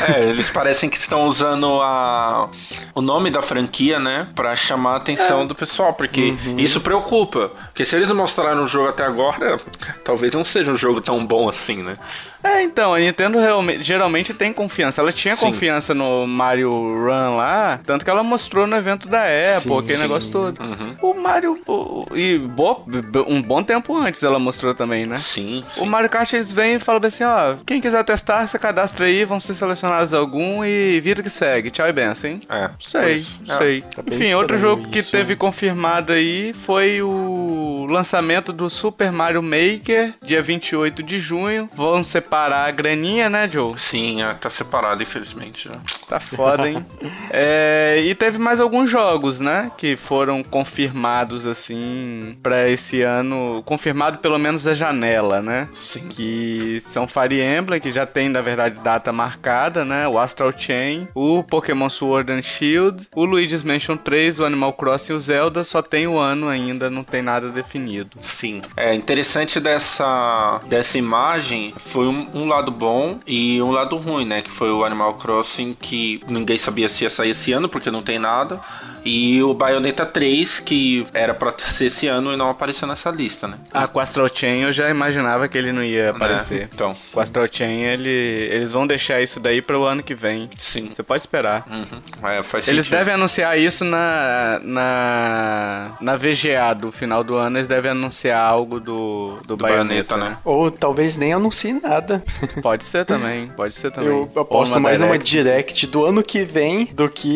É, 0.08 0.22
eles 0.24 0.50
parecem 0.50 0.88
que 0.88 0.98
estão 0.98 1.26
usando 1.26 1.80
a, 1.82 2.48
o 2.96 3.02
nome 3.02 3.30
da 3.30 3.42
franquia, 3.42 3.98
né? 4.00 4.26
Pra 4.34 4.56
chamar 4.56 4.94
a 4.94 4.96
atenção 4.96 5.46
do 5.46 5.54
pessoal, 5.54 5.92
porque 5.92 6.34
isso 6.56 6.80
preocupa. 6.80 7.50
Porque 7.66 7.84
se 7.84 7.94
eles 7.94 8.10
mostraram 8.10 8.64
o 8.64 8.66
jogo 8.66 8.88
até 8.88 9.04
agora, 9.04 9.60
talvez 10.02 10.32
não 10.32 10.44
seja 10.44 10.72
um 10.72 10.78
jogo 10.78 11.00
tão 11.02 11.24
bom 11.24 11.46
assim, 11.48 11.82
né? 11.82 11.98
É, 12.42 12.62
então, 12.62 12.94
a 12.94 12.98
Nintendo 13.00 13.38
realmente, 13.40 13.82
geralmente 13.82 14.32
tem 14.32 14.52
confiança. 14.52 15.00
Ela 15.00 15.10
tinha 15.12 15.34
Sim. 15.34 15.46
confiança 15.46 15.92
no 15.92 16.26
Mario 16.28 16.70
Run 16.72 17.36
lá, 17.36 17.80
tanto 17.84 18.04
que 18.04 18.10
ela 18.10 18.22
mostrou 18.22 18.66
no 18.68 18.76
evento 18.76 19.08
da 19.08 19.24
Apple, 19.24 19.60
Sim, 19.60 19.78
aquele 19.78 19.96
sim. 19.96 20.02
negócio 20.02 20.30
todo. 20.32 20.58
O 21.02 21.12
Mario, 21.14 21.60
o- 21.66 22.06
e 22.14 22.38
bo- 22.38 22.84
um 23.26 23.42
bom 23.42 23.62
tempo 23.64 23.96
antes 23.96 24.22
ela 24.22 24.38
mostrou 24.38 24.74
também, 24.74 25.04
né? 25.06 25.16
Sim, 25.18 25.64
O. 25.76 25.84
Mario 25.84 26.08
Kart 26.08 26.32
eles 26.34 26.52
vêm 26.52 26.74
e 26.76 26.78
falam 26.78 27.00
assim, 27.04 27.24
ó, 27.24 27.56
quem 27.66 27.80
quiser 27.80 28.04
testar, 28.04 28.46
você 28.46 28.58
cadastra 28.58 29.06
aí, 29.06 29.24
vão 29.24 29.40
ser 29.40 29.54
selecionados 29.54 30.14
algum 30.14 30.64
e 30.64 31.00
vida 31.00 31.22
que 31.24 31.30
segue. 31.30 31.70
Tchau 31.72 31.88
e 31.88 31.92
benção, 31.92 32.30
hein? 32.30 32.40
É, 32.48 32.70
Sei, 32.88 33.00
pois. 33.02 33.40
É. 33.48 33.54
sei. 33.56 33.82
tá 33.82 34.02
Enfim, 34.06 34.34
outro 34.34 34.58
jogo 34.58 34.88
que 34.88 35.00
isso, 35.00 35.10
teve 35.10 35.30
né? 35.30 35.36
confirmado 35.36 36.12
aí 36.12 36.52
foi 36.64 37.02
o 37.02 37.86
lançamento 37.90 38.52
do 38.52 38.68
Super 38.70 39.10
Mario 39.12 39.42
Maker, 39.42 40.14
dia 40.22 40.42
28 40.42 41.02
de 41.02 41.18
junho. 41.18 41.68
Vão 41.74 42.02
separar 42.04 42.68
a 42.68 42.70
graninha, 42.70 43.28
né, 43.28 43.48
Joe? 43.48 43.74
Sim, 43.78 44.22
é, 44.22 44.32
tá 44.34 44.48
separado, 44.50 45.02
infelizmente. 45.02 45.68
né? 45.68 45.76
Tá 46.08 46.20
foda, 46.20 46.68
hein? 46.68 46.84
É, 47.30 48.00
e 48.04 48.14
teve 48.14 48.38
mais 48.38 48.60
alguns 48.60 48.90
jogos, 48.90 49.40
né? 49.40 49.70
Que 49.76 49.96
foram 49.96 50.42
confirmados, 50.42 51.46
assim, 51.46 52.36
pra 52.42 52.68
esse 52.68 53.02
ano. 53.02 53.62
Confirmado 53.64 54.18
pelo 54.18 54.38
menos 54.38 54.66
a 54.66 54.74
janela, 54.74 55.42
né? 55.42 55.68
Sim. 55.74 56.08
Que 56.08 56.78
são 56.82 57.06
Fire 57.08 57.40
Emblem, 57.42 57.80
que 57.80 57.92
já 57.92 58.06
tem, 58.06 58.28
na 58.28 58.40
verdade, 58.40 58.80
data 58.80 59.12
marcada, 59.12 59.84
né? 59.84 60.06
O 60.08 60.18
Astral 60.18 60.52
Chain, 60.56 61.08
o 61.14 61.42
Pokémon 61.42 61.88
Sword 61.88 62.32
and 62.32 62.42
Shield, 62.42 62.75
o 62.78 63.24
Luigi's 63.24 63.62
Mansion 63.62 63.96
3, 63.96 64.40
o 64.40 64.44
Animal 64.44 64.72
Crossing 64.72 65.12
e 65.12 65.16
o 65.16 65.20
Zelda. 65.20 65.64
Só 65.64 65.82
tem 65.82 66.06
o 66.06 66.18
ano 66.18 66.48
ainda, 66.48 66.90
não 66.90 67.04
tem 67.04 67.22
nada 67.22 67.48
definido. 67.48 68.18
Sim. 68.22 68.62
É 68.76 68.94
interessante 68.94 69.60
dessa, 69.60 70.60
dessa 70.66 70.98
imagem 70.98 71.74
foi 71.78 72.06
um, 72.06 72.28
um 72.34 72.46
lado 72.46 72.70
bom 72.70 73.18
e 73.26 73.60
um 73.62 73.70
lado 73.70 73.96
ruim, 73.96 74.24
né? 74.24 74.42
Que 74.42 74.50
foi 74.50 74.70
o 74.70 74.84
Animal 74.84 75.14
Crossing, 75.14 75.76
que 75.80 76.20
ninguém 76.28 76.58
sabia 76.58 76.88
se 76.88 77.04
ia 77.04 77.10
sair 77.10 77.30
esse 77.30 77.52
ano, 77.52 77.68
porque 77.68 77.90
não 77.90 78.02
tem 78.02 78.18
nada. 78.18 78.60
E 79.06 79.42
o 79.42 79.54
Bayonetta 79.54 80.04
3, 80.04 80.60
que 80.60 81.06
era 81.14 81.32
pra 81.32 81.54
ser 81.58 81.86
esse 81.86 82.06
ano 82.08 82.32
e 82.32 82.36
não 82.36 82.50
apareceu 82.50 82.88
nessa 82.88 83.10
lista, 83.10 83.46
né? 83.46 83.56
Ah, 83.72 83.86
com 83.86 84.00
Astral 84.00 84.28
Chain 84.34 84.62
eu 84.62 84.72
já 84.72 84.90
imaginava 84.90 85.48
que 85.48 85.56
ele 85.56 85.72
não 85.72 85.82
ia 85.84 86.10
aparecer. 86.10 86.62
Né? 86.62 86.68
Então, 86.74 86.92
Com 87.12 87.18
o 87.20 87.22
Astral 87.22 87.46
Chain, 87.50 87.82
ele, 87.82 88.08
eles 88.10 88.72
vão 88.72 88.86
deixar 88.86 89.20
isso 89.22 89.38
daí 89.38 89.62
para 89.62 89.78
o 89.78 89.84
ano 89.84 90.02
que 90.02 90.14
vem. 90.14 90.50
sim. 90.58 90.90
Você 90.94 91.02
pode 91.02 91.22
esperar. 91.22 91.64
Uhum. 91.70 92.28
É, 92.30 92.42
faz 92.42 92.66
Eles 92.68 92.84
sentido. 92.86 92.98
devem 92.98 93.14
anunciar 93.14 93.58
isso 93.58 93.84
na, 93.84 94.60
na, 94.62 95.96
na 96.00 96.16
VGA 96.16 96.74
do 96.74 96.90
final 96.90 97.22
do 97.22 97.34
ano. 97.36 97.58
Eles 97.58 97.68
devem 97.68 97.90
anunciar 97.92 98.44
algo 98.44 98.80
do, 98.80 99.38
do, 99.46 99.56
Do 99.56 99.56
Bayonetta, 99.56 100.16
Bayonetta, 100.16 100.16
né? 100.16 100.28
né? 100.30 100.38
Ou 100.44 100.70
talvez 100.70 101.16
nem 101.16 101.32
anuncie 101.32 101.72
nada. 101.72 102.22
Pode 102.62 102.84
ser 102.84 103.04
também, 103.04 103.48
pode 103.48 103.74
ser 103.74 103.90
também. 103.90 104.10
Eu 104.10 104.30
aposto 104.40 104.72
numa 104.74 104.80
mais 104.88 104.98
numa 104.98 105.18
direct. 105.18 105.30
direct 105.76 105.86
do 105.86 106.04
ano 106.04 106.22
que 106.22 106.44
vem 106.44 106.86
do 106.86 107.08
que 107.08 107.28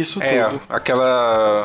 isso 0.00 0.22
É, 0.22 0.44
tudo. 0.44 0.60
aquela, 0.68 1.17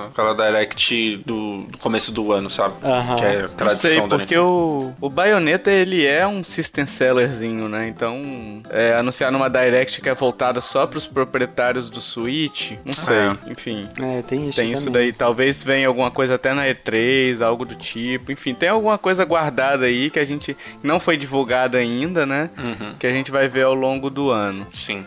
aquela 0.07 0.33
direct 0.33 1.17
do, 1.25 1.63
do 1.63 1.77
começo 1.77 2.11
do 2.11 2.31
ano, 2.31 2.49
sabe? 2.49 2.75
Aham. 2.83 3.15
Que 3.15 3.25
é 3.25 3.41
Não 3.43 3.47
tradição 3.49 3.89
sei, 3.91 4.01
da 4.01 4.07
porque 4.17 4.37
o, 4.37 4.93
o 4.99 5.09
Bayonetta, 5.09 5.71
ele 5.71 6.05
é 6.05 6.25
um 6.27 6.43
system 6.43 6.85
sellerzinho, 6.87 7.67
né? 7.69 7.87
Então, 7.87 8.61
é, 8.69 8.93
anunciar 8.95 9.31
numa 9.31 9.49
Direct 9.49 10.01
que 10.01 10.09
é 10.09 10.13
voltada 10.15 10.59
só 10.61 10.85
pros 10.87 11.05
proprietários 11.05 11.89
do 11.89 12.01
Switch, 12.01 12.71
não 12.85 12.93
sei, 12.93 13.15
É. 13.17 13.37
enfim. 13.51 13.87
É, 14.01 14.21
tem 14.21 14.49
isso 14.49 14.59
Tem 14.59 14.71
isso 14.71 14.85
também. 14.85 15.03
daí, 15.03 15.13
talvez 15.13 15.63
venha 15.63 15.87
alguma 15.87 16.11
coisa 16.11 16.35
até 16.35 16.53
na 16.53 16.65
E3, 16.65 17.41
algo 17.41 17.65
do 17.65 17.75
tipo. 17.75 18.31
Enfim, 18.31 18.53
tem 18.53 18.69
alguma 18.69 18.97
coisa 18.97 19.23
guardada 19.25 19.85
aí 19.85 20.09
que 20.09 20.19
a 20.19 20.25
gente 20.25 20.55
não 20.81 20.99
foi 20.99 21.17
divulgada 21.17 21.77
ainda, 21.77 22.25
né? 22.25 22.49
Uhum. 22.57 22.93
Que 22.99 23.07
a 23.07 23.11
gente 23.11 23.31
vai 23.31 23.47
ver 23.47 23.63
ao 23.63 23.73
longo 23.73 24.09
do 24.09 24.29
ano. 24.29 24.67
Sim. 24.73 25.05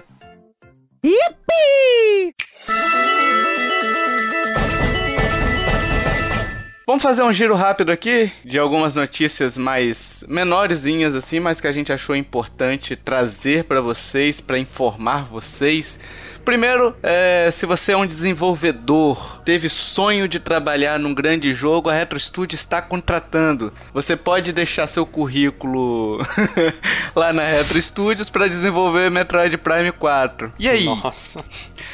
Vamos 6.88 7.03
fazer 7.03 7.25
um 7.25 7.33
giro 7.33 7.57
rápido 7.57 7.90
aqui 7.90 8.31
de 8.44 8.61
algumas 8.61 8.94
notícias 8.94 9.59
mais 9.59 10.25
menorzinhas 10.29 11.16
assim, 11.16 11.40
mas 11.40 11.61
que 11.61 11.66
a 11.66 11.72
gente 11.72 11.92
achou 11.92 12.14
importante 12.14 12.94
trazer 12.94 13.64
para 13.64 13.81
vocês, 13.81 14.40
para 14.40 14.57
informar 14.57 15.25
vocês. 15.25 15.99
Primeiro, 16.46 16.94
é, 17.02 17.48
se 17.50 17.66
você 17.66 17.90
é 17.90 17.96
um 17.96 18.06
desenvolvedor, 18.06 19.42
teve 19.44 19.68
sonho 19.68 20.28
de 20.28 20.38
trabalhar 20.38 20.96
num 20.96 21.12
grande 21.12 21.52
jogo, 21.52 21.90
a 21.90 21.92
Retro 21.92 22.20
Studio 22.20 22.54
está 22.54 22.80
contratando. 22.80 23.72
Você 23.92 24.14
pode 24.14 24.52
deixar 24.52 24.87
seu 24.87 25.04
currículo 25.04 26.24
lá 27.16 27.32
na 27.32 27.42
Retro 27.42 27.82
Studios 27.82 28.30
para 28.30 28.46
desenvolver 28.46 29.11
Metroid 29.11 29.59
Prime 29.59 29.90
4. 29.90 30.52
E 30.56 30.68
aí? 30.68 30.85
Nossa. 30.85 31.44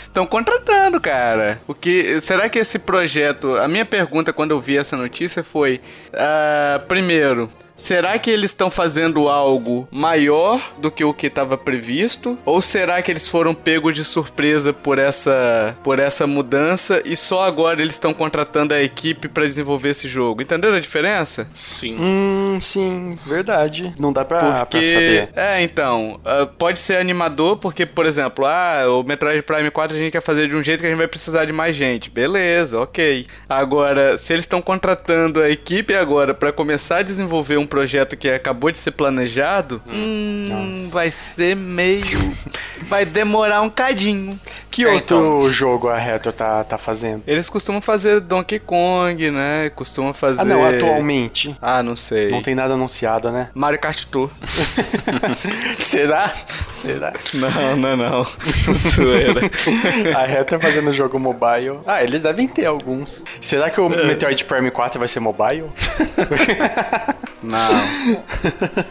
Estão 0.06 0.26
contratando, 0.26 1.00
cara. 1.00 1.58
O 1.66 1.72
que 1.72 2.20
será 2.20 2.46
que 2.50 2.58
esse 2.58 2.78
projeto? 2.78 3.56
A 3.56 3.66
minha 3.66 3.86
pergunta 3.86 4.34
quando 4.34 4.50
eu 4.50 4.60
vi 4.60 4.76
essa 4.76 4.98
notícia 4.98 5.42
foi: 5.42 5.80
ah, 6.12 6.78
primeiro, 6.86 7.48
será 7.76 8.18
que 8.18 8.30
eles 8.30 8.50
estão 8.50 8.70
fazendo 8.70 9.28
algo 9.28 9.88
maior 9.90 10.60
do 10.78 10.90
que 10.90 11.04
o 11.04 11.12
que 11.14 11.26
estava 11.26 11.56
previsto? 11.56 12.38
Ou 12.44 12.60
será 12.62 13.00
que 13.02 13.10
eles 13.10 13.26
foram 13.26 13.54
pegos 13.54 13.94
de 13.94 14.04
surpresa 14.04 14.72
por 14.72 14.98
essa 14.98 15.76
por 15.82 15.98
essa 15.98 16.26
mudança 16.26 17.02
e 17.04 17.16
só 17.16 17.42
agora 17.42 17.80
eles 17.80 17.94
estão 17.94 18.12
contratando 18.14 18.74
a 18.74 18.82
equipe 18.82 19.28
para 19.28 19.44
desenvolver 19.44 19.90
esse 19.90 20.08
jogo? 20.08 20.42
Entenderam 20.42 20.74
a 20.76 20.80
diferença? 20.80 21.48
Sim. 21.54 21.96
Hum, 22.00 22.58
sim, 22.60 23.18
verdade. 23.26 23.94
Não 23.98 24.12
dá 24.12 24.24
pra, 24.24 24.38
pra 24.40 24.66
Porque, 24.66 24.84
saber. 24.84 25.28
é, 25.34 25.62
então, 25.62 26.20
ah, 26.24 26.46
pode 26.58 26.78
ser 26.78 26.96
animador, 26.96 27.56
porque, 27.56 27.84
por 27.86 28.06
exemplo, 28.06 28.44
ah, 28.46 28.84
o 28.88 29.02
Metroid 29.02 29.42
Prime 29.42 29.70
4 29.70 29.96
a 29.96 30.00
gente 30.00 30.12
quer 30.12 30.22
fazer 30.22 30.48
de 30.48 30.54
um 30.56 30.62
jeito 30.62 30.80
que 30.80 30.86
a 30.86 30.90
gente 30.90 30.98
vai 30.98 31.08
precisar 31.08 31.44
de 31.44 31.52
mais 31.52 31.74
gente. 31.76 32.10
Beleza, 32.10 32.78
ok. 32.80 33.26
Agora, 33.48 34.18
se 34.18 34.32
eles 34.32 34.44
estão 34.44 34.60
contratando 34.62 35.40
a 35.40 35.50
equipe 35.50 35.94
agora 35.94 36.34
pra 36.34 36.52
começar 36.52 36.98
a 36.98 37.02
desenvolver 37.02 37.56
um 37.62 37.66
projeto 37.66 38.16
que 38.16 38.28
acabou 38.28 38.70
de 38.70 38.78
ser 38.78 38.90
planejado, 38.92 39.82
hum, 39.86 40.46
Nossa. 40.48 40.90
vai 40.90 41.10
ser 41.10 41.56
meio. 41.56 42.02
vai 42.88 43.04
demorar 43.04 43.62
um 43.62 43.70
cadinho. 43.70 44.38
Que 44.72 44.84
É, 44.84 44.88
outro 44.88 45.18
então. 45.18 45.52
jogo 45.52 45.88
a 45.90 45.98
Retro 45.98 46.32
tá, 46.32 46.64
tá 46.64 46.78
fazendo? 46.78 47.22
Eles 47.26 47.48
costumam 47.50 47.82
fazer 47.82 48.20
Donkey 48.20 48.58
Kong, 48.58 49.30
né? 49.30 49.70
Costumam 49.76 50.14
fazer. 50.14 50.40
Ah, 50.40 50.44
não, 50.46 50.66
atualmente. 50.66 51.54
Ah, 51.60 51.82
não 51.82 51.94
sei. 51.94 52.30
Não 52.30 52.40
tem 52.40 52.54
nada 52.54 52.72
anunciado, 52.72 53.30
né? 53.30 53.50
Mario 53.54 53.78
Kart 53.78 54.02
Tour. 54.06 54.30
Será? 55.78 56.32
Será? 56.68 57.12
Não, 57.34 57.76
não, 57.76 57.96
não. 57.96 58.24
Zoeira. 58.94 59.42
A 60.18 60.24
Retro 60.24 60.58
fazendo 60.58 60.90
jogo 60.92 61.18
mobile. 61.20 61.80
Ah, 61.86 62.02
eles 62.02 62.22
devem 62.22 62.48
ter 62.48 62.64
alguns. 62.64 63.22
Será 63.40 63.68
que 63.68 63.78
o 63.80 63.92
É. 63.92 64.06
Metroid 64.06 64.42
Prime 64.46 64.70
4 64.70 64.98
vai 64.98 65.06
ser 65.08 65.20
mobile? 65.20 65.64
Não. 67.42 68.22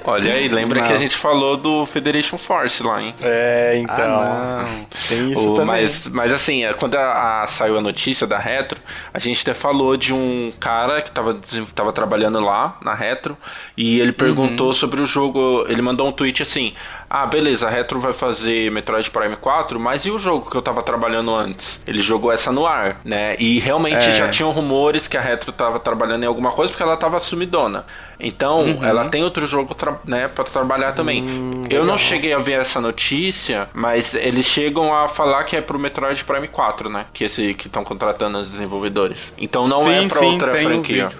Olha 0.04 0.34
aí, 0.34 0.50
lembra 0.50 0.82
Não. 0.82 0.88
que 0.88 0.92
a 0.92 0.98
gente 0.98 1.16
falou 1.16 1.56
do 1.56 1.86
Federation 1.86 2.38
Force 2.38 2.84
lá, 2.84 3.02
hein? 3.02 3.16
É, 3.22 3.78
então. 3.78 3.96
Ah, 4.20 4.66
não. 4.68 4.86
Tem 5.08 5.32
isso 5.32 5.54
O- 5.54 5.56
também. 5.56 5.71
Mas, 5.72 6.08
mas 6.08 6.32
assim, 6.34 6.64
é, 6.66 6.74
quando 6.74 6.96
a, 6.96 7.44
a- 7.44 7.48
saiu 7.48 7.78
a 7.78 7.82
notícia 7.82 8.28
da 8.28 8.38
Retro, 8.38 8.80
a 9.14 9.20
gente 9.20 9.42
até 9.42 9.54
falou 9.54 9.96
de 9.98 10.14
um 10.14 10.52
cara 10.60 11.02
que 11.02 11.12
tava, 11.12 11.40
tava 11.76 11.92
trabalhando 11.94 12.40
lá 12.40 12.78
na 12.82 12.94
Retro 12.94 13.38
e 13.76 14.00
ele 14.00 14.12
perguntou 14.12 14.68
Uhum. 14.68 14.74
sobre 14.74 15.02
o 15.02 15.06
jogo. 15.06 15.66
Ele 15.68 15.82
mandou 15.82 16.08
um 16.08 16.12
tweet 16.12 16.42
assim: 16.42 16.74
Ah, 17.14 17.26
beleza, 17.26 17.68
a 17.68 17.70
Retro 17.70 18.00
vai 18.00 18.14
fazer 18.14 18.72
Metroid 18.72 19.12
Prime 19.12 19.36
4, 19.36 19.78
mas 19.78 20.06
e 20.06 20.12
o 20.12 20.18
jogo 20.18 20.50
que 20.50 20.56
eu 20.56 20.62
tava 20.62 20.82
trabalhando 20.82 21.36
antes? 21.36 21.82
Ele 21.86 22.02
jogou 22.02 22.32
essa 22.32 22.54
no 22.54 22.66
ar, 22.66 23.02
né? 23.04 23.36
E 23.38 23.60
realmente 23.60 24.06
É. 24.08 24.12
já 24.14 24.30
tinham 24.30 24.50
rumores 24.52 25.10
que 25.10 25.18
a 25.18 25.22
Retro 25.22 25.52
tava 25.52 25.78
trabalhando 25.78 26.24
em 26.24 26.26
alguma 26.26 26.54
coisa 26.54 26.72
porque 26.72 26.82
ela 26.82 26.96
tava 26.96 27.20
sumidona. 27.20 27.86
Então, 28.18 28.62
Uhum. 28.62 28.86
ela 28.86 29.10
tem 29.10 29.26
outro 29.26 29.46
jogo 29.46 29.76
né, 30.06 30.30
para 30.30 30.46
trabalhar 30.46 30.94
também. 30.94 31.22
Hum, 31.22 31.66
eu 31.70 31.84
não 31.84 31.98
cheguei 31.98 32.32
a 32.34 32.38
ver 32.38 32.62
essa 32.62 32.80
notícia, 32.80 33.68
mas 33.74 34.14
eles 34.14 34.46
chegam 34.46 34.96
a 34.96 35.10
falar 35.10 35.44
que 35.44 35.58
é 35.58 35.60
pro 35.62 35.78
Metroid 35.78 36.24
Prime 36.24 36.48
4, 36.48 36.90
né? 36.90 37.08
Que 37.12 37.26
esse 37.26 37.54
que 37.56 37.68
estão 37.68 37.84
contratando 37.84 38.38
os 38.38 38.50
desenvolvedores. 38.50 39.34
Então 39.38 39.68
não 39.68 39.82
é 39.92 40.00
Sim, 40.00 40.08
pra 40.08 40.20
sim, 40.20 40.26
outra 40.32 40.56
franquia. 40.56 41.10
vídeo. 41.10 41.20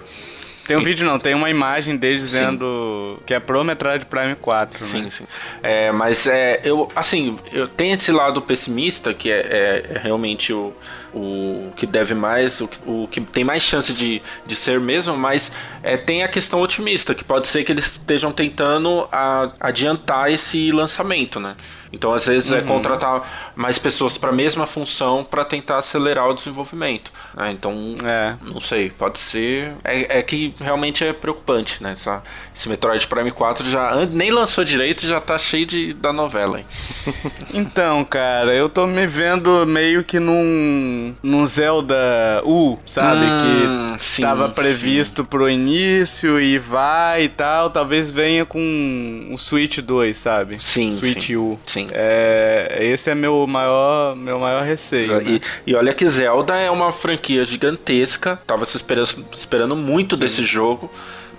Tem 0.72 0.78
um 0.78 0.84
vídeo 0.84 1.06
não, 1.06 1.20
tem 1.20 1.36
uma 1.36 1.50
imagem 1.50 1.98
dele 1.98 2.20
dizendo 2.20 3.18
sim. 3.18 3.24
que 3.26 3.34
é 3.34 3.42
pro 3.42 3.62
Metroid 3.62 4.06
Prime 4.06 4.36
4, 4.36 4.82
Sim, 4.82 5.02
né? 5.02 5.10
sim. 5.10 5.26
É, 5.62 5.92
mas 5.92 6.26
é, 6.26 6.62
eu, 6.64 6.90
assim, 6.96 7.38
eu 7.52 7.68
tenho 7.68 7.96
esse 7.96 8.10
lado 8.10 8.42
pessimista, 8.42 9.14
que 9.14 9.30
é, 9.30 9.40
é, 9.40 9.86
é 9.96 10.00
realmente 10.00 10.54
o, 10.54 10.74
o 11.14 11.72
que 11.76 11.86
deve 11.86 12.14
mais, 12.14 12.62
o, 12.62 12.70
o 12.86 13.08
que 13.10 13.22
tem 13.22 13.44
mais 13.44 13.64
chance 13.64 13.94
de, 13.94 14.22
de 14.46 14.56
ser 14.56 14.80
mesmo, 14.80 15.18
mas 15.18 15.52
é, 15.84 15.98
tem 15.98 16.24
a 16.24 16.28
questão 16.28 16.62
otimista, 16.62 17.14
que 17.14 17.24
pode 17.24 17.48
ser 17.48 17.64
que 17.64 17.72
eles 17.72 17.86
estejam 17.86 18.32
tentando 18.32 19.08
a, 19.12 19.52
adiantar 19.60 20.32
esse 20.32 20.72
lançamento, 20.72 21.40
né? 21.40 21.56
Então, 21.94 22.14
às 22.14 22.26
vezes, 22.26 22.52
é 22.52 22.56
uhum. 22.56 22.62
é 22.62 22.68
contratar 22.68 23.52
mais 23.56 23.78
pessoas 23.78 24.18
para 24.18 24.30
a 24.30 24.34
mesma 24.34 24.66
função 24.66 25.24
para 25.24 25.44
tentar 25.44 25.78
acelerar 25.78 26.30
o 26.30 26.34
desenvolvimento. 26.34 27.12
Né? 27.36 27.52
Então, 27.52 27.96
é. 28.04 28.36
não 28.42 28.62
sei, 28.62 28.90
pode 28.90 29.20
ser. 29.20 29.74
É, 29.84 30.20
é, 30.20 30.22
que 30.22 30.56
realmente 30.60 31.04
é 31.04 31.12
preocupante, 31.12 31.84
né? 31.84 31.92
Essa, 31.92 32.24
esse 32.56 32.70
Metroid 32.70 33.06
Prime 33.08 33.32
4 33.32 33.70
já 33.70 34.06
nem 34.06 34.32
lançou 34.32 34.64
direito 34.64 35.06
já 35.06 35.20
tá 35.20 35.38
cheio 35.38 35.66
de, 35.66 35.94
da 35.94 36.14
novela. 36.14 36.60
Hein? 36.60 36.66
então, 37.54 38.06
cara, 38.06 38.54
eu 38.54 38.70
tô 38.70 38.88
me 38.88 39.06
vendo 39.06 39.66
meio 39.66 40.04
que 40.04 40.20
num, 40.20 41.01
num 41.22 41.46
Zelda 41.46 42.42
U, 42.46 42.78
sabe? 42.86 43.26
Hum, 43.26 43.98
que 43.98 44.04
sim, 44.04 44.22
tava 44.22 44.50
previsto 44.50 45.22
sim. 45.22 45.28
pro 45.28 45.50
início 45.50 46.40
e 46.40 46.58
vai 46.58 47.24
e 47.24 47.30
tal. 47.30 47.70
Talvez 47.70 48.12
venha 48.12 48.46
com 48.46 49.30
o 49.32 49.38
Switch 49.38 49.80
2, 49.80 50.16
sabe? 50.16 50.58
Sim. 50.60 50.92
Switch 50.92 51.28
sim. 51.28 51.36
U. 51.36 51.60
Sim. 51.66 51.88
É, 51.92 52.80
esse 52.82 53.10
é 53.10 53.16
meu 53.16 53.46
maior, 53.48 54.16
meu 54.16 54.40
maior 54.40 54.64
receio. 54.64 55.22
Né? 55.22 55.40
E, 55.66 55.72
e, 55.72 55.76
olha 55.76 55.94
que 55.94 56.08
Zelda 56.08 56.56
é 56.56 56.70
uma 56.70 56.92
franquia 56.92 57.44
gigantesca. 57.46 58.40
Tava 58.46 58.66
se 58.66 58.78
esperando, 58.78 59.26
esperando 59.34 59.76
muito 59.76 60.18
desse 60.18 60.44
jogo. 60.44 60.92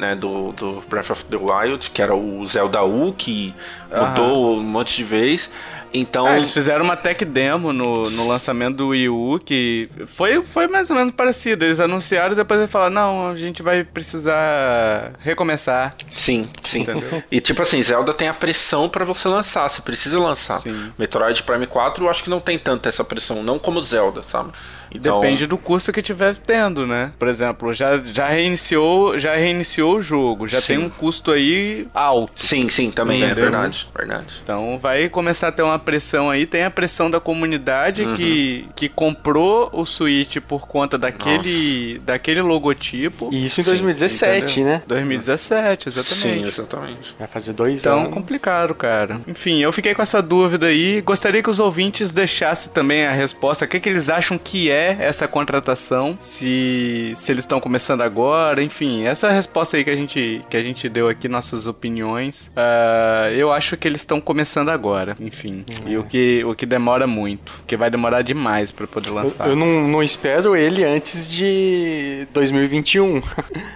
Né, 0.03 0.17
do, 0.17 0.51
do 0.51 0.83
Breath 0.89 1.11
of 1.11 1.25
the 1.27 1.37
Wild, 1.37 1.89
que 1.91 2.03
era 2.03 2.13
o 2.13 2.45
Zelda 2.45 2.83
U, 2.83 3.15
que 3.17 3.55
mudou 3.89 4.57
um 4.57 4.63
monte 4.65 4.97
de 4.97 5.05
vez. 5.05 5.49
Então. 5.95 6.27
Ah, 6.27 6.37
eles 6.37 6.51
fizeram 6.51 6.85
uma 6.85 6.97
tech 6.97 7.25
demo 7.25 7.73
no, 7.73 8.11
no 8.11 8.27
lançamento 8.27 8.79
do 8.79 8.89
Wii 8.89 9.09
U 9.09 9.39
que 9.39 9.89
foi, 10.09 10.45
foi 10.45 10.67
mais 10.67 10.91
ou 10.91 10.97
menos 10.97 11.15
parecido. 11.15 11.65
Eles 11.65 11.79
anunciaram 11.79 12.33
e 12.33 12.35
depois 12.35 12.59
eles 12.59 12.73
falaram: 12.73 12.93
não, 12.93 13.29
a 13.29 13.37
gente 13.37 13.63
vai 13.63 13.85
precisar 13.85 15.13
recomeçar. 15.21 15.95
Sim, 16.11 16.49
sim. 16.65 16.81
Entendeu? 16.81 17.23
E 17.31 17.41
tipo 17.41 17.63
assim, 17.63 17.81
Zelda 17.81 18.13
tem 18.13 18.27
a 18.27 18.35
pressão 18.35 18.89
para 18.89 19.05
você 19.05 19.29
lançar, 19.29 19.69
você 19.69 19.83
precisa 19.83 20.19
lançar. 20.19 20.61
Sim. 20.63 20.93
Metroid 20.99 21.41
Prime 21.45 21.67
4 21.69 22.05
eu 22.05 22.11
acho 22.11 22.25
que 22.25 22.31
não 22.31 22.41
tem 22.41 22.59
tanta 22.59 22.89
essa 22.89 23.05
pressão, 23.05 23.41
não 23.41 23.57
como 23.57 23.81
Zelda, 23.83 24.25
sabe? 24.25 24.51
Então... 24.95 25.21
Depende 25.21 25.47
do 25.47 25.59
custo 25.59 25.93
que 25.93 26.03
tiver 26.03 26.37
tendo, 26.37 26.87
né? 26.87 27.13
Por 27.19 27.29
exemplo, 27.29 27.73
já, 27.73 27.99
já 27.99 28.29
reiniciou 28.29 29.19
já 29.19 29.35
reiniciou 29.35 29.97
o 29.97 30.03
jogo, 30.03 30.49
já 30.49 30.61
sim. 30.61 30.67
tem 30.69 30.79
um 30.79 30.89
custo 30.89 31.31
aí 31.31 31.87
alto. 31.95 32.33
Sim, 32.35 32.69
sim, 32.69 32.91
também 32.91 33.23
é 33.23 33.27
Entendeu? 33.27 33.47
é 33.47 33.51
verdade, 33.51 33.89
verdade. 33.97 34.41
Então 34.43 34.79
vai 34.79 35.09
começar 35.09 35.49
a 35.49 35.53
ter 35.53 35.63
uma 35.63 35.79
pressão 35.79 36.31
aí, 36.31 36.47
tem 36.47 36.65
a 36.65 36.71
pressão 36.71 37.11
da 37.11 37.21
comunidade 37.21 38.03
uhum. 38.03 38.15
que, 38.15 38.69
que 38.75 38.89
comprou 38.89 39.71
o 39.73 39.85
Switch 39.85 40.39
por 40.39 40.67
conta 40.67 40.99
daquele, 40.99 42.01
daquele 42.05 42.43
logotipo. 42.43 43.31
E 43.33 43.47
isso 43.47 43.61
em 43.61 43.65
2017, 43.65 44.51
sim, 44.51 44.65
né? 44.65 44.83
2017, 44.87 45.89
exatamente. 45.89 46.41
Sim, 46.41 46.47
exatamente. 46.47 47.15
Vai 47.19 47.29
fazer 47.29 47.53
dois 47.53 47.81
então, 47.81 47.95
anos. 47.95 48.09
Então, 48.09 48.21
complicado, 48.21 48.75
cara. 48.75 49.21
Enfim, 49.27 49.63
eu 49.63 49.73
fiquei 49.73 49.95
com 49.95 50.03
essa 50.03 50.21
dúvida 50.21 50.67
aí. 50.67 51.01
Gostaria 51.01 51.43
que 51.43 51.51
os 51.51 51.59
ouvintes 51.59 52.13
deixassem 52.13 52.71
também 52.73 53.07
a 53.07 53.13
resposta. 53.13 53.65
O 53.65 53.69
que, 53.69 53.81
que 53.81 53.89
eles 53.89 54.09
acham 54.09 54.39
que 54.39 54.71
é 54.71 54.82
essa 54.99 55.27
contratação, 55.29 56.19
se, 56.21 57.13
se 57.17 57.33
eles 57.33 57.45
estão 57.45 57.61
começando 57.61 58.03
agora, 58.03 58.63
enfim, 58.63 59.05
essa 59.05 59.29
é 59.29 59.33
resposta 59.33 59.77
aí 59.77 59.85
que 59.85 59.91
a 59.91 59.97
gente, 59.97 60.45
que 60.49 60.57
a 60.57 60.63
gente 60.63 60.89
deu 60.89 61.09
aqui, 61.09 61.29
nossas 61.29 61.67
opiniões. 61.67 62.49
Uh, 62.49 63.33
eu 63.35 63.53
acho 63.53 63.77
que 63.77 63.87
eles 63.87 64.01
estão 64.01 64.21
começando 64.21 64.71
agora, 64.71 65.17
enfim. 65.21 65.65
É. 65.87 65.91
E 65.91 65.99
o 65.99 66.05
que, 66.05 66.45
o 66.45 66.55
que 66.55 66.67
demora 66.67 67.07
muito, 67.07 67.53
que 67.67 67.77
vai 67.77 67.91
demorar 67.91 68.23
demais 68.23 68.71
para 68.71 68.87
poder 68.87 69.11
lançar. 69.11 69.47
Eu, 69.47 69.51
eu, 69.51 69.57
não, 69.57 69.89
não 69.89 70.03
espero 70.03 70.57
ele 70.57 70.85
antes 70.85 71.31
de 71.31 72.27
2021. 72.33 73.23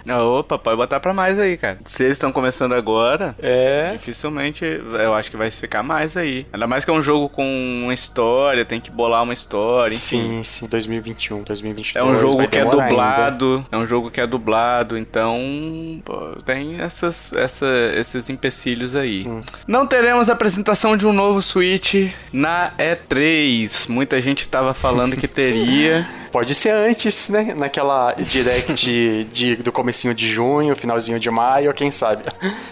Opa, 0.37 0.57
pode 0.57 0.77
botar 0.77 0.99
pra 0.99 1.13
mais 1.13 1.39
aí, 1.39 1.57
cara. 1.57 1.79
Se 1.85 2.03
eles 2.03 2.15
estão 2.15 2.31
começando 2.31 2.73
agora, 2.73 3.35
é. 3.39 3.91
dificilmente 3.93 4.63
eu 4.65 5.13
acho 5.13 5.29
que 5.29 5.37
vai 5.37 5.51
ficar 5.51 5.83
mais 5.83 6.15
aí. 6.17 6.45
Ainda 6.51 6.67
mais 6.67 6.85
que 6.85 6.91
é 6.91 6.93
um 6.93 7.01
jogo 7.01 7.29
com 7.29 7.43
uma 7.83 7.93
história, 7.93 8.65
tem 8.65 8.79
que 8.79 8.91
bolar 8.91 9.23
uma 9.23 9.33
história, 9.33 9.93
enfim. 9.93 10.41
Sim, 10.41 10.43
sim. 10.43 10.67
2021 10.67 10.86
2021, 10.87 11.43
2022. 11.43 11.95
É 11.95 12.03
um 12.03 12.15
jogo 12.15 12.47
que 12.47 12.55
é 12.55 12.63
dublado, 12.63 13.53
ainda. 13.53 13.65
é 13.71 13.77
um 13.77 13.85
jogo 13.85 14.09
que 14.09 14.21
é 14.21 14.27
dublado, 14.27 14.97
então 14.97 16.01
pô, 16.03 16.37
tem 16.45 16.79
essas, 16.79 17.33
essa, 17.33 17.67
esses 17.95 18.29
empecilhos 18.29 18.95
aí. 18.95 19.27
Hum. 19.27 19.41
Não 19.67 19.85
teremos 19.85 20.29
apresentação 20.29 20.95
de 20.95 21.05
um 21.05 21.13
novo 21.13 21.41
Switch 21.41 22.11
na 22.31 22.71
E3. 22.77 23.89
Muita 23.89 24.19
gente 24.21 24.47
tava 24.47 24.73
falando 24.73 25.15
que 25.15 25.27
teria. 25.27 26.07
Pode 26.37 26.53
ser 26.53 26.69
antes, 26.69 27.29
né? 27.29 27.55
Naquela 27.55 28.13
direct 28.13 28.71
de, 28.71 29.23
de, 29.33 29.55
do 29.55 29.71
comecinho 29.71 30.13
de 30.13 30.27
junho, 30.27 30.75
finalzinho 30.75 31.19
de 31.19 31.31
maio, 31.31 31.73
quem 31.73 31.89
sabe. 31.89 32.25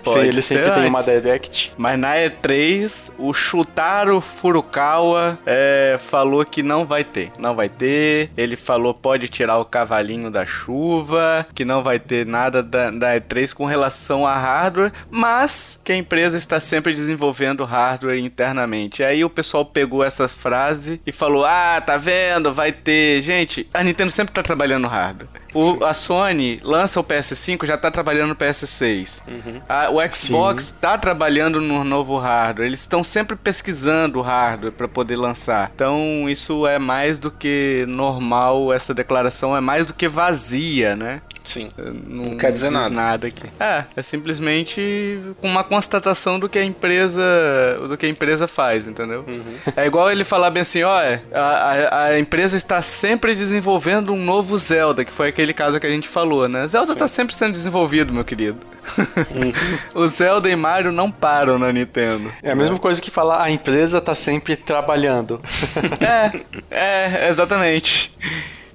Pode 0.03 0.21
Se 0.21 0.27
ele 0.27 0.39
sempre 0.39 0.65
antes. 0.65 0.81
tem 0.81 0.87
uma 0.87 1.01
direct. 1.01 1.73
Mas 1.75 1.97
na 1.97 2.13
E3, 2.13 3.09
o 3.17 3.33
Shutaro 3.33 4.21
Furukawa 4.21 5.39
é, 5.47 5.99
falou 6.11 6.45
que 6.45 6.61
não 6.61 6.85
vai 6.85 7.03
ter. 7.03 7.31
Não 7.39 7.55
vai 7.55 7.67
ter. 7.67 8.29
Ele 8.37 8.55
falou 8.55 8.93
pode 8.93 9.27
tirar 9.29 9.57
o 9.57 9.65
cavalinho 9.65 10.29
da 10.29 10.45
chuva, 10.45 11.47
que 11.55 11.65
não 11.65 11.81
vai 11.81 11.97
ter 11.97 12.23
nada 12.23 12.61
da, 12.61 12.91
da 12.91 13.19
E3 13.19 13.51
com 13.51 13.65
relação 13.65 14.27
a 14.27 14.35
hardware, 14.37 14.93
mas 15.09 15.79
que 15.83 15.91
a 15.91 15.97
empresa 15.97 16.37
está 16.37 16.59
sempre 16.59 16.93
desenvolvendo 16.93 17.65
hardware 17.65 18.19
internamente. 18.19 19.03
Aí 19.03 19.25
o 19.25 19.29
pessoal 19.29 19.65
pegou 19.65 20.03
essa 20.03 20.27
frase 20.27 21.01
e 21.03 21.11
falou: 21.11 21.43
Ah, 21.43 21.81
tá 21.83 21.97
vendo? 21.97 22.53
Vai 22.53 22.71
ter. 22.71 23.23
Gente, 23.23 23.54
Gente, 23.55 23.69
a 23.73 23.83
Nintendo 23.83 24.11
sempre 24.11 24.33
tá 24.33 24.43
trabalhando 24.43 24.83
no 24.83 24.87
hardware. 24.87 25.29
O, 25.53 25.83
a 25.85 25.93
Sony 25.93 26.59
lança 26.61 26.99
o 26.99 27.03
PS5, 27.03 27.65
já 27.65 27.77
tá 27.77 27.89
trabalhando 27.89 28.29
no 28.29 28.35
PS6. 28.35 29.21
Uhum. 29.27 29.61
A, 29.69 29.89
o 29.89 29.99
Xbox 30.13 30.65
Sim. 30.65 30.73
tá 30.81 30.97
trabalhando 30.97 31.61
no 31.61 31.83
novo 31.83 32.17
hardware. 32.17 32.67
Eles 32.67 32.81
estão 32.81 33.03
sempre 33.03 33.35
pesquisando 33.35 34.19
o 34.19 34.21
hardware 34.21 34.73
para 34.73 34.87
poder 34.87 35.15
lançar. 35.15 35.71
Então, 35.73 36.29
isso 36.29 36.67
é 36.67 36.77
mais 36.77 37.17
do 37.17 37.31
que 37.31 37.85
normal, 37.87 38.73
essa 38.73 38.93
declaração 38.93 39.55
é 39.55 39.61
mais 39.61 39.87
do 39.87 39.93
que 39.93 40.07
vazia, 40.07 40.95
né? 40.95 41.21
Sim. 41.45 41.69
Não, 41.77 42.23
não 42.23 42.37
quer 42.37 42.51
dizer 42.51 42.71
nada. 42.71 42.89
nada 42.89 43.27
aqui. 43.27 43.43
É, 43.59 43.85
é 43.95 44.01
simplesmente 44.01 45.19
uma 45.41 45.63
constatação 45.63 46.39
do 46.39 46.49
que 46.49 46.59
a 46.59 46.63
empresa 46.63 47.21
do 47.87 47.97
que 47.97 48.05
a 48.05 48.09
empresa 48.09 48.47
faz, 48.47 48.87
entendeu? 48.87 49.23
Uhum. 49.27 49.55
É 49.75 49.85
igual 49.85 50.11
ele 50.11 50.23
falar 50.23 50.49
bem 50.49 50.61
assim, 50.61 50.83
ó, 50.83 50.97
a, 51.33 51.39
a, 51.39 52.03
a, 52.05 52.19
empresa 52.19 52.57
está 52.57 52.81
sempre 52.81 53.35
desenvolvendo 53.35 54.13
um 54.13 54.17
novo 54.17 54.57
Zelda, 54.57 55.05
que 55.05 55.11
foi 55.11 55.29
aquele 55.29 55.53
caso 55.53 55.79
que 55.79 55.87
a 55.87 55.89
gente 55.89 56.07
falou, 56.07 56.47
né? 56.47 56.67
Zelda 56.67 56.93
está 56.93 57.07
sempre 57.07 57.35
sendo 57.35 57.53
desenvolvido, 57.53 58.13
meu 58.13 58.25
querido. 58.25 58.59
Uhum. 58.97 59.53
o 60.03 60.07
Zelda 60.07 60.49
e 60.49 60.55
Mario 60.55 60.91
não 60.91 61.11
param 61.11 61.57
na 61.57 61.71
Nintendo. 61.71 62.31
É 62.41 62.51
a 62.51 62.55
mesma 62.55 62.77
coisa 62.77 63.01
que 63.01 63.11
falar 63.11 63.43
a 63.43 63.49
empresa 63.49 63.97
está 63.97 64.15
sempre 64.15 64.55
trabalhando. 64.55 65.41
é, 65.99 66.39
é, 66.69 67.29
exatamente. 67.29 68.11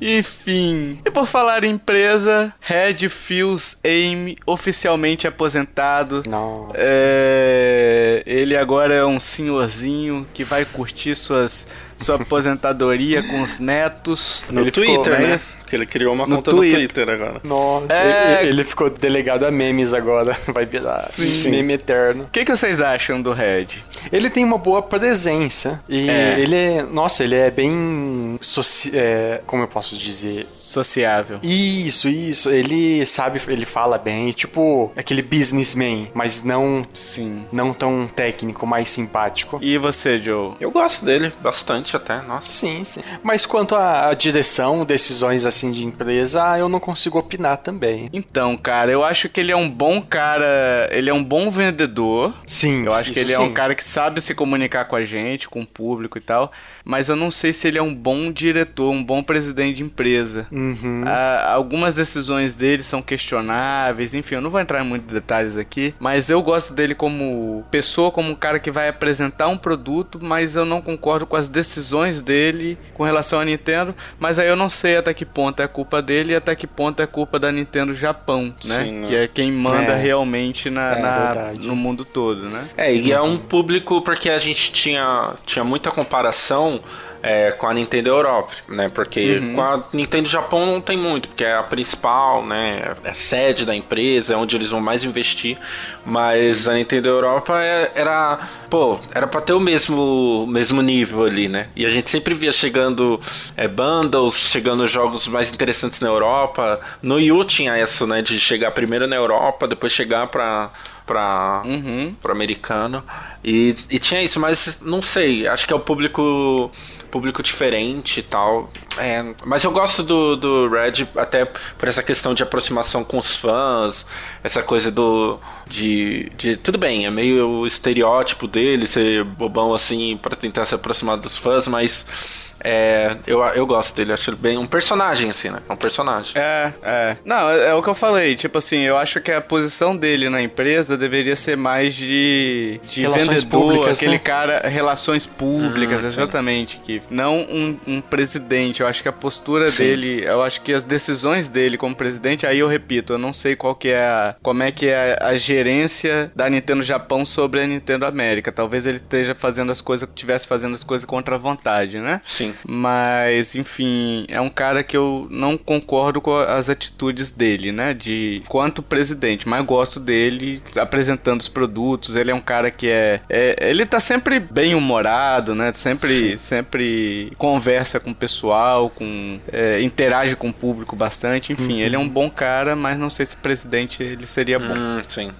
Enfim. 0.00 0.98
E 1.04 1.10
por 1.10 1.26
falar 1.26 1.64
em 1.64 1.70
empresa, 1.70 2.52
Red 2.60 3.08
Fields 3.08 3.78
Aim 3.84 4.36
oficialmente 4.46 5.26
aposentado. 5.26 6.22
Nossa. 6.26 6.74
É... 6.76 8.22
Ele 8.26 8.56
agora 8.56 8.94
é 8.94 9.04
um 9.04 9.20
senhorzinho 9.20 10.26
que 10.32 10.44
vai 10.44 10.64
curtir 10.64 11.14
suas 11.14 11.66
sua 11.98 12.16
aposentadoria 12.22 13.22
com 13.22 13.42
os 13.42 13.58
netos. 13.58 14.44
No 14.50 14.62
ele 14.62 14.72
Twitter, 14.72 15.16
ficou, 15.16 15.18
né? 15.18 15.38
Que 15.70 15.76
ele 15.76 15.86
criou 15.86 16.12
uma 16.12 16.26
no 16.26 16.36
conta 16.36 16.50
Twitter. 16.50 16.80
no 16.80 16.88
Twitter 16.88 17.08
agora. 17.08 17.40
Nossa, 17.44 17.92
é... 17.92 18.40
ele, 18.40 18.48
ele, 18.48 18.64
ficou 18.64 18.90
delegado 18.90 19.44
a 19.44 19.50
memes 19.52 19.94
agora. 19.94 20.36
Vai 20.52 20.66
virar 20.66 20.98
Sim. 21.02 21.48
meme 21.48 21.74
eterno. 21.74 22.24
O 22.24 22.30
que, 22.30 22.44
que 22.44 22.56
vocês 22.56 22.80
acham 22.80 23.22
do 23.22 23.32
Red? 23.32 23.68
Ele 24.10 24.28
tem 24.28 24.44
uma 24.44 24.58
boa 24.58 24.82
presença. 24.82 25.80
E 25.88 26.10
é. 26.10 26.40
ele 26.40 26.56
é. 26.56 26.82
Nossa, 26.82 27.22
ele 27.22 27.36
é 27.36 27.52
bem. 27.52 28.36
Soci... 28.40 28.90
É, 28.92 29.42
como 29.46 29.62
eu 29.62 29.68
posso 29.68 29.96
dizer? 29.96 30.48
sociável. 30.70 31.40
Isso, 31.42 32.08
isso. 32.08 32.48
Ele 32.48 33.04
sabe, 33.04 33.40
ele 33.48 33.66
fala 33.66 33.98
bem, 33.98 34.30
tipo 34.30 34.92
aquele 34.96 35.22
businessman, 35.22 36.08
mas 36.14 36.44
não, 36.44 36.84
sim, 36.94 37.44
não 37.50 37.74
tão 37.74 38.06
técnico, 38.06 38.66
mais 38.66 38.90
simpático. 38.90 39.58
E 39.60 39.76
você, 39.78 40.18
Joe? 40.18 40.54
Eu 40.60 40.70
gosto 40.70 41.04
dele 41.04 41.32
bastante. 41.40 41.90
bastante 41.90 41.96
até, 41.96 42.22
nossa. 42.22 42.50
Sim, 42.50 42.84
sim. 42.84 43.02
Mas 43.22 43.44
quanto 43.44 43.74
à 43.74 44.14
direção, 44.14 44.84
decisões 44.84 45.44
assim 45.44 45.59
de 45.68 45.84
empresa, 45.84 46.56
eu 46.58 46.68
não 46.68 46.78
consigo 46.80 47.18
opinar 47.18 47.58
também. 47.58 48.08
Então, 48.12 48.56
cara, 48.56 48.90
eu 48.90 49.04
acho 49.04 49.28
que 49.28 49.40
ele 49.40 49.52
é 49.52 49.56
um 49.56 49.68
bom 49.68 50.00
cara, 50.00 50.88
ele 50.90 51.10
é 51.10 51.14
um 51.14 51.22
bom 51.22 51.50
vendedor. 51.50 52.32
Sim, 52.46 52.84
Eu 52.86 52.92
acho 52.92 53.10
que 53.10 53.18
ele 53.18 53.32
é 53.32 53.36
sim. 53.36 53.42
um 53.42 53.52
cara 53.52 53.74
que 53.74 53.84
sabe 53.84 54.20
se 54.20 54.34
comunicar 54.34 54.84
com 54.84 54.96
a 54.96 55.04
gente, 55.04 55.48
com 55.48 55.60
o 55.62 55.66
público 55.66 56.16
e 56.16 56.20
tal, 56.20 56.52
mas 56.84 57.08
eu 57.08 57.16
não 57.16 57.30
sei 57.30 57.52
se 57.52 57.66
ele 57.68 57.78
é 57.78 57.82
um 57.82 57.94
bom 57.94 58.30
diretor, 58.30 58.90
um 58.90 59.02
bom 59.02 59.22
presidente 59.22 59.76
de 59.76 59.82
empresa. 59.82 60.46
Uhum. 60.52 61.02
Ah, 61.06 61.52
algumas 61.52 61.94
decisões 61.94 62.54
dele 62.54 62.82
são 62.82 63.02
questionáveis, 63.02 64.14
enfim, 64.14 64.36
eu 64.36 64.40
não 64.40 64.50
vou 64.50 64.60
entrar 64.60 64.82
em 64.84 64.88
muitos 64.88 65.08
detalhes 65.08 65.56
aqui, 65.56 65.94
mas 65.98 66.30
eu 66.30 66.40
gosto 66.42 66.72
dele 66.72 66.94
como 66.94 67.64
pessoa, 67.70 68.10
como 68.10 68.30
um 68.30 68.34
cara 68.34 68.60
que 68.60 68.70
vai 68.70 68.88
apresentar 68.88 69.48
um 69.48 69.56
produto, 69.58 70.18
mas 70.22 70.54
eu 70.56 70.64
não 70.64 70.80
concordo 70.80 71.26
com 71.26 71.36
as 71.36 71.48
decisões 71.48 72.22
dele 72.22 72.78
com 72.94 73.02
relação 73.04 73.40
à 73.40 73.44
Nintendo, 73.44 73.94
mas 74.18 74.38
aí 74.38 74.48
eu 74.48 74.56
não 74.56 74.68
sei 74.68 74.96
até 74.96 75.12
que 75.12 75.24
ponto 75.24 75.49
é 75.58 75.66
culpa 75.66 76.00
dele 76.00 76.32
e 76.32 76.36
até 76.36 76.54
que 76.54 76.66
ponto 76.68 77.02
é 77.02 77.06
culpa 77.08 77.36
da 77.40 77.50
Nintendo 77.50 77.92
Japão, 77.92 78.54
né? 78.64 78.84
Sim, 78.84 78.92
né? 79.00 79.06
Que 79.08 79.16
é 79.16 79.26
quem 79.26 79.50
manda 79.50 79.92
É. 79.94 79.96
realmente 80.00 80.70
na, 80.70 80.92
É 80.92 81.00
na- 81.02 81.52
no 81.58 81.74
mundo 81.74 82.04
todo, 82.04 82.48
né? 82.48 82.68
É, 82.76 82.94
e 82.94 83.10
é 83.10 83.20
um 83.20 83.36
público 83.36 84.00
porque 84.02 84.30
a 84.30 84.38
gente 84.38 84.70
tinha, 84.72 85.32
tinha 85.44 85.64
muita 85.64 85.90
comparação 85.90 86.80
é, 87.22 87.50
com 87.52 87.66
a 87.66 87.74
Nintendo 87.74 88.08
Europa, 88.08 88.52
né? 88.68 88.88
Porque 88.88 89.40
com 89.54 89.60
a 89.62 89.82
Nintendo 89.92 90.28
Japão 90.28 90.64
não 90.66 90.80
tem 90.80 90.96
muito, 90.96 91.28
porque 91.28 91.44
é 91.44 91.54
a 91.56 91.62
principal, 91.62 92.44
né? 92.44 92.94
É 93.04 93.10
a 93.10 93.14
sede 93.14 93.64
da 93.66 93.74
empresa, 93.74 94.34
é 94.34 94.36
onde 94.36 94.56
eles 94.56 94.70
vão 94.70 94.80
mais 94.80 95.04
investir. 95.04 95.58
Mas 96.04 96.66
a 96.66 96.74
Nintendo 96.74 97.08
Europa 97.08 97.60
é- 97.62 97.92
era, 97.94 98.38
pô, 98.70 98.98
era 99.14 99.26
pra 99.26 99.40
ter 99.40 99.52
o 99.52 99.60
mesmo, 99.60 100.46
mesmo 100.48 100.80
nível 100.82 101.24
ali, 101.24 101.48
né? 101.48 101.68
E 101.76 101.84
a 101.84 101.88
gente 101.88 102.08
sempre 102.10 102.32
via 102.34 102.52
chegando 102.52 103.20
é, 103.56 103.68
bundles, 103.68 104.34
chegando 104.34 104.86
jogos 104.88 105.26
mais 105.28 105.52
interessantes 105.52 106.00
na 106.00 106.08
Europa. 106.08 106.80
No 107.02 107.16
Wii 107.16 107.32
U 107.32 107.44
tinha 107.44 107.80
isso, 107.80 108.06
né? 108.06 108.22
De 108.22 108.40
chegar 108.40 108.70
primeiro 108.70 109.06
na 109.06 109.16
Europa, 109.16 109.68
depois 109.68 109.92
chegar 109.92 110.26
pra 110.28 110.70
pra, 111.06 111.62
Uhum. 111.64 112.14
pro 112.22 112.30
americano. 112.30 113.02
E, 113.42 113.74
e 113.90 113.98
tinha 113.98 114.22
isso, 114.22 114.38
mas 114.38 114.78
não 114.80 115.02
sei, 115.02 115.44
acho 115.48 115.66
que 115.66 115.72
é 115.72 115.76
o 115.76 115.80
público 115.80 116.70
público 117.10 117.42
diferente 117.42 118.20
e 118.20 118.22
tal. 118.22 118.70
É, 118.96 119.34
mas 119.44 119.64
eu 119.64 119.70
gosto 119.70 120.02
do, 120.02 120.36
do 120.36 120.68
Red 120.68 121.06
até 121.16 121.44
por 121.44 121.88
essa 121.88 122.02
questão 122.02 122.34
de 122.34 122.42
aproximação 122.42 123.04
com 123.04 123.18
os 123.18 123.36
fãs, 123.36 124.06
essa 124.42 124.62
coisa 124.62 124.90
do. 124.90 125.38
De, 125.66 126.30
de. 126.36 126.56
Tudo 126.56 126.78
bem, 126.78 127.06
é 127.06 127.10
meio 127.10 127.48
o 127.48 127.66
estereótipo 127.66 128.46
dele 128.46 128.86
ser 128.86 129.24
bobão 129.24 129.74
assim 129.74 130.16
pra 130.16 130.36
tentar 130.36 130.64
se 130.64 130.74
aproximar 130.74 131.16
dos 131.16 131.36
fãs, 131.36 131.66
mas. 131.66 132.49
É, 132.62 133.16
eu, 133.26 133.40
eu 133.40 133.66
gosto 133.66 133.94
dele, 133.94 134.12
acho 134.12 134.30
ele 134.30 134.36
bem 134.36 134.56
um 134.58 134.66
personagem, 134.66 135.30
assim, 135.30 135.50
né? 135.50 135.60
É 135.68 135.72
um 135.72 135.76
personagem. 135.76 136.32
É, 136.34 136.72
é. 136.82 137.16
Não, 137.24 137.50
é, 137.50 137.68
é 137.70 137.74
o 137.74 137.82
que 137.82 137.88
eu 137.88 137.94
falei. 137.94 138.36
Tipo 138.36 138.58
assim, 138.58 138.80
eu 138.80 138.96
acho 138.96 139.20
que 139.20 139.32
a 139.32 139.40
posição 139.40 139.96
dele 139.96 140.28
na 140.28 140.42
empresa 140.42 140.96
deveria 140.96 141.36
ser 141.36 141.56
mais 141.56 141.94
de, 141.94 142.80
de 142.86 143.02
Relações 143.02 143.42
vendedor, 143.44 143.60
públicas, 143.60 143.96
aquele 143.96 144.12
né? 144.12 144.18
cara, 144.18 144.68
relações 144.68 145.26
públicas, 145.26 145.98
Hum, 145.98 146.10
sim. 146.10 146.20
exatamente. 146.20 146.78
Que 146.78 147.02
não 147.10 147.38
um, 147.38 147.76
um 147.86 148.00
presidente. 148.00 148.80
Eu 148.80 148.86
acho 148.86 149.02
que 149.02 149.08
a 149.08 149.12
postura 149.12 149.70
Sim. 149.70 149.84
dele, 149.84 150.24
eu 150.24 150.42
acho 150.42 150.60
que 150.60 150.72
as 150.72 150.82
decisões 150.84 151.48
dele 151.48 151.76
como 151.76 151.94
presidente, 151.94 152.46
aí 152.46 152.58
eu 152.58 152.68
repito, 152.68 153.14
eu 153.14 153.18
não 153.18 153.32
sei 153.32 153.56
qual 153.56 153.74
que 153.74 153.88
é 153.88 154.02
a, 154.02 154.34
como 154.42 154.62
é 154.62 154.70
que 154.70 154.86
é 154.86 155.18
a, 155.20 155.28
a 155.28 155.36
gerência 155.36 156.30
da 156.34 156.48
Nintendo 156.48 156.82
Japão 156.82 157.24
sobre 157.24 157.60
a 157.60 157.66
Nintendo 157.66 158.04
América. 158.06 158.52
Talvez 158.52 158.86
ele 158.86 158.96
esteja 158.96 159.34
fazendo 159.34 159.72
as 159.72 159.80
coisas, 159.80 160.08
tivesse 160.14 160.46
fazendo 160.46 160.74
as 160.74 160.84
coisas 160.84 161.04
contra 161.04 161.34
a 161.34 161.38
vontade, 161.38 161.98
né? 161.98 162.20
Sim. 162.24 162.49
Mas, 162.66 163.54
enfim, 163.54 164.24
é 164.28 164.40
um 164.40 164.50
cara 164.50 164.82
que 164.82 164.96
eu 164.96 165.26
não 165.30 165.56
concordo 165.56 166.20
com 166.20 166.36
as 166.36 166.68
atitudes 166.70 167.30
dele, 167.32 167.72
né? 167.72 167.94
De 167.94 168.42
quanto 168.48 168.82
presidente, 168.82 169.48
mas 169.48 169.64
gosto 169.64 169.98
dele 170.00 170.62
apresentando 170.76 171.40
os 171.40 171.48
produtos. 171.48 172.16
Ele 172.16 172.30
é 172.30 172.34
um 172.34 172.40
cara 172.40 172.70
que 172.70 172.88
é. 172.88 173.20
é- 173.28 173.56
ele 173.70 173.86
tá 173.86 174.00
sempre 174.00 174.38
bem 174.40 174.74
humorado, 174.74 175.54
né? 175.54 175.72
Sempre, 175.74 176.36
sempre 176.38 177.32
conversa 177.38 177.98
com 178.00 178.10
o 178.10 178.14
pessoal, 178.14 178.90
com, 178.90 179.38
é, 179.52 179.80
interage 179.82 180.36
com 180.36 180.48
o 180.48 180.52
público 180.52 180.96
bastante. 180.96 181.52
Enfim, 181.52 181.80
ele 181.80 181.96
é 181.96 181.98
um 181.98 182.08
bom 182.08 182.30
cara, 182.30 182.74
mas 182.76 182.98
não 182.98 183.10
sei 183.10 183.26
se 183.26 183.36
presidente 183.36 184.02
ele 184.02 184.26
seria 184.26 184.58
bom. 184.58 184.74
Hum, 184.76 185.02
sim. 185.08 185.30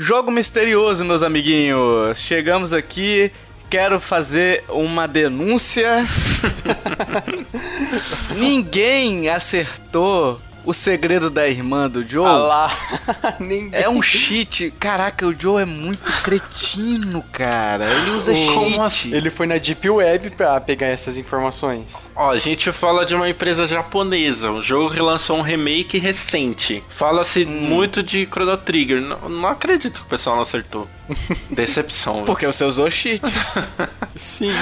Jogo 0.00 0.30
misterioso, 0.30 1.04
meus 1.04 1.24
amiguinhos. 1.24 2.18
Chegamos 2.20 2.72
aqui. 2.72 3.32
Quero 3.68 3.98
fazer 3.98 4.62
uma 4.68 5.08
denúncia. 5.08 6.06
Ninguém 8.38 9.28
acertou 9.28 10.40
o 10.68 10.74
segredo 10.74 11.30
da 11.30 11.48
irmã 11.48 11.88
do 11.88 12.06
Joe. 12.06 12.26
Ah 12.26 12.36
lá. 12.36 12.70
É 13.72 13.88
um 13.88 14.02
cheat. 14.02 14.70
Caraca, 14.78 15.26
o 15.26 15.34
Joe 15.38 15.62
é 15.62 15.64
muito 15.64 16.04
cretino, 16.22 17.22
cara. 17.32 17.90
Ele 17.90 18.10
usa 18.10 18.32
Como 18.34 18.68
cheat. 18.70 18.80
assim? 18.80 19.14
Ele 19.14 19.30
foi 19.30 19.46
na 19.46 19.56
Deep 19.56 19.88
Web 19.88 20.30
pra 20.30 20.60
pegar 20.60 20.88
essas 20.88 21.16
informações. 21.16 22.06
Ó, 22.14 22.30
a 22.30 22.38
gente 22.38 22.70
fala 22.72 23.06
de 23.06 23.14
uma 23.14 23.28
empresa 23.28 23.64
japonesa. 23.66 24.50
O 24.50 24.62
jogo 24.62 24.88
relançou 24.88 25.38
um 25.38 25.42
remake 25.42 25.98
recente. 25.98 26.82
Fala-se 26.90 27.44
Hum. 27.44 27.48
muito 27.68 28.02
de 28.02 28.26
Chrono 28.26 28.56
Trigger. 28.56 29.00
Não, 29.00 29.28
não 29.28 29.48
acredito 29.48 30.00
que 30.00 30.06
o 30.06 30.10
pessoal 30.10 30.36
não 30.36 30.42
acertou. 30.42 30.86
Decepção. 31.50 32.14
velho. 32.14 32.26
Porque 32.26 32.46
você 32.46 32.64
usou 32.64 32.90
cheat. 32.90 33.22
Sim. 34.16 34.52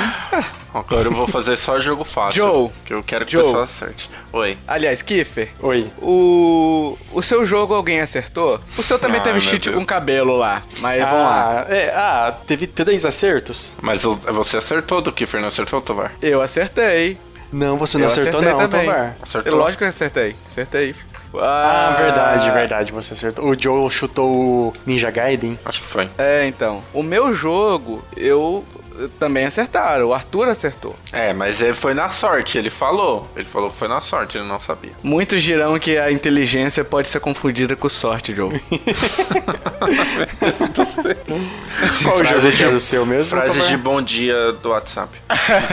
Agora 0.73 1.09
eu 1.09 1.13
vou 1.13 1.27
fazer 1.27 1.57
só 1.57 1.81
jogo 1.81 2.05
fácil. 2.05 2.45
Joe. 2.45 2.71
Que 2.85 2.95
eu 2.95 3.03
quero 3.03 3.25
que 3.27 3.33
Joe. 3.33 3.43
o 3.43 3.45
pessoal 3.45 3.63
acerte. 3.63 4.11
Oi. 4.33 4.59
Aliás, 4.67 5.03
Kiffer, 5.03 5.51
Oi. 5.61 5.91
o, 6.01 6.97
o 7.13 7.23
seu 7.23 7.45
jogo 7.45 7.75
alguém 7.75 8.01
acertou? 8.01 8.61
O 8.77 8.83
seu 8.83 8.99
também 8.99 9.19
Ai, 9.19 9.25
teve 9.25 9.41
cheat 9.41 9.65
Deus. 9.71 9.77
com 9.77 9.85
cabelo 9.85 10.37
lá. 10.37 10.63
Mas 10.81 11.01
vamos 11.03 11.25
lá. 11.25 11.67
Ah, 11.69 11.75
é, 11.75 11.89
ah, 11.95 12.35
teve 12.47 12.67
três 12.67 13.05
acertos? 13.07 13.75
Mas 13.81 14.03
você 14.03 14.59
acertou 14.59 15.01
do 15.01 15.13
Kiffer, 15.13 15.41
não 15.41 15.49
acertou, 15.49 15.81
Tovar? 15.81 16.13
Eu 16.21 16.43
acertei. 16.43 17.19
Não, 17.53 17.77
você 17.79 17.97
não 17.97 18.05
Eu 18.05 18.11
acertou 18.11 18.43
não, 18.43 18.59
também. 18.59 18.87
Tovar. 18.87 19.17
Acertou? 19.23 19.53
Eu, 19.53 19.59
lógico 19.59 19.79
que 19.79 19.85
eu 19.85 19.89
acertei. 19.89 20.37
Acertei. 20.47 20.95
Ah, 21.41 21.95
verdade, 21.97 22.51
verdade, 22.51 22.93
você 22.93 23.15
acertou. 23.15 23.47
O 23.49 23.57
Joe 23.61 23.91
chutou 23.91 24.29
o 24.31 24.73
Ninja 24.85 25.11
Gaiden. 25.11 25.59
Acho 25.65 25.81
que 25.81 25.87
foi. 25.87 26.09
É, 26.19 26.47
então. 26.47 26.83
O 26.93 27.03
meu 27.03 27.35
jogo, 27.35 28.03
eu 28.17 28.65
também 29.19 29.45
acertaram. 29.45 30.07
O 30.07 30.15
Arthur 30.15 30.49
acertou. 30.49 30.97
É, 31.13 31.33
mas 31.35 31.61
ele 31.61 31.75
foi 31.75 31.93
na 31.95 32.09
sorte, 32.09 32.57
ele 32.57 32.71
falou. 32.71 33.29
Ele 33.37 33.45
falou 33.45 33.71
que 33.71 33.77
foi 33.77 33.89
na 33.89 34.01
sorte, 34.01 34.39
ele 34.39 34.47
não 34.47 34.59
sabia. 34.59 34.93
Muitos 35.03 35.43
dirão 35.43 35.79
que 35.79 35.99
a 35.99 36.11
inteligência 36.11 36.83
pode 36.85 37.09
ser 37.09 37.21
confundida 37.21 37.77
com 37.77 37.89
sorte, 37.89 38.35
Joe. 38.35 38.59
Qual 42.03 42.19
Frase 42.19 42.51
de- 42.53 42.65
era 42.65 42.75
o 42.77 42.81
seu 42.81 43.05
mesmo? 43.07 43.27
Frases 43.31 43.55
Tovar? 43.57 43.69
de 43.69 43.77
bom 43.77 44.01
dia 44.03 44.53
do 44.63 44.71
WhatsApp. 44.71 45.11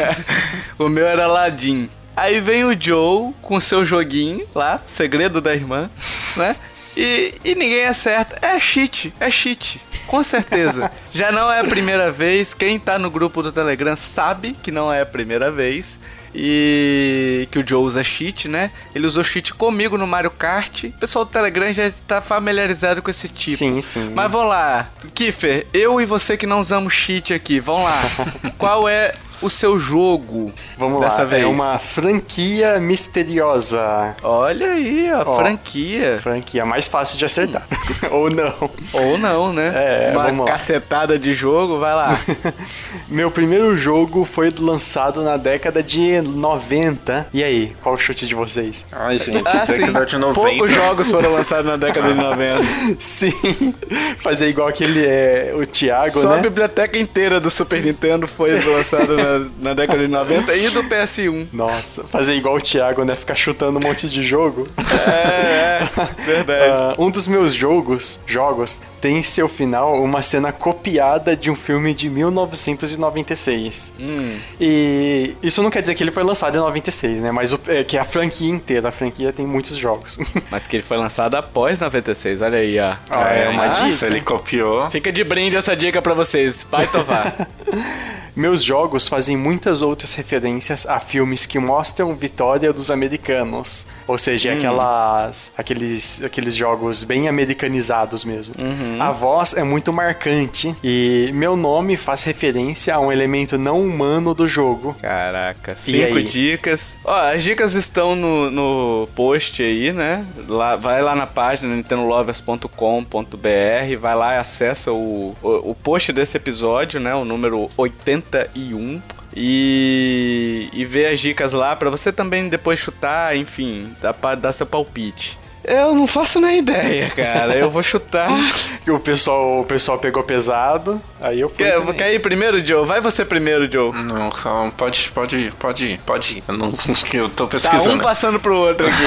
o 0.77 0.89
meu 0.89 1.05
era 1.05 1.25
Aladdin. 1.25 1.89
Aí 2.15 2.39
vem 2.39 2.63
o 2.63 2.79
Joe 2.79 3.33
com 3.41 3.59
seu 3.59 3.85
joguinho 3.85 4.45
lá, 4.53 4.81
segredo 4.85 5.41
da 5.41 5.53
irmã, 5.53 5.89
né? 6.35 6.55
E, 6.95 7.33
e 7.43 7.55
ninguém 7.55 7.85
acerta. 7.85 8.37
É 8.41 8.59
cheat, 8.59 9.13
é 9.19 9.29
cheat. 9.31 9.81
Com 10.05 10.23
certeza. 10.23 10.91
Já 11.11 11.31
não 11.31 11.51
é 11.51 11.59
a 11.59 11.63
primeira 11.63 12.11
vez. 12.11 12.53
Quem 12.53 12.77
tá 12.77 12.99
no 12.99 13.09
grupo 13.09 13.41
do 13.41 13.51
Telegram 13.51 13.95
sabe 13.95 14.53
que 14.53 14.71
não 14.71 14.93
é 14.93 15.01
a 15.01 15.05
primeira 15.05 15.49
vez. 15.51 15.99
E 16.35 17.47
que 17.51 17.59
o 17.59 17.67
Joe 17.67 17.83
usa 17.83 18.03
cheat, 18.03 18.47
né? 18.47 18.71
Ele 18.93 19.05
usou 19.05 19.23
cheat 19.23 19.53
comigo 19.53 19.97
no 19.97 20.07
Mario 20.07 20.31
Kart. 20.31 20.85
O 20.85 20.91
pessoal 20.93 21.25
do 21.25 21.31
Telegram 21.31 21.71
já 21.73 21.85
está 21.85 22.21
familiarizado 22.21 23.01
com 23.01 23.11
esse 23.11 23.27
tipo. 23.27 23.57
Sim, 23.57 23.81
sim. 23.81 24.11
Mas 24.13 24.31
vamos 24.31 24.49
lá. 24.49 24.89
Kiffer, 25.13 25.67
eu 25.73 26.01
e 26.01 26.05
você 26.05 26.35
que 26.35 26.47
não 26.47 26.59
usamos 26.59 26.93
cheat 26.93 27.33
aqui, 27.33 27.59
vamos 27.59 27.83
lá. 27.83 28.01
Qual 28.57 28.89
é 28.89 29.13
o 29.41 29.49
seu 29.49 29.77
jogo 29.79 30.51
Vamos 30.77 31.01
dessa 31.01 31.19
lá, 31.23 31.27
vez? 31.27 31.43
é 31.43 31.45
uma 31.47 31.77
franquia 31.77 32.79
misteriosa. 32.79 34.15
Olha 34.23 34.71
aí, 34.71 35.09
ó, 35.13 35.23
Ó. 35.25 35.35
franquia. 35.35 36.19
Franquia 36.21 36.65
mais 36.65 36.87
fácil 36.87 37.17
de 37.17 37.25
acertar. 37.25 37.67
Ou 38.11 38.29
não. 38.29 38.69
Ou 38.93 39.17
não, 39.17 39.51
né? 39.53 39.71
É, 39.75 40.11
uma 40.13 40.23
vamos 40.25 40.45
lá. 40.45 40.51
cacetada 40.51 41.17
de 41.17 41.33
jogo, 41.33 41.79
vai 41.79 41.93
lá. 41.95 42.17
Meu 43.07 43.29
primeiro 43.31 43.75
jogo 43.75 44.23
foi 44.25 44.51
lançado 44.57 45.23
na 45.23 45.37
década 45.37 45.81
de 45.83 46.21
90. 46.21 47.27
E 47.33 47.43
aí, 47.43 47.75
qual 47.81 47.95
o 47.95 47.97
chute 47.97 48.25
de 48.27 48.35
vocês? 48.35 48.85
Ai, 48.91 49.17
gente, 49.17 49.43
Ah, 49.45 49.65
sim. 49.65 49.79
década 49.79 50.05
de 50.05 50.17
90. 50.17 50.33
Poucos 50.49 50.71
jogos 50.71 51.11
foram 51.11 51.33
lançados 51.33 51.65
na 51.65 51.77
década 51.77 52.07
de 52.09 52.13
90. 52.19 52.63
Sim, 52.99 53.73
fazer 54.19 54.47
igual 54.49 54.67
aquele 54.67 55.05
é, 55.05 55.53
o 55.55 55.65
Thiago, 55.65 56.11
Só 56.21 56.33
a 56.33 56.35
né? 56.37 56.41
biblioteca 56.41 56.97
inteira 56.97 57.39
do 57.39 57.49
Super 57.49 57.83
Nintendo 57.83 58.27
foi 58.27 58.51
lançada 58.59 59.15
na, 59.23 59.49
na, 59.61 59.73
década 59.73 59.99
de 59.99 60.07
90 60.07 60.55
e 60.55 60.69
do 60.69 60.83
PS1. 60.83 61.47
Nossa, 61.51 62.03
fazer 62.03 62.35
igual 62.35 62.55
o 62.55 62.61
Thiago, 62.61 63.03
né? 63.03 63.15
Ficar 63.15 63.35
chutando 63.35 63.79
um 63.79 63.81
monte 63.81 64.07
de 64.07 64.21
jogo. 64.23 64.67
É, 64.77 65.83
é, 65.83 66.13
verdade. 66.25 66.99
uh, 66.99 67.01
um 67.03 67.09
dos 67.09 67.27
meus 67.27 67.53
jogos, 67.53 68.19
jogos 68.25 68.79
tem 69.03 69.17
em 69.17 69.23
seu 69.23 69.49
final 69.49 70.01
uma 70.01 70.21
cena 70.21 70.53
copiada 70.53 71.35
de 71.35 71.51
um 71.51 71.55
filme 71.55 71.93
de 71.93 72.09
1996. 72.09 73.91
Hum. 73.99 74.37
E 74.61 75.35
isso 75.43 75.61
não 75.61 75.69
quer 75.69 75.81
dizer 75.81 75.93
que 75.93 76.01
ele 76.01 76.11
foi 76.11 76.23
lançado 76.23 76.55
em 76.55 76.59
96, 76.61 77.19
né? 77.19 77.29
Mas 77.29 77.51
o, 77.51 77.59
é, 77.67 77.83
que 77.83 77.97
a 77.97 78.05
franquia 78.05 78.49
inteira, 78.49 78.87
a 78.87 78.91
franquia 78.93 79.33
tem 79.33 79.45
muitos 79.45 79.75
jogos. 79.75 80.17
Mas 80.49 80.65
que 80.65 80.77
ele 80.77 80.83
foi 80.83 80.95
lançado 80.95 81.35
após 81.35 81.81
96, 81.81 82.41
olha 82.41 82.59
aí, 82.59 82.79
ó. 82.79 82.95
Ah, 83.09 83.35
é, 83.35 83.43
é 83.43 83.49
uma 83.49 83.67
dica. 83.67 84.05
Ele 84.05 84.21
copiou. 84.21 84.89
Fica 84.89 85.11
de 85.11 85.21
brinde 85.21 85.57
essa 85.57 85.75
dica 85.75 86.01
para 86.01 86.13
vocês. 86.13 86.65
Vai 86.71 86.87
tovar. 86.87 87.45
Meus 88.35 88.63
jogos 88.63 89.07
fazem 89.07 89.37
muitas 89.37 89.83
outras 89.83 90.15
referências 90.15 90.87
a 90.87 90.99
filmes 90.99 91.45
que 91.45 91.59
mostram 91.59 92.15
vitória 92.15 92.73
dos 92.73 92.89
americanos. 92.89 93.85
Ou 94.07 94.17
seja, 94.17 94.51
hum. 94.51 94.57
aquelas, 94.57 95.51
aqueles, 95.57 96.23
aqueles 96.23 96.55
jogos 96.55 97.03
bem 97.03 97.27
americanizados 97.27 98.25
mesmo. 98.25 98.53
Uhum. 98.61 99.01
A 99.01 99.11
voz 99.11 99.53
é 99.53 99.63
muito 99.63 99.93
marcante 99.93 100.75
e 100.83 101.29
meu 101.33 101.55
nome 101.55 101.95
faz 101.95 102.23
referência 102.23 102.95
a 102.95 102.99
um 102.99 103.11
elemento 103.11 103.57
não 103.57 103.81
humano 103.81 104.33
do 104.33 104.47
jogo. 104.47 104.95
Caraca, 105.01 105.75
cinco 105.75 106.21
dicas. 106.21 106.97
Ó, 107.05 107.15
as 107.15 107.43
dicas 107.43 107.75
estão 107.75 108.15
no, 108.15 108.49
no 108.49 109.07
post 109.15 109.61
aí, 109.61 109.93
né? 109.93 110.25
Lá, 110.47 110.75
vai 110.75 111.01
lá 111.01 111.15
na 111.15 111.27
página 111.27 111.73
nintendolovers.com.br, 111.75 113.97
vai 113.99 114.15
lá 114.15 114.35
e 114.35 114.37
acessa 114.37 114.91
o, 114.91 115.35
o, 115.41 115.71
o 115.71 115.75
post 115.75 116.11
desse 116.11 116.35
episódio, 116.35 116.99
né? 116.99 117.13
O 117.13 117.23
número 117.23 117.69
80 117.77 118.22
31 118.23 119.01
e, 119.35 120.69
e 120.73 120.85
ver 120.85 121.07
as 121.07 121.19
dicas 121.19 121.53
lá 121.53 121.75
para 121.75 121.89
você 121.89 122.11
também 122.11 122.49
depois 122.49 122.79
chutar, 122.79 123.35
enfim, 123.35 123.93
dar, 124.01 124.35
dar 124.35 124.51
seu 124.51 124.65
palpite. 124.65 125.37
Eu 125.63 125.95
não 125.95 126.05
faço 126.05 126.41
nem 126.41 126.59
ideia, 126.59 127.09
cara. 127.09 127.55
Eu 127.55 127.69
vou 127.69 127.81
chutar. 127.81 128.29
o 128.87 128.99
pessoal, 128.99 129.61
o 129.61 129.65
pessoal 129.65 129.97
pegou 129.97 130.21
pesado, 130.21 131.01
aí 131.21 131.39
eu 131.39 131.49
fui. 131.49 131.57
Quer, 131.57 131.93
quer 131.93 132.13
ir 132.13 132.19
primeiro, 132.19 132.65
Joe? 132.65 132.85
Vai 132.85 132.99
você 132.99 133.23
primeiro, 133.23 133.71
Joe. 133.71 133.93
Não, 133.93 134.29
calma, 134.29 134.71
pode, 134.71 135.09
pode 135.11 135.37
ir, 135.37 135.53
pode 135.53 135.85
ir, 135.85 135.99
pode 135.99 136.37
ir. 136.37 136.43
Eu, 136.47 136.57
não, 136.57 136.73
eu 137.13 137.29
tô 137.29 137.47
pesquisando. 137.47 137.89
Tá 137.89 137.93
um 137.93 137.99
passando 137.99 138.39
pro 138.39 138.55
outro 138.55 138.87
aqui, 138.87 139.03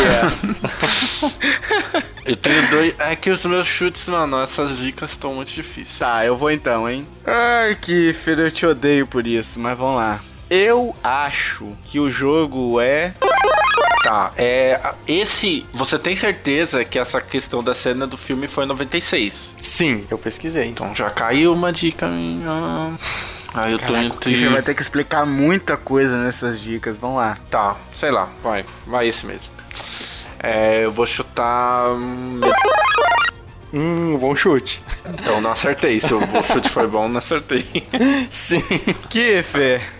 é. 1.96 2.02
eu 2.32 2.36
tenho 2.36 2.70
dois. 2.70 2.94
É 2.98 3.14
que 3.14 3.30
os 3.30 3.44
meus 3.44 3.66
chutes, 3.66 4.08
mano, 4.08 4.42
essas 4.42 4.78
dicas 4.78 5.10
estão 5.10 5.34
muito 5.34 5.52
difíceis. 5.52 5.98
Tá, 5.98 6.24
eu 6.24 6.36
vou 6.36 6.50
então, 6.50 6.88
hein? 6.88 7.06
Ai, 7.24 7.76
que 7.80 8.14
filho, 8.14 8.44
eu 8.44 8.50
te 8.50 8.64
odeio 8.64 9.06
por 9.06 9.26
isso, 9.26 9.60
mas 9.60 9.76
vamos 9.76 9.96
lá. 9.96 10.20
Eu 10.48 10.94
acho 11.02 11.76
que 11.84 11.98
o 11.98 12.08
jogo 12.08 12.80
é. 12.80 13.14
Tá, 14.06 14.32
é. 14.36 14.80
Esse. 15.08 15.66
Você 15.72 15.98
tem 15.98 16.14
certeza 16.14 16.84
que 16.84 16.96
essa 16.96 17.20
questão 17.20 17.60
da 17.60 17.74
cena 17.74 18.06
do 18.06 18.16
filme 18.16 18.46
foi 18.46 18.62
em 18.62 18.68
96? 18.68 19.54
Sim, 19.60 20.06
eu 20.08 20.16
pesquisei. 20.16 20.68
Então 20.68 20.94
já 20.94 21.10
caiu 21.10 21.52
uma 21.52 21.72
dica 21.72 22.06
minha. 22.06 22.94
Ah, 23.52 23.68
eu 23.68 23.80
tô 23.80 23.96
entre. 23.96 24.48
vai 24.48 24.62
ter 24.62 24.74
que 24.74 24.82
explicar 24.82 25.26
muita 25.26 25.76
coisa 25.76 26.22
nessas 26.22 26.60
dicas, 26.60 26.96
vamos 26.96 27.16
lá. 27.16 27.36
Tá, 27.50 27.76
sei 27.92 28.12
lá, 28.12 28.28
vai, 28.44 28.64
vai 28.86 29.08
esse 29.08 29.26
mesmo. 29.26 29.50
É, 30.38 30.84
eu 30.84 30.92
vou 30.92 31.04
chutar. 31.04 31.88
Hum, 33.72 34.16
bom 34.20 34.36
chute. 34.36 34.80
Então 35.04 35.40
não 35.40 35.50
acertei. 35.50 35.98
Se 35.98 36.14
o 36.14 36.20
chute 36.52 36.68
foi 36.68 36.86
bom, 36.86 37.08
não 37.08 37.18
acertei. 37.18 37.66
Sim. 38.30 38.62
Que 39.10 39.42
fé. 39.42 39.95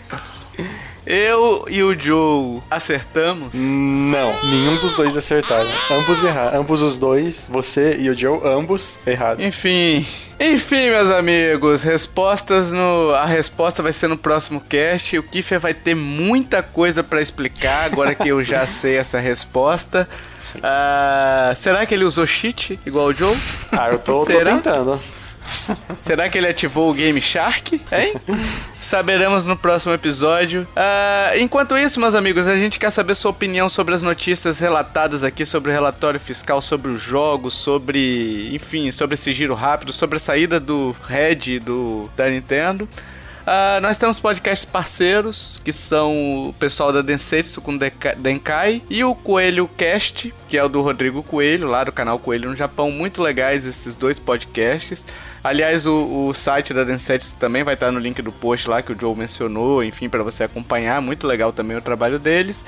Eu 1.06 1.64
e 1.68 1.84
o 1.84 1.96
Joe 1.96 2.60
acertamos? 2.68 3.50
Não, 3.54 4.44
nenhum 4.44 4.76
dos 4.80 4.92
dois 4.94 5.16
acertaram. 5.16 5.70
Ambos 5.88 6.24
erraram. 6.24 6.60
Ambos 6.60 6.82
os 6.82 6.96
dois, 6.96 7.48
você 7.48 7.96
e 7.96 8.10
o 8.10 8.14
Joe, 8.14 8.40
ambos 8.44 8.98
erraram. 9.06 9.40
Enfim. 9.40 10.04
Enfim, 10.40 10.90
meus 10.90 11.08
amigos, 11.08 11.84
respostas 11.84 12.72
no. 12.72 13.14
A 13.14 13.24
resposta 13.24 13.84
vai 13.84 13.92
ser 13.92 14.08
no 14.08 14.18
próximo 14.18 14.60
cast. 14.60 15.16
O 15.16 15.22
Kiffer 15.22 15.60
vai 15.60 15.72
ter 15.72 15.94
muita 15.94 16.60
coisa 16.60 17.04
para 17.04 17.22
explicar 17.22 17.84
agora 17.84 18.12
que 18.12 18.28
eu 18.28 18.42
já 18.42 18.66
sei 18.66 18.96
essa 18.96 19.20
resposta. 19.20 20.08
Uh, 20.56 21.54
será 21.54 21.86
que 21.86 21.94
ele 21.94 22.04
usou 22.04 22.26
cheat 22.26 22.80
igual 22.84 23.06
o 23.06 23.12
Joe? 23.12 23.36
Ah, 23.70 23.90
eu 23.90 23.98
tô, 23.98 24.24
tô 24.24 24.44
tentando. 24.44 25.00
Será 26.00 26.28
que 26.28 26.38
ele 26.38 26.48
ativou 26.48 26.90
o 26.90 26.94
Game 26.94 27.20
Shark? 27.20 27.80
Hein? 27.90 28.14
Saberemos 28.80 29.44
no 29.44 29.56
próximo 29.56 29.92
episódio. 29.92 30.62
Uh, 30.76 31.38
enquanto 31.38 31.76
isso, 31.76 32.00
meus 32.00 32.14
amigos, 32.14 32.46
a 32.46 32.56
gente 32.56 32.78
quer 32.78 32.90
saber 32.90 33.14
sua 33.14 33.30
opinião 33.30 33.68
sobre 33.68 33.94
as 33.94 34.02
notícias 34.02 34.58
relatadas 34.58 35.24
aqui, 35.24 35.44
sobre 35.44 35.70
o 35.70 35.74
relatório 35.74 36.20
fiscal, 36.20 36.60
sobre 36.62 36.90
os 36.90 37.00
jogos, 37.00 37.54
sobre, 37.54 38.54
enfim, 38.54 38.90
sobre 38.90 39.14
esse 39.14 39.32
giro 39.32 39.54
rápido, 39.54 39.92
sobre 39.92 40.16
a 40.16 40.20
saída 40.20 40.60
do 40.60 40.94
Red 41.06 41.58
do, 41.60 42.08
da 42.16 42.28
Nintendo. 42.28 42.88
Uh, 43.46 43.80
nós 43.80 43.96
temos 43.96 44.18
podcasts 44.18 44.64
parceiros, 44.64 45.60
que 45.64 45.72
são 45.72 46.48
o 46.48 46.52
pessoal 46.54 46.92
da 46.92 47.00
Densetsu 47.00 47.60
com 47.60 47.78
Denkai 47.78 48.82
e 48.90 49.04
o 49.04 49.14
Coelho 49.14 49.70
Cast, 49.76 50.34
que 50.48 50.58
é 50.58 50.64
o 50.64 50.68
do 50.68 50.82
Rodrigo 50.82 51.22
Coelho, 51.22 51.68
lá 51.68 51.84
do 51.84 51.92
canal 51.92 52.18
Coelho 52.18 52.50
no 52.50 52.56
Japão. 52.56 52.90
Muito 52.90 53.22
legais 53.22 53.64
esses 53.64 53.94
dois 53.94 54.18
podcasts. 54.18 55.06
Aliás, 55.46 55.86
o, 55.86 56.26
o 56.26 56.34
site 56.34 56.74
da 56.74 56.82
Densetsu 56.82 57.36
também 57.36 57.62
vai 57.62 57.74
estar 57.74 57.92
no 57.92 58.00
link 58.00 58.20
do 58.20 58.32
post 58.32 58.68
lá 58.68 58.82
que 58.82 58.92
o 58.92 58.98
Joe 58.98 59.14
mencionou, 59.14 59.84
enfim, 59.84 60.08
para 60.08 60.22
você 60.22 60.42
acompanhar. 60.42 61.00
Muito 61.00 61.26
legal 61.26 61.52
também 61.52 61.76
o 61.76 61.80
trabalho 61.80 62.18
deles. 62.18 62.64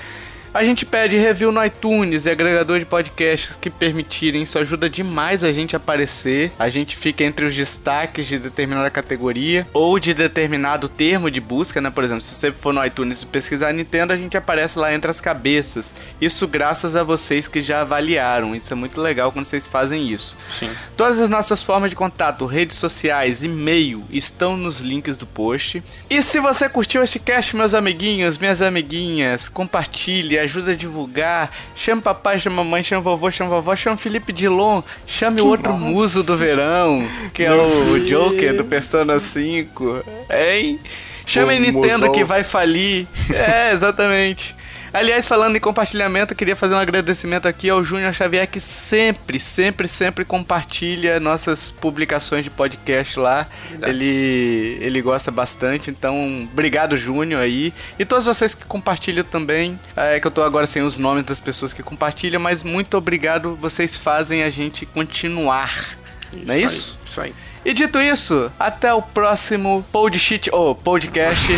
A 0.53 0.65
gente 0.65 0.87
pede 0.87 1.17
review 1.17 1.53
no 1.53 1.65
iTunes 1.65 2.25
e 2.25 2.31
agregador 2.31 2.79
de 2.79 2.85
podcasts 2.85 3.57
que 3.61 3.69
permitirem. 3.69 4.43
Isso 4.43 4.59
ajuda 4.59 4.89
demais 4.89 5.45
a 5.45 5.53
gente 5.53 5.77
a 5.77 5.79
aparecer. 5.79 6.51
A 6.59 6.69
gente 6.69 6.97
fica 6.97 7.23
entre 7.25 7.45
os 7.45 7.55
destaques 7.55 8.27
de 8.27 8.39
determinada 8.39 8.91
categoria 8.91 9.67
ou 9.73 9.99
de 9.99 10.15
determinado 10.15 10.89
termo 10.89 11.31
de 11.31 11.41
busca, 11.41 11.81
né? 11.81 11.91
Por 11.91 12.03
exemplo, 12.05 12.23
se 12.23 12.35
você 12.35 12.51
for 12.51 12.73
no 12.73 12.85
iTunes 12.85 13.23
e 13.23 13.27
pesquisar 13.27 13.73
Nintendo, 13.73 14.13
a 14.13 14.17
gente 14.17 14.37
aparece 14.37 14.79
lá 14.79 14.93
entre 14.93 15.11
as 15.11 15.21
cabeças. 15.21 15.93
Isso 16.21 16.47
graças 16.49 16.97
a 16.97 17.03
vocês 17.03 17.47
que 17.47 17.61
já 17.61 17.83
avaliaram. 17.83 18.55
Isso 18.55 18.73
é 18.73 18.77
muito 18.77 19.01
legal 19.01 19.31
quando 19.31 19.45
vocês 19.45 19.67
fazem 19.67 20.11
isso. 20.11 20.37
Sim. 20.49 20.71
Todas 20.97 21.21
as 21.21 21.29
nossas 21.29 21.63
formas 21.63 21.91
de 21.91 21.97
contato, 21.97 22.47
redes 22.47 22.77
sociais, 22.79 23.43
e-mail, 23.43 24.05
estão 24.11 24.57
nos 24.57 24.81
links 24.81 25.17
do 25.17 25.27
post. 25.27 25.83
E 26.09 26.23
se 26.23 26.41
você 26.41 26.69
curtiu 26.69 27.03
este 27.03 27.19
cast, 27.19 27.55
meus 27.55 27.75
amiguinhos, 27.75 28.39
minhas 28.39 28.63
amiguinhas, 28.63 29.49
compartilhe 29.49 30.38
ajuda 30.39 30.73
a 30.73 30.77
divulgar. 30.77 31.51
Chama 31.75 32.03
papai, 32.03 32.39
chama 32.39 32.65
mamãe, 32.65 32.83
chama 32.83 33.03
vovô, 33.03 33.31
chama 33.31 33.51
vovó, 33.51 33.75
chama 33.77 33.97
Felipe 33.97 34.33
Dilon, 34.33 34.83
chame 35.07 35.41
o 35.41 35.47
outro 35.47 35.73
massa. 35.73 35.85
muso 35.85 36.25
do 36.25 36.37
verão, 36.37 37.07
que 37.33 37.45
é 37.45 37.53
o 37.53 37.99
Joker 38.01 38.57
do 38.57 38.65
Persona 38.65 39.19
5. 39.19 40.05
Hein? 40.31 40.79
Chame 41.27 41.59
Nintendo 41.59 42.11
que 42.13 42.25
vai 42.25 42.43
falir. 42.43 43.07
É, 43.35 43.73
exatamente. 43.73 44.57
Aliás, 44.93 45.27
falando 45.27 45.57
em 45.57 45.61
compartilhamento, 45.61 46.33
eu 46.33 46.37
queria 46.37 46.57
fazer 46.57 46.75
um 46.75 46.79
agradecimento 46.79 47.47
aqui 47.47 47.69
ao 47.69 47.85
Júnior 47.85 48.13
Xavier, 48.15 48.47
que 48.47 48.61
sempre, 48.61 49.39
sempre, 49.39 49.87
sempre 49.87 50.25
compartilha 50.25 51.21
nossas 51.21 51.71
publicações 51.71 52.45
de 52.45 52.51
podcast 52.51 53.19
lá. 53.19 53.47
Ele, 53.83 54.79
ele 54.81 55.01
gosta 55.03 55.31
bastante, 55.31 55.91
então 55.91 56.49
obrigado, 56.51 56.97
Júnior, 56.97 57.43
aí. 57.43 57.73
E 57.99 58.05
todos 58.05 58.27
vocês 58.27 58.55
que 58.55 58.65
compartilham 58.65 59.25
também. 59.25 59.79
É 59.97 60.19
que 60.19 60.27
eu 60.27 60.31
tô 60.31 60.43
agora 60.43 60.67
sem 60.67 60.83
os 60.83 60.99
nomes 60.99 61.25
das 61.25 61.41
pessoas 61.41 61.73
que 61.73 61.83
compartilham, 61.83 62.41
mas 62.41 62.63
muito 62.63 62.97
obrigado, 62.97 63.57
vocês 63.57 63.97
fazem 63.97 64.43
a 64.43 64.51
gente 64.51 64.87
continuar. 64.87 65.99
Isso 66.33 66.47
não 66.47 66.55
é 66.55 66.59
isso? 66.59 66.99
Aí, 66.99 67.07
isso 67.07 67.21
aí. 67.21 67.35
E 67.65 67.75
dito 67.75 67.99
isso, 68.01 68.51
até 68.59 68.93
o 68.95 69.03
próximo 69.03 69.85
podcast 69.93 70.51
ou 70.53 70.71
oh, 70.71 70.75
podcast. 70.75 71.53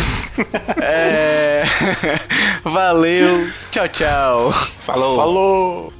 é... 0.81 1.63
Valeu. 2.63 3.47
Tchau, 3.71 3.87
tchau. 3.89 4.53
Falou. 4.79 5.15
Falou. 5.15 5.93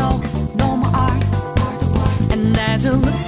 no, 0.00 0.76
more 0.76 0.90
art. 0.94 1.22
And 2.32 2.54
there's 2.54 2.86
a 2.86 2.92
look. 2.92 3.19